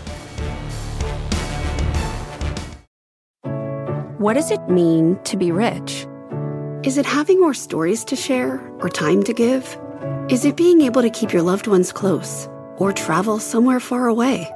What 4.17 4.33
does 4.33 4.49
it 4.49 4.69
mean 4.69 5.19
to 5.25 5.37
be 5.37 5.51
rich? 5.51 6.07
Is 6.83 6.97
it 6.97 7.05
having 7.05 7.39
more 7.41 7.53
stories 7.53 8.05
to 8.05 8.15
share 8.15 8.59
or 8.79 8.89
time 8.89 9.21
to 9.23 9.33
give? 9.33 9.77
Is 10.29 10.45
it 10.45 10.55
being 10.55 10.81
able 10.81 11.01
to 11.01 11.09
keep 11.09 11.33
your 11.33 11.41
loved 11.41 11.67
ones 11.67 11.91
close 11.91 12.47
or 12.77 12.93
travel 12.93 13.37
somewhere 13.37 13.79
far 13.79 14.07
away? 14.07 14.49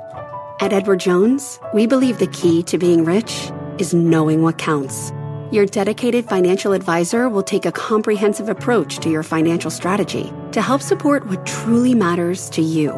At 0.61 0.73
Edward 0.73 1.01
Jones, 1.01 1.59
we 1.73 1.85
believe 1.85 2.17
the 2.17 2.27
key 2.27 2.63
to 2.63 2.77
being 2.77 3.03
rich 3.03 3.51
is 3.77 3.93
knowing 3.93 4.41
what 4.41 4.57
counts. 4.57 5.11
Your 5.51 5.65
dedicated 5.65 6.25
financial 6.25 6.73
advisor 6.73 7.27
will 7.27 7.41
take 7.41 7.65
a 7.65 7.71
comprehensive 7.71 8.49
approach 8.49 8.99
to 8.99 9.09
your 9.09 9.23
financial 9.23 9.71
strategy 9.71 10.31
to 10.51 10.61
help 10.61 10.79
support 10.79 11.25
what 11.25 11.43
truly 11.47 11.95
matters 11.95 12.51
to 12.51 12.61
you. 12.61 12.91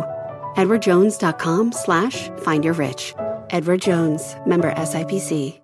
edwardjones.com 0.57 1.71
slash 1.71 2.29
find 2.39 2.65
your 2.65 2.73
rich. 2.73 3.13
Edward 3.51 3.81
Jones, 3.81 4.35
member 4.45 4.73
SIPC. 4.73 5.61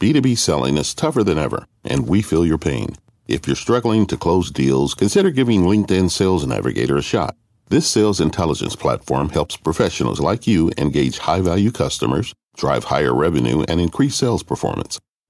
B2B 0.00 0.38
selling 0.38 0.78
is 0.78 0.94
tougher 0.94 1.24
than 1.24 1.38
ever, 1.38 1.66
and 1.84 2.08
we 2.08 2.22
feel 2.22 2.46
your 2.46 2.58
pain. 2.58 2.96
If 3.28 3.46
you're 3.46 3.56
struggling 3.56 4.06
to 4.06 4.16
close 4.16 4.50
deals, 4.50 4.94
consider 4.94 5.30
giving 5.30 5.62
LinkedIn 5.62 6.10
Sales 6.10 6.46
Navigator 6.46 6.96
a 6.96 7.02
shot. 7.02 7.36
This 7.68 7.88
sales 7.88 8.20
intelligence 8.20 8.76
platform 8.76 9.28
helps 9.30 9.56
professionals 9.56 10.20
like 10.20 10.46
you 10.46 10.70
engage 10.76 11.18
high 11.18 11.40
value 11.40 11.70
customers, 11.72 12.32
drive 12.56 12.84
higher 12.84 13.14
revenue, 13.14 13.64
and 13.68 13.80
increase 13.80 14.16
sales 14.16 14.42
performance. 14.42 14.98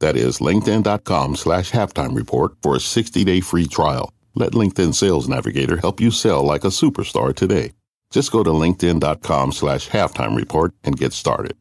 That 0.00 0.16
is 0.16 0.38
LinkedIn.com 0.38 1.34
slash 1.36 1.72
halftime 1.72 2.14
report 2.14 2.52
for 2.62 2.76
a 2.76 2.80
60 2.80 3.24
day 3.24 3.40
free 3.40 3.66
trial. 3.66 4.12
Let 4.34 4.52
LinkedIn 4.52 4.94
Sales 4.94 5.28
Navigator 5.28 5.78
help 5.78 6.00
you 6.00 6.12
sell 6.12 6.44
like 6.44 6.62
a 6.62 6.68
superstar 6.68 7.34
today. 7.34 7.72
Just 8.10 8.30
go 8.30 8.44
to 8.44 8.50
LinkedIn.com 8.50 9.52
slash 9.52 9.88
halftime 9.88 10.36
report 10.36 10.72
and 10.84 10.96
get 10.96 11.12
started. 11.12 11.56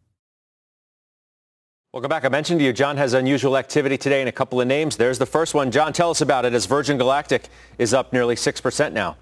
Welcome 1.93 2.09
back. 2.09 2.25
I 2.25 2.29
mentioned 2.29 2.59
to 2.59 2.65
you, 2.65 2.73
John 2.73 2.95
has 2.97 3.13
unusual 3.13 3.57
activity 3.57 3.97
today 3.97 4.21
in 4.21 4.27
a 4.27 4.31
couple 4.31 4.61
of 4.61 4.67
names. 4.67 4.97
There's 4.97 5.17
the 5.17 5.25
first 5.25 5.55
one. 5.55 5.71
John, 5.71 5.93
tell 5.93 6.11
us 6.11 6.21
about 6.21 6.45
it 6.45 6.53
as 6.53 6.67
Virgin 6.67 6.97
Galactic 6.97 7.47
is 7.79 7.93
up 7.93 8.13
nearly 8.13 8.35
6% 8.35 8.93
now. 8.93 9.17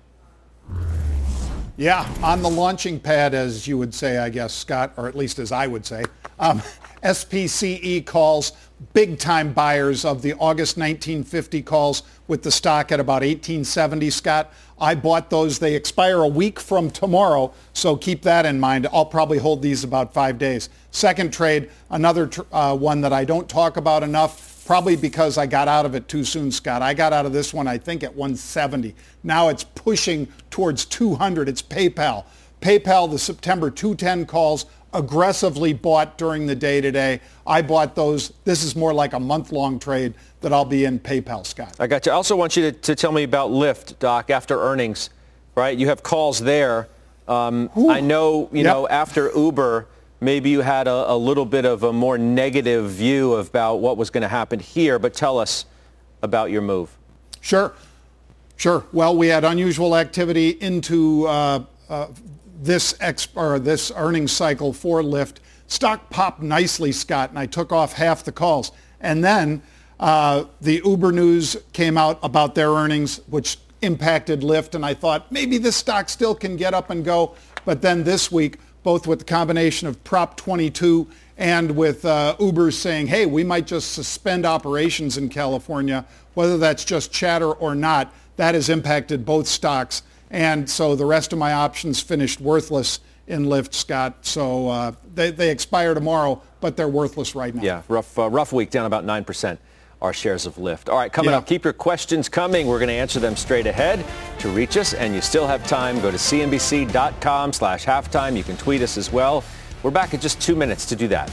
Yeah, 1.78 2.09
on 2.22 2.41
the 2.41 2.49
launching 2.49 2.99
pad, 2.99 3.34
as 3.34 3.68
you 3.68 3.78
would 3.78 3.93
say, 3.93 4.18
I 4.18 4.30
guess, 4.30 4.53
Scott, 4.53 4.93
or 4.97 5.07
at 5.07 5.16
least 5.16 5.39
as 5.39 5.51
I 5.51 5.68
would 5.68 5.86
say. 5.86 6.03
Um, 6.39 6.61
SPCE 7.03 8.05
calls 8.05 8.53
big 8.93 9.19
time 9.19 9.53
buyers 9.53 10.03
of 10.03 10.21
the 10.21 10.34
August 10.34 10.78
1950 10.78 11.61
calls 11.61 12.03
with 12.28 12.43
the 12.43 12.51
stock 12.51 12.91
at 12.91 12.99
about 12.99 13.21
1870, 13.21 14.09
Scott. 14.09 14.53
I 14.80 14.95
bought 14.95 15.30
those. 15.30 15.59
They 15.59 15.76
expire 15.76 16.19
a 16.19 16.28
week 16.28 16.59
from 16.59 16.89
tomorrow, 16.91 17.53
so 17.73 17.95
keep 17.95 18.23
that 18.23 18.45
in 18.45 18.59
mind. 18.59 18.88
I'll 18.91 19.05
probably 19.05 19.38
hold 19.38 19.61
these 19.61 19.84
about 19.84 20.13
five 20.13 20.38
days. 20.38 20.69
Second 20.91 21.32
trade, 21.32 21.69
another 21.89 22.28
tr- 22.28 22.41
uh, 22.51 22.76
one 22.76 23.01
that 23.01 23.13
I 23.13 23.23
don't 23.23 23.47
talk 23.47 23.78
about 23.78 24.03
enough, 24.03 24.65
probably 24.65 24.97
because 24.97 25.38
I 25.38 25.45
got 25.45 25.69
out 25.69 25.86
of 25.86 25.95
it 25.95 26.07
too 26.09 26.26
soon, 26.26 26.51
Scott. 26.51 26.82
I 26.82 26.93
got 26.93 27.13
out 27.13 27.26
of 27.26 27.32
this 27.32 27.53
one, 27.53 27.67
I 27.67 27.78
think, 27.78 28.03
at 28.03 28.13
170. 28.13 28.95
Now 29.23 29.47
it's 29.47 29.63
pushing 29.63 30.28
towards 30.49 30.84
200. 30.86 31.47
It's 31.47 31.61
PayPal. 31.61 32.26
PayPal, 32.59 33.09
the 33.09 33.19
September 33.19 33.69
210 33.69 34.26
calls 34.26 34.65
aggressively 34.96 35.74
bought 35.74 36.18
during 36.18 36.48
the 36.48 36.56
day 36.56 36.82
today. 36.82 37.20
I 37.46 37.62
bought 37.62 37.96
those. 37.96 38.34
This 38.46 38.64
is 38.64 38.76
more 38.76 38.93
like 38.93 39.14
a 39.14 39.20
month-long 39.20 39.80
trade 39.80 40.14
that 40.41 40.54
I'll 40.54 40.66
be 40.66 40.86
in 40.86 41.00
PayPal, 41.00 41.46
Scott. 41.46 41.76
I 41.80 41.88
got 41.88 42.06
you. 42.06 42.12
I 42.12 42.16
also 42.16 42.36
want 42.36 42.56
you 42.56 42.72
to, 42.72 42.72
to 42.72 42.96
tell 42.96 43.12
me 43.12 43.24
about 43.24 43.52
Lyft, 43.52 44.00
Doc, 44.00 44.30
after 44.30 44.60
earnings, 44.60 45.10
right? 45.56 45.78
You 45.78 45.88
have 45.88 46.02
calls 46.02 46.39
there. 46.39 46.88
Um, 47.28 47.70
I 47.89 48.02
know, 48.02 48.50
you 48.52 48.64
yep. 48.64 48.66
know, 48.66 48.88
after 48.88 49.32
Uber, 49.36 49.88
maybe 50.22 50.50
you 50.50 50.62
had 50.62 50.88
a, 50.88 51.12
a, 51.12 51.18
little 51.18 51.46
bit 51.46 51.66
of 51.66 51.84
a 51.84 51.91
more 51.91 52.18
negative 52.18 52.91
view 52.91 53.34
about 53.36 53.78
what 53.78 53.98
was 53.98 54.10
going 54.10 54.22
to 54.22 54.28
happen 54.28 54.60
here, 54.60 55.00
but 55.00 55.14
tell 55.14 55.39
us 55.39 55.66
about 56.22 56.52
your 56.52 56.62
move. 56.62 56.96
Sure. 57.41 57.74
Sure. 58.58 58.86
Well, 58.93 59.18
we 59.18 59.28
had 59.28 59.43
unusual 59.43 59.96
activity 59.96 60.50
into 60.50 61.28
uh, 61.28 61.64
uh, 61.89 62.08
this 62.62 62.95
ex- 62.99 63.28
or 63.36 63.60
this 63.60 63.91
earnings 63.95 64.32
cycle 64.32 64.74
for 64.74 65.01
Lyft. 65.01 65.38
Stock 65.68 66.10
popped 66.10 66.41
nicely, 66.41 66.91
Scott, 66.91 67.30
and 67.30 67.39
I 67.39 67.45
took 67.45 67.72
off 67.72 67.93
half 67.93 68.24
the 68.24 68.32
calls. 68.32 68.72
And 68.99 69.24
then 69.24 69.62
uh, 69.99 70.45
the 70.62 70.82
Uber 70.86 71.12
news 71.12 71.58
came 71.74 71.97
out 71.97 72.20
about 72.22 72.56
their 72.56 72.70
earnings, 72.70 73.20
which 73.28 73.58
impacted 73.82 74.41
Lyft, 74.41 74.76
and 74.76 74.86
I 74.86 74.93
thought 74.93 75.32
maybe 75.32 75.58
this 75.58 75.76
stock 75.76 76.10
still 76.10 76.36
can 76.36 76.56
get 76.56 76.74
up 76.74 76.89
and 76.89 77.03
go. 77.03 77.36
But 77.66 77.82
then 77.82 78.03
this 78.03 78.32
week, 78.32 78.58
both 78.84 79.08
with 79.08 79.20
the 79.20 79.26
combination 79.26 79.88
of 79.88 80.03
Prop 80.03 80.38
22 80.38 81.08
and 81.38 81.76
with 81.76 82.06
uh, 82.06 82.36
Uber 82.39 82.72
saying, 82.72 83.08
hey, 83.08 83.26
we 83.26 83.43
might 83.43 83.68
just 83.68 83.93
suspend 83.93 84.45
operations 84.45 85.18
in 85.18 85.30
California, 85.30 86.06
whether 86.34 86.58
that's 86.58 86.86
just 86.86 87.12
chatter 87.12 87.51
or 87.51 87.76
not, 87.76 88.14
that 88.38 88.56
has 88.56 88.70
impacted 88.70 89.26
both 89.26 89.47
stocks. 89.47 90.03
And 90.36 90.70
so 90.70 90.98
the 90.98 91.06
rest 91.06 91.32
of 91.32 91.40
my 91.40 91.54
options 91.54 92.02
finished 92.02 92.42
worthless 92.42 93.00
in 93.26 93.46
Lyft, 93.46 93.74
Scott. 93.74 94.26
So 94.26 94.68
uh, 94.68 94.92
they, 95.14 95.32
they 95.32 95.50
expire 95.50 95.94
tomorrow, 95.94 96.42
but 96.60 96.76
they're 96.76 96.90
worthless 96.90 97.36
right 97.36 97.56
now. 97.56 97.64
Yeah, 97.64 97.84
rough, 97.88 98.20
uh, 98.20 98.30
rough 98.30 98.52
week, 98.52 98.70
down 98.70 98.86
about 98.86 99.06
9% 99.06 99.58
our 100.02 100.12
shares 100.12 100.46
of 100.46 100.56
Lyft. 100.56 100.90
All 100.90 100.98
right, 100.98 101.12
coming 101.12 101.32
yeah. 101.32 101.38
up, 101.38 101.48
keep 101.48 101.64
your 101.64 101.72
questions 101.72 102.28
coming. 102.28 102.68
We're 102.68 102.80
going 102.80 102.90
to 102.90 102.96
answer 102.96 103.22
them 103.22 103.38
straight 103.38 103.66
ahead. 103.66 104.06
To 104.40 104.50
reach 104.50 104.76
us, 104.76 104.94
and 104.94 105.16
you 105.16 105.22
still 105.22 105.48
have 105.48 105.66
time, 105.66 106.02
go 106.02 106.12
to 106.12 106.18
cnbc.com 106.18 107.54
slash 107.54 107.86
halftime. 107.86 108.36
You 108.36 108.44
can 108.44 108.58
tweet 108.58 108.82
us 108.82 108.98
as 108.98 109.14
well. 109.14 109.42
We're 109.84 109.92
back 109.92 110.14
in 110.14 110.20
just 110.20 110.42
two 110.42 110.58
minutes 110.58 110.86
to 110.88 110.98
do 110.98 111.08
that. 111.08 111.32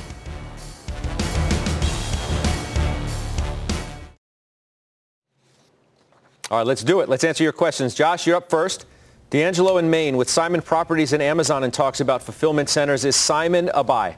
All 6.53 6.59
right, 6.59 6.67
let's 6.67 6.85
do 6.85 7.01
it. 7.01 7.09
Let's 7.09 7.25
answer 7.25 7.43
your 7.43 7.53
questions. 7.53 7.95
Josh, 7.97 8.29
you're 8.29 8.37
up 8.37 8.49
first. 8.49 8.87
D'Angelo 9.33 9.79
in 9.79 9.89
Maine 9.89 10.19
with 10.19 10.29
Simon 10.29 10.61
Properties 10.61 11.15
and 11.15 11.23
Amazon 11.23 11.65
and 11.65 11.73
talks 11.73 12.01
about 12.01 12.23
fulfillment 12.23 12.69
centers. 12.69 13.03
Is 13.03 13.17
Simon 13.17 13.71
a 13.73 13.83
buy? 13.83 14.17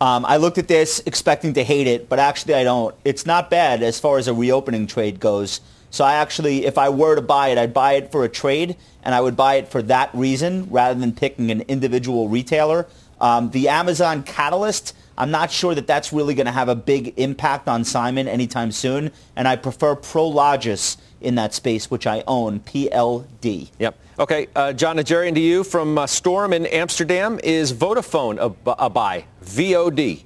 Um, 0.00 0.24
I 0.24 0.36
looked 0.36 0.56
at 0.56 0.68
this 0.68 1.02
expecting 1.04 1.54
to 1.54 1.64
hate 1.64 1.88
it, 1.88 2.08
but 2.08 2.20
actually 2.20 2.54
I 2.54 2.62
don't. 2.62 2.94
It's 3.04 3.26
not 3.26 3.50
bad 3.50 3.82
as 3.82 3.98
far 3.98 4.18
as 4.18 4.28
a 4.28 4.34
reopening 4.34 4.86
trade 4.86 5.18
goes. 5.18 5.60
So 5.90 6.04
I 6.04 6.14
actually, 6.14 6.64
if 6.64 6.78
I 6.78 6.88
were 6.90 7.16
to 7.16 7.22
buy 7.22 7.48
it, 7.48 7.58
I'd 7.58 7.74
buy 7.74 7.94
it 7.94 8.12
for 8.12 8.22
a 8.22 8.28
trade, 8.28 8.76
and 9.02 9.16
I 9.16 9.20
would 9.20 9.36
buy 9.36 9.56
it 9.56 9.66
for 9.66 9.82
that 9.82 10.10
reason 10.14 10.68
rather 10.70 10.96
than 11.00 11.12
picking 11.12 11.50
an 11.50 11.62
individual 11.62 12.28
retailer. 12.28 12.86
Um, 13.20 13.50
the 13.50 13.68
Amazon 13.68 14.22
Catalyst, 14.22 14.94
I'm 15.18 15.32
not 15.32 15.50
sure 15.50 15.74
that 15.74 15.88
that's 15.88 16.12
really 16.12 16.34
going 16.34 16.46
to 16.46 16.52
have 16.52 16.68
a 16.68 16.76
big 16.76 17.14
impact 17.16 17.66
on 17.66 17.82
Simon 17.82 18.28
anytime 18.28 18.70
soon, 18.70 19.10
and 19.34 19.48
I 19.48 19.56
prefer 19.56 19.96
Prologis 19.96 20.98
in 21.20 21.34
that 21.36 21.54
space, 21.54 21.90
which 21.90 22.06
I 22.06 22.22
own, 22.26 22.60
PLD. 22.60 23.70
Yep. 23.78 23.98
Okay, 24.18 24.46
uh, 24.56 24.72
John 24.72 24.96
Najarian 24.96 25.34
to 25.34 25.40
you 25.40 25.64
from 25.64 25.98
uh, 25.98 26.06
Storm 26.06 26.52
in 26.52 26.66
Amsterdam. 26.66 27.38
Is 27.42 27.72
Vodafone 27.72 28.38
a, 28.38 28.70
a 28.84 28.90
buy? 28.90 29.26
VOD. 29.44 30.22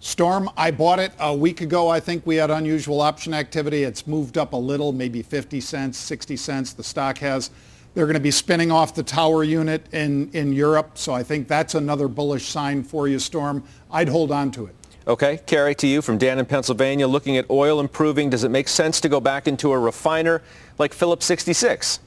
Storm, 0.00 0.50
I 0.56 0.72
bought 0.72 0.98
it 0.98 1.12
a 1.20 1.32
week 1.32 1.60
ago. 1.60 1.88
I 1.88 2.00
think 2.00 2.26
we 2.26 2.34
had 2.34 2.50
unusual 2.50 3.00
option 3.00 3.32
activity. 3.32 3.84
It's 3.84 4.04
moved 4.04 4.36
up 4.36 4.52
a 4.52 4.56
little, 4.56 4.92
maybe 4.92 5.22
50 5.22 5.60
cents, 5.60 5.96
60 5.96 6.36
cents. 6.36 6.72
The 6.72 6.82
stock 6.82 7.18
has. 7.18 7.50
They're 7.94 8.06
going 8.06 8.14
to 8.14 8.20
be 8.20 8.32
spinning 8.32 8.72
off 8.72 8.96
the 8.96 9.04
tower 9.04 9.44
unit 9.44 9.86
in, 9.92 10.28
in 10.32 10.52
Europe, 10.52 10.98
so 10.98 11.12
I 11.12 11.22
think 11.22 11.46
that's 11.46 11.76
another 11.76 12.08
bullish 12.08 12.48
sign 12.48 12.82
for 12.82 13.06
you, 13.06 13.20
Storm. 13.20 13.62
I'd 13.92 14.08
hold 14.08 14.32
on 14.32 14.50
to 14.52 14.66
it. 14.66 14.74
Okay, 15.06 15.40
Karen, 15.46 15.74
to 15.76 15.86
you 15.88 16.00
from 16.00 16.16
Dan 16.16 16.38
in 16.38 16.46
Pennsylvania. 16.46 17.08
Looking 17.08 17.36
at 17.36 17.50
oil 17.50 17.80
improving, 17.80 18.30
does 18.30 18.44
it 18.44 18.50
make 18.50 18.68
sense 18.68 19.00
to 19.00 19.08
go 19.08 19.20
back 19.20 19.48
into 19.48 19.72
a 19.72 19.78
refiner 19.78 20.42
like 20.78 20.94
Phillips 20.94 21.26
66? 21.26 21.98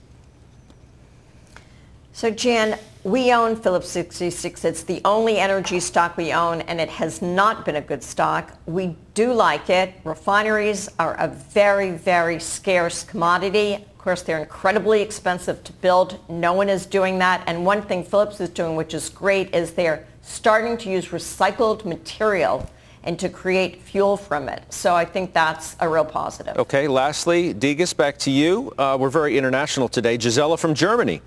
So, 2.14 2.32
Jan, 2.32 2.80
we 3.04 3.34
own 3.34 3.58
Phillips 3.58 3.89
66. 3.89 4.64
It's 4.64 4.84
the 4.84 5.02
only 5.04 5.38
energy 5.38 5.82
stock 5.82 6.16
we 6.16 6.32
own, 6.32 6.62
and 6.62 6.80
it 6.80 6.88
has 6.88 7.22
not 7.22 7.66
been 7.66 7.76
a 7.76 7.82
good 7.82 8.02
stock. 8.02 8.58
We 8.66 8.96
do 9.14 9.34
like 9.34 9.70
it. 9.70 9.93
Refineries 10.06 10.88
are 10.98 11.16
a 11.16 11.28
very, 11.28 11.91
very 11.91 12.39
scarce 12.39 13.04
commodity 13.04 13.74
Of 13.74 13.98
course, 13.98 14.22
they're 14.22 14.39
incredibly 14.39 15.02
expensive 15.02 15.64
to 15.66 15.74
build. 15.74 16.18
No 16.30 16.54
one 16.54 16.70
is 16.70 16.86
doing 16.86 17.20
that. 17.20 17.43
And 17.48 17.66
one 17.66 17.82
thing 17.82 18.06
Phillips 18.06 18.39
is 18.39 18.50
doing, 18.50 18.78
which 18.78 18.93
is 18.93 19.10
great, 19.10 19.54
is 19.54 19.74
they're 19.74 20.08
starting 20.22 20.78
to 20.78 20.89
use 20.89 21.08
recycled 21.08 21.84
material 21.84 22.70
and 23.06 23.18
to 23.20 23.30
create 23.30 23.82
fuel 23.82 24.18
from 24.18 24.49
it. 24.49 24.62
So 24.74 24.95
I 24.95 25.06
think 25.06 25.34
that's 25.34 25.76
a 25.80 25.88
real 25.88 26.06
positive. 26.06 26.58
Okay, 26.58 26.88
lastly, 26.88 27.53
Degas, 27.53 27.93
back 27.93 28.18
to 28.20 28.32
you. 28.32 28.74
Uh, 28.78 28.97
we're 28.99 29.10
very 29.10 29.38
international 29.38 29.88
today. 29.88 30.18
Gisela 30.18 30.58
from 30.58 30.74
Germany. 30.74 31.22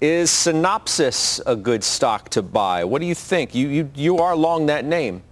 Is 0.00 0.30
Synopsys 0.30 1.40
a 1.46 1.56
good 1.56 1.82
stock 1.82 2.28
to 2.30 2.42
buy? 2.42 2.84
What 2.84 3.00
do 3.00 3.06
you 3.06 3.14
think? 3.14 3.54
You, 3.54 3.68
you, 3.68 3.90
you 3.94 4.18
are 4.18 4.36
long 4.36 4.66
that 4.66 4.84
name. 4.84 5.22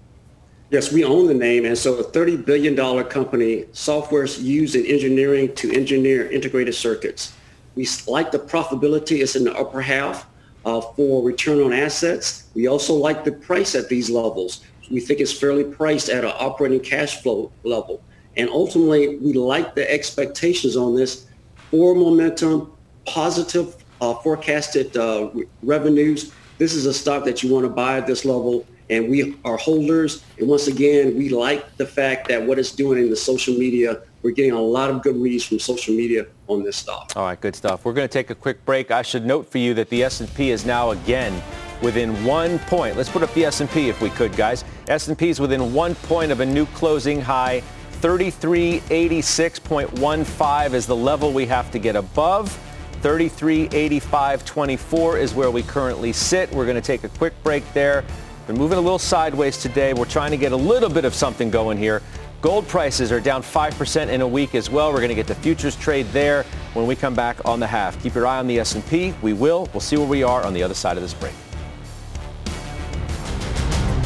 Yes, 0.71 0.93
we 0.93 1.05
own 1.05 1.27
the 1.27 1.35
name. 1.35 1.65
And 1.65 1.77
so 1.77 1.95
a 1.95 2.05
$30 2.05 2.47
billion 2.47 3.05
company, 3.07 3.65
software 3.73 4.23
is 4.23 4.41
used 4.41 4.77
in 4.77 4.87
engineering 4.87 5.53
to 5.57 5.73
engineer 5.73 6.31
integrated 6.31 6.77
circuits. 6.77 7.35
We 7.75 7.89
like 8.07 8.31
the 8.31 8.39
profitability. 8.39 9.21
It's 9.21 9.35
in 9.35 9.45
the 9.45 9.55
upper 9.59 9.81
half 9.81 10.27
uh, 10.65 10.81
for 10.81 11.25
return 11.25 11.61
on 11.61 11.73
assets. 11.73 12.49
We 12.55 12.69
also 12.69 12.95
like 12.95 13.25
the 13.25 13.33
price 13.33 13.75
at 13.75 13.89
these 13.89 14.09
levels. 14.09 14.65
We 14.91 15.01
think 15.01 15.21
it's 15.21 15.33
fairly 15.33 15.65
priced 15.65 16.09
at 16.09 16.25
an 16.25 16.33
operating 16.39 16.81
cash 16.81 17.23
flow 17.23 17.53
level. 17.65 18.03
And 18.37 18.49
ultimately, 18.49 19.17
we 19.17 19.33
like 19.33 19.75
the 19.75 19.91
expectations 19.91 20.77
on 20.77 20.97
this 20.97 21.27
for 21.71 21.95
momentum, 21.95 22.73
positive 23.07 23.77
uh, 24.01 24.15
forecasted 24.15 24.97
uh, 24.97 25.31
revenues. 25.63 26.33
This 26.59 26.75
is 26.75 26.87
a 26.87 26.95
stock 26.95 27.25
that 27.25 27.43
you 27.43 27.53
want 27.53 27.65
to 27.65 27.71
buy 27.71 27.99
at 27.99 28.07
this 28.07 28.25
level 28.25 28.67
and 28.91 29.09
we 29.09 29.37
are 29.45 29.57
holders. 29.57 30.23
And 30.39 30.49
once 30.49 30.67
again, 30.67 31.17
we 31.17 31.29
like 31.29 31.77
the 31.77 31.87
fact 31.87 32.29
that 32.29 32.45
what 32.45 32.59
it's 32.59 32.73
doing 32.73 32.99
in 32.99 33.09
the 33.09 33.17
social 33.17 33.55
media, 33.55 34.03
we're 34.23 34.33
getting 34.33 34.53
a 34.53 34.61
lot 34.61 34.91
of 34.91 35.03
good 35.03 35.17
reads 35.17 35.45
from 35.45 35.61
social 35.61 35.95
media 35.95 36.27
on 36.49 36.65
this 36.65 36.77
stock. 36.77 37.13
All 37.15 37.25
right, 37.25 37.41
good 37.41 37.55
stuff. 37.55 37.85
We're 37.85 37.93
going 37.93 38.09
to 38.09 38.13
take 38.13 38.31
a 38.31 38.35
quick 38.35 38.65
break. 38.65 38.91
I 38.91 39.03
should 39.03 39.25
note 39.25 39.51
for 39.51 39.59
you 39.59 39.75
that 39.75 39.89
the 39.89 40.03
S&P 40.03 40.51
is 40.51 40.67
now 40.67 40.91
again 40.91 41.41
within 41.83 42.25
one 42.25 42.59
point. 42.61 42.97
Let's 42.97 43.09
put 43.09 43.23
up 43.23 43.33
the 43.35 43.45
S&P 43.47 43.89
if 43.89 44.01
we 44.01 44.11
could, 44.11 44.37
guys. 44.37 44.65
S&P 44.89 45.29
is 45.29 45.41
within 45.41 45.73
one 45.73 45.95
point 45.95 46.33
of 46.33 46.41
a 46.41 46.47
new 46.47 46.67
closing 46.67 47.21
high. 47.21 47.63
3386.15 48.01 50.73
is 50.73 50.87
the 50.87 50.97
level 50.97 51.33
we 51.33 51.47
have 51.47 51.71
to 51.71 51.79
get 51.79 51.95
above. 51.97 52.59
3385.24 53.03 55.21
is 55.21 55.35
where 55.35 55.51
we 55.51 55.63
currently 55.63 56.13
sit. 56.13 56.53
We're 56.53 56.67
going 56.67 56.77
to 56.77 56.83
take 56.83 57.05
a 57.05 57.09
quick 57.11 57.33
break 57.43 57.71
there. 57.73 58.05
Been 58.47 58.57
moving 58.57 58.79
a 58.79 58.81
little 58.81 58.99
sideways 58.99 59.59
today. 59.59 59.93
We're 59.95 60.07
trying 60.07 60.33
to 60.33 60.37
get 60.37 60.53
a 60.53 60.57
little 60.57 60.91
bit 60.91 61.05
of 61.05 61.15
something 61.15 61.51
going 61.51 61.79
here. 61.79 62.03
Gold 62.43 62.67
prices 62.69 63.13
are 63.13 63.21
down 63.21 63.43
5% 63.43 64.09
in 64.09 64.23
a 64.23 64.27
week 64.27 64.55
as 64.55 64.71
well. 64.71 64.93
We're 64.93 65.01
going 65.01 65.11
to 65.11 65.15
get 65.15 65.27
the 65.27 65.35
futures 65.35 65.77
trade 65.77 66.07
there 66.07 66.45
when 66.73 66.87
we 66.87 66.97
come 66.97 67.15
back 67.15 67.45
on 67.45 67.61
the 67.61 67.67
half. 67.67 68.03
Keep 68.03 68.15
your 68.15 68.27
eye 68.27 68.39
on 68.39 68.47
the 68.47 68.59
S&P. 68.61 69.13
We 69.21 69.35
will. 69.35 69.69
We'll 69.73 69.81
see 69.81 69.99
where 69.99 70.07
we 70.07 70.23
are 70.23 70.43
on 70.43 70.55
the 70.55 70.63
other 70.63 70.75
side 70.75 70.97
of 70.97 71.03
this 71.03 71.13
break. 71.13 71.35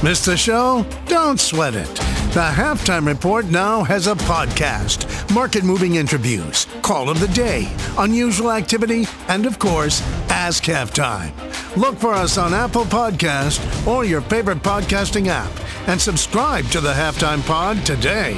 Miss 0.04 0.22
the 0.22 0.36
show? 0.36 0.84
Don't 1.06 1.40
sweat 1.40 1.74
it. 1.74 1.94
The 2.34 2.52
Halftime 2.52 3.06
Report 3.06 3.46
now 3.46 3.82
has 3.84 4.06
a 4.06 4.14
podcast, 4.14 5.08
market 5.34 5.64
moving 5.64 5.94
interviews, 5.94 6.66
call 6.82 7.08
of 7.08 7.20
the 7.20 7.28
day, 7.28 7.74
unusual 7.96 8.52
activity, 8.52 9.06
and 9.28 9.46
of 9.46 9.58
course, 9.58 10.02
Ask 10.28 10.64
Halftime. 10.64 11.32
Look 11.74 11.96
for 11.96 12.12
us 12.12 12.36
on 12.36 12.52
Apple 12.52 12.84
Podcast 12.84 13.86
or 13.86 14.04
your 14.04 14.20
favorite 14.20 14.58
podcasting 14.62 15.28
app 15.28 15.50
and 15.88 15.98
subscribe 15.98 16.66
to 16.66 16.82
the 16.82 16.92
Halftime 16.92 17.40
Pod 17.46 17.86
today. 17.86 18.34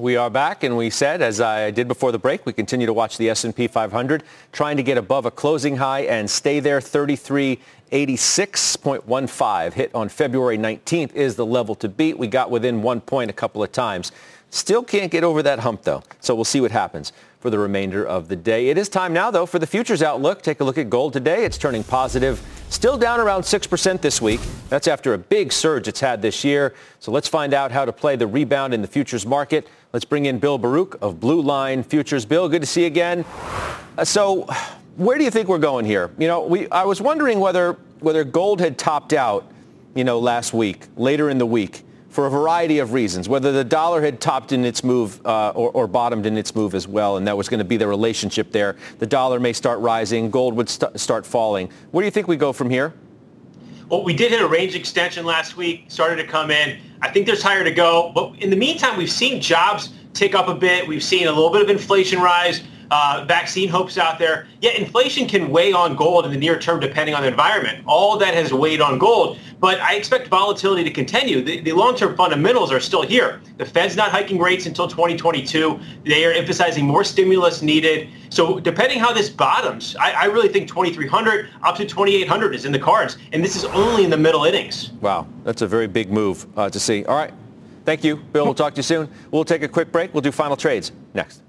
We 0.00 0.14
are 0.14 0.30
back, 0.30 0.62
and 0.62 0.76
we 0.76 0.90
said, 0.90 1.22
as 1.22 1.40
I 1.40 1.72
did 1.72 1.88
before 1.88 2.12
the 2.12 2.20
break, 2.20 2.46
we 2.46 2.52
continue 2.52 2.86
to 2.86 2.92
watch 2.92 3.18
the 3.18 3.28
S&P 3.30 3.66
500, 3.66 4.22
trying 4.52 4.76
to 4.76 4.84
get 4.84 4.96
above 4.96 5.26
a 5.26 5.30
closing 5.32 5.76
high 5.76 6.02
and 6.02 6.30
stay 6.30 6.60
there. 6.60 6.80
3386.15 6.80 9.72
hit 9.72 9.92
on 9.96 10.08
February 10.08 10.56
19th 10.56 11.12
is 11.16 11.34
the 11.34 11.44
level 11.44 11.74
to 11.74 11.88
beat. 11.88 12.16
We 12.16 12.28
got 12.28 12.48
within 12.48 12.80
one 12.80 13.00
point 13.00 13.28
a 13.28 13.32
couple 13.32 13.60
of 13.60 13.72
times. 13.72 14.12
Still 14.50 14.84
can't 14.84 15.10
get 15.10 15.24
over 15.24 15.42
that 15.42 15.58
hump, 15.58 15.82
though. 15.82 16.04
So 16.20 16.36
we'll 16.36 16.44
see 16.44 16.60
what 16.60 16.70
happens 16.70 17.12
for 17.40 17.50
the 17.50 17.58
remainder 17.58 18.04
of 18.04 18.28
the 18.28 18.36
day. 18.36 18.68
It 18.68 18.78
is 18.78 18.88
time 18.88 19.12
now, 19.12 19.30
though, 19.30 19.46
for 19.46 19.58
the 19.58 19.66
futures 19.66 20.02
outlook. 20.02 20.42
Take 20.42 20.60
a 20.60 20.64
look 20.64 20.78
at 20.78 20.90
gold 20.90 21.12
today. 21.12 21.44
It's 21.44 21.56
turning 21.56 21.84
positive, 21.84 22.40
still 22.68 22.98
down 22.98 23.20
around 23.20 23.42
6% 23.42 24.00
this 24.00 24.20
week. 24.20 24.40
That's 24.68 24.88
after 24.88 25.14
a 25.14 25.18
big 25.18 25.52
surge 25.52 25.86
it's 25.86 26.00
had 26.00 26.20
this 26.20 26.44
year. 26.44 26.74
So 26.98 27.12
let's 27.12 27.28
find 27.28 27.54
out 27.54 27.70
how 27.70 27.84
to 27.84 27.92
play 27.92 28.16
the 28.16 28.26
rebound 28.26 28.74
in 28.74 28.82
the 28.82 28.88
futures 28.88 29.24
market. 29.24 29.68
Let's 29.92 30.04
bring 30.04 30.26
in 30.26 30.38
Bill 30.38 30.58
Baruch 30.58 30.98
of 31.00 31.20
Blue 31.20 31.40
Line 31.40 31.82
Futures. 31.82 32.26
Bill, 32.26 32.48
good 32.48 32.62
to 32.62 32.66
see 32.66 32.82
you 32.82 32.88
again. 32.88 33.24
Uh, 33.96 34.04
so 34.04 34.42
where 34.96 35.16
do 35.16 35.22
you 35.22 35.30
think 35.30 35.48
we're 35.48 35.58
going 35.58 35.84
here? 35.84 36.10
You 36.18 36.26
know, 36.26 36.44
we, 36.44 36.68
I 36.70 36.84
was 36.84 37.00
wondering 37.00 37.38
whether, 37.38 37.74
whether 38.00 38.24
gold 38.24 38.60
had 38.60 38.76
topped 38.76 39.12
out, 39.12 39.50
you 39.94 40.02
know, 40.02 40.18
last 40.18 40.52
week, 40.52 40.86
later 40.96 41.30
in 41.30 41.38
the 41.38 41.46
week, 41.46 41.84
for 42.08 42.26
a 42.26 42.30
variety 42.30 42.78
of 42.78 42.92
reasons, 42.92 43.28
whether 43.28 43.52
the 43.52 43.64
dollar 43.64 44.00
had 44.00 44.20
topped 44.20 44.52
in 44.52 44.64
its 44.64 44.82
move 44.82 45.24
uh, 45.26 45.50
or, 45.50 45.70
or, 45.72 45.86
bottomed 45.86 46.24
in 46.26 46.38
its 46.38 46.54
move 46.54 46.74
as 46.74 46.88
well, 46.88 47.18
and 47.18 47.26
that 47.26 47.36
was 47.36 47.48
going 47.48 47.58
to 47.58 47.64
be 47.64 47.76
the 47.76 47.86
relationship 47.86 48.50
there. 48.50 48.76
The 48.98 49.06
dollar 49.06 49.38
may 49.38 49.52
start 49.52 49.78
rising, 49.80 50.30
gold 50.30 50.54
would 50.54 50.68
st- 50.68 50.98
start 50.98 51.26
falling. 51.26 51.70
Where 51.90 52.02
do 52.02 52.06
you 52.06 52.10
think 52.10 52.26
we 52.26 52.36
go 52.36 52.52
from 52.52 52.70
here? 52.70 52.94
Well, 53.88 54.04
we 54.04 54.14
did 54.14 54.32
hit 54.32 54.42
a 54.42 54.48
range 54.48 54.74
extension 54.74 55.24
last 55.24 55.56
week, 55.56 55.84
started 55.88 56.16
to 56.16 56.26
come 56.26 56.50
in. 56.50 56.78
I 57.00 57.10
think 57.10 57.26
there's 57.26 57.42
higher 57.42 57.64
to 57.64 57.70
go. 57.70 58.12
But 58.14 58.34
in 58.42 58.50
the 58.50 58.56
meantime, 58.56 58.98
we've 58.98 59.10
seen 59.10 59.40
jobs 59.40 59.90
tick 60.12 60.34
up 60.34 60.48
a 60.48 60.54
bit. 60.54 60.86
We've 60.86 61.02
seen 61.02 61.26
a 61.26 61.32
little 61.32 61.50
bit 61.50 61.62
of 61.62 61.70
inflation 61.70 62.20
rise. 62.20 62.62
Uh, 62.90 63.24
vaccine 63.28 63.68
hopes 63.68 63.98
out 63.98 64.18
there. 64.18 64.46
Yet 64.60 64.76
inflation 64.76 65.28
can 65.28 65.50
weigh 65.50 65.72
on 65.72 65.94
gold 65.94 66.24
in 66.24 66.32
the 66.32 66.38
near 66.38 66.58
term 66.58 66.80
depending 66.80 67.14
on 67.14 67.22
the 67.22 67.28
environment. 67.28 67.84
All 67.86 68.18
that 68.18 68.34
has 68.34 68.52
weighed 68.52 68.80
on 68.80 68.98
gold, 68.98 69.38
but 69.60 69.80
I 69.80 69.94
expect 69.94 70.28
volatility 70.28 70.84
to 70.84 70.90
continue. 70.90 71.42
The, 71.42 71.60
the 71.60 71.72
long-term 71.72 72.16
fundamentals 72.16 72.70
are 72.72 72.80
still 72.80 73.02
here. 73.02 73.40
The 73.56 73.64
Fed's 73.64 73.96
not 73.96 74.10
hiking 74.10 74.38
rates 74.38 74.66
until 74.66 74.88
2022. 74.88 75.80
They 76.04 76.24
are 76.24 76.32
emphasizing 76.32 76.86
more 76.86 77.04
stimulus 77.04 77.62
needed. 77.62 78.08
So 78.30 78.60
depending 78.60 78.98
how 78.98 79.12
this 79.12 79.28
bottoms, 79.28 79.96
I, 79.96 80.12
I 80.12 80.24
really 80.26 80.48
think 80.48 80.68
2300 80.68 81.50
up 81.62 81.76
to 81.76 81.84
2800 81.84 82.54
is 82.54 82.64
in 82.64 82.72
the 82.72 82.78
cards, 82.78 83.18
and 83.32 83.42
this 83.44 83.56
is 83.56 83.64
only 83.64 84.04
in 84.04 84.10
the 84.10 84.16
middle 84.16 84.44
innings. 84.44 84.92
Wow, 85.00 85.26
that's 85.44 85.62
a 85.62 85.66
very 85.66 85.86
big 85.86 86.10
move 86.10 86.46
uh, 86.56 86.70
to 86.70 86.78
see. 86.78 87.04
All 87.04 87.16
right. 87.16 87.32
Thank 87.84 88.04
you, 88.04 88.16
Bill. 88.16 88.44
We'll 88.44 88.54
talk 88.54 88.74
to 88.74 88.78
you 88.78 88.82
soon. 88.82 89.08
We'll 89.30 89.46
take 89.46 89.62
a 89.62 89.68
quick 89.68 89.90
break. 89.90 90.12
We'll 90.12 90.20
do 90.20 90.30
final 90.30 90.56
trades 90.56 90.92
next. 91.14 91.42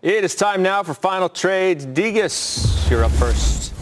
It 0.00 0.22
is 0.22 0.36
time 0.36 0.62
now 0.62 0.84
for 0.84 0.94
final 0.94 1.28
trades. 1.28 1.84
Degas, 1.84 2.88
you're 2.88 3.02
up 3.02 3.10
first. 3.12 3.74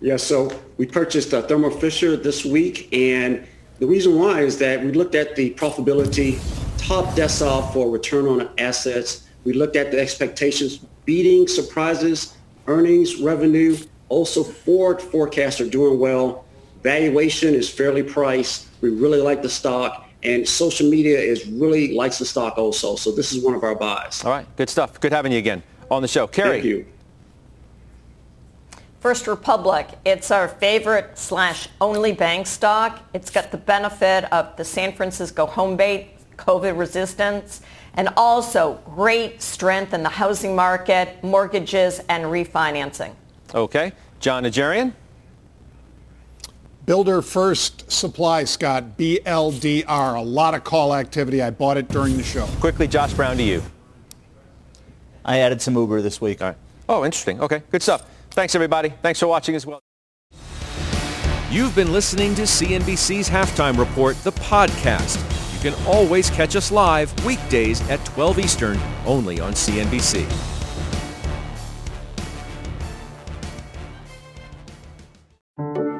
Yeah, 0.00 0.16
so 0.16 0.50
we 0.78 0.86
purchased 0.86 1.34
uh, 1.34 1.42
Thermo 1.42 1.68
Fisher 1.68 2.16
this 2.16 2.46
week, 2.46 2.88
and 2.94 3.46
the 3.78 3.86
reason 3.86 4.18
why 4.18 4.40
is 4.40 4.56
that 4.60 4.82
we 4.82 4.92
looked 4.92 5.14
at 5.14 5.36
the 5.36 5.50
profitability, 5.50 6.38
top 6.78 7.14
decile 7.14 7.70
for 7.74 7.90
return 7.90 8.26
on 8.26 8.48
assets. 8.56 9.28
We 9.44 9.52
looked 9.52 9.76
at 9.76 9.90
the 9.90 10.00
expectations, 10.00 10.78
beating 11.04 11.46
surprises, 11.46 12.38
earnings, 12.66 13.20
revenue. 13.20 13.76
Also, 14.08 14.42
forward 14.42 15.02
forecasts 15.02 15.60
are 15.60 15.68
doing 15.68 15.98
well. 15.98 16.46
Valuation 16.82 17.54
is 17.54 17.68
fairly 17.68 18.02
priced. 18.02 18.68
We 18.80 18.88
really 18.88 19.20
like 19.20 19.42
the 19.42 19.50
stock 19.50 20.08
and 20.24 20.48
social 20.48 20.88
media 20.88 21.18
is 21.18 21.46
really 21.46 21.94
likes 21.94 22.18
the 22.18 22.24
stock 22.24 22.58
also. 22.58 22.96
So 22.96 23.12
this 23.12 23.32
is 23.32 23.42
one 23.42 23.54
of 23.54 23.62
our 23.62 23.74
buys. 23.74 24.24
All 24.24 24.30
right, 24.30 24.46
good 24.56 24.70
stuff. 24.70 24.98
Good 25.00 25.12
having 25.12 25.32
you 25.32 25.38
again 25.38 25.62
on 25.90 26.02
the 26.02 26.08
show. 26.08 26.26
Karen. 26.26 26.52
Thank 26.52 26.64
you. 26.64 26.86
First 29.00 29.26
Republic, 29.26 29.86
it's 30.06 30.30
our 30.30 30.48
favorite 30.48 31.18
slash 31.18 31.68
only 31.78 32.12
bank 32.12 32.46
stock. 32.46 33.02
It's 33.12 33.28
got 33.28 33.50
the 33.50 33.58
benefit 33.58 34.24
of 34.32 34.56
the 34.56 34.64
San 34.64 34.94
Francisco 34.94 35.44
home 35.44 35.76
base, 35.76 36.08
COVID 36.38 36.78
resistance, 36.78 37.60
and 37.94 38.08
also 38.16 38.80
great 38.86 39.42
strength 39.42 39.92
in 39.92 40.02
the 40.02 40.08
housing 40.08 40.56
market, 40.56 41.22
mortgages, 41.22 42.00
and 42.08 42.24
refinancing. 42.24 43.12
Okay. 43.54 43.92
John 44.20 44.44
Najarian? 44.44 44.94
Builder 46.86 47.22
First 47.22 47.90
Supply, 47.90 48.44
Scott, 48.44 48.98
BLDR. 48.98 50.16
A 50.16 50.20
lot 50.20 50.54
of 50.54 50.64
call 50.64 50.94
activity. 50.94 51.40
I 51.40 51.50
bought 51.50 51.76
it 51.76 51.88
during 51.88 52.16
the 52.16 52.22
show. 52.22 52.46
Quickly, 52.60 52.86
Josh 52.86 53.12
Brown 53.14 53.36
to 53.38 53.42
you. 53.42 53.62
I 55.24 55.38
added 55.38 55.62
some 55.62 55.74
Uber 55.76 56.02
this 56.02 56.20
week. 56.20 56.42
All 56.42 56.48
right. 56.48 56.56
Oh, 56.88 57.04
interesting. 57.04 57.40
Okay, 57.40 57.62
good 57.70 57.82
stuff. 57.82 58.04
Thanks, 58.30 58.54
everybody. 58.54 58.92
Thanks 59.00 59.18
for 59.18 59.26
watching 59.26 59.54
as 59.54 59.64
well. 59.64 59.80
You've 61.50 61.74
been 61.74 61.92
listening 61.92 62.34
to 62.34 62.42
CNBC's 62.42 63.30
Halftime 63.30 63.78
Report, 63.78 64.16
the 64.24 64.32
podcast. 64.32 65.22
You 65.54 65.70
can 65.70 65.86
always 65.86 66.28
catch 66.28 66.56
us 66.56 66.70
live 66.70 67.24
weekdays 67.24 67.80
at 67.88 68.04
12 68.06 68.40
Eastern, 68.40 68.78
only 69.06 69.40
on 69.40 69.52
CNBC. 69.52 70.28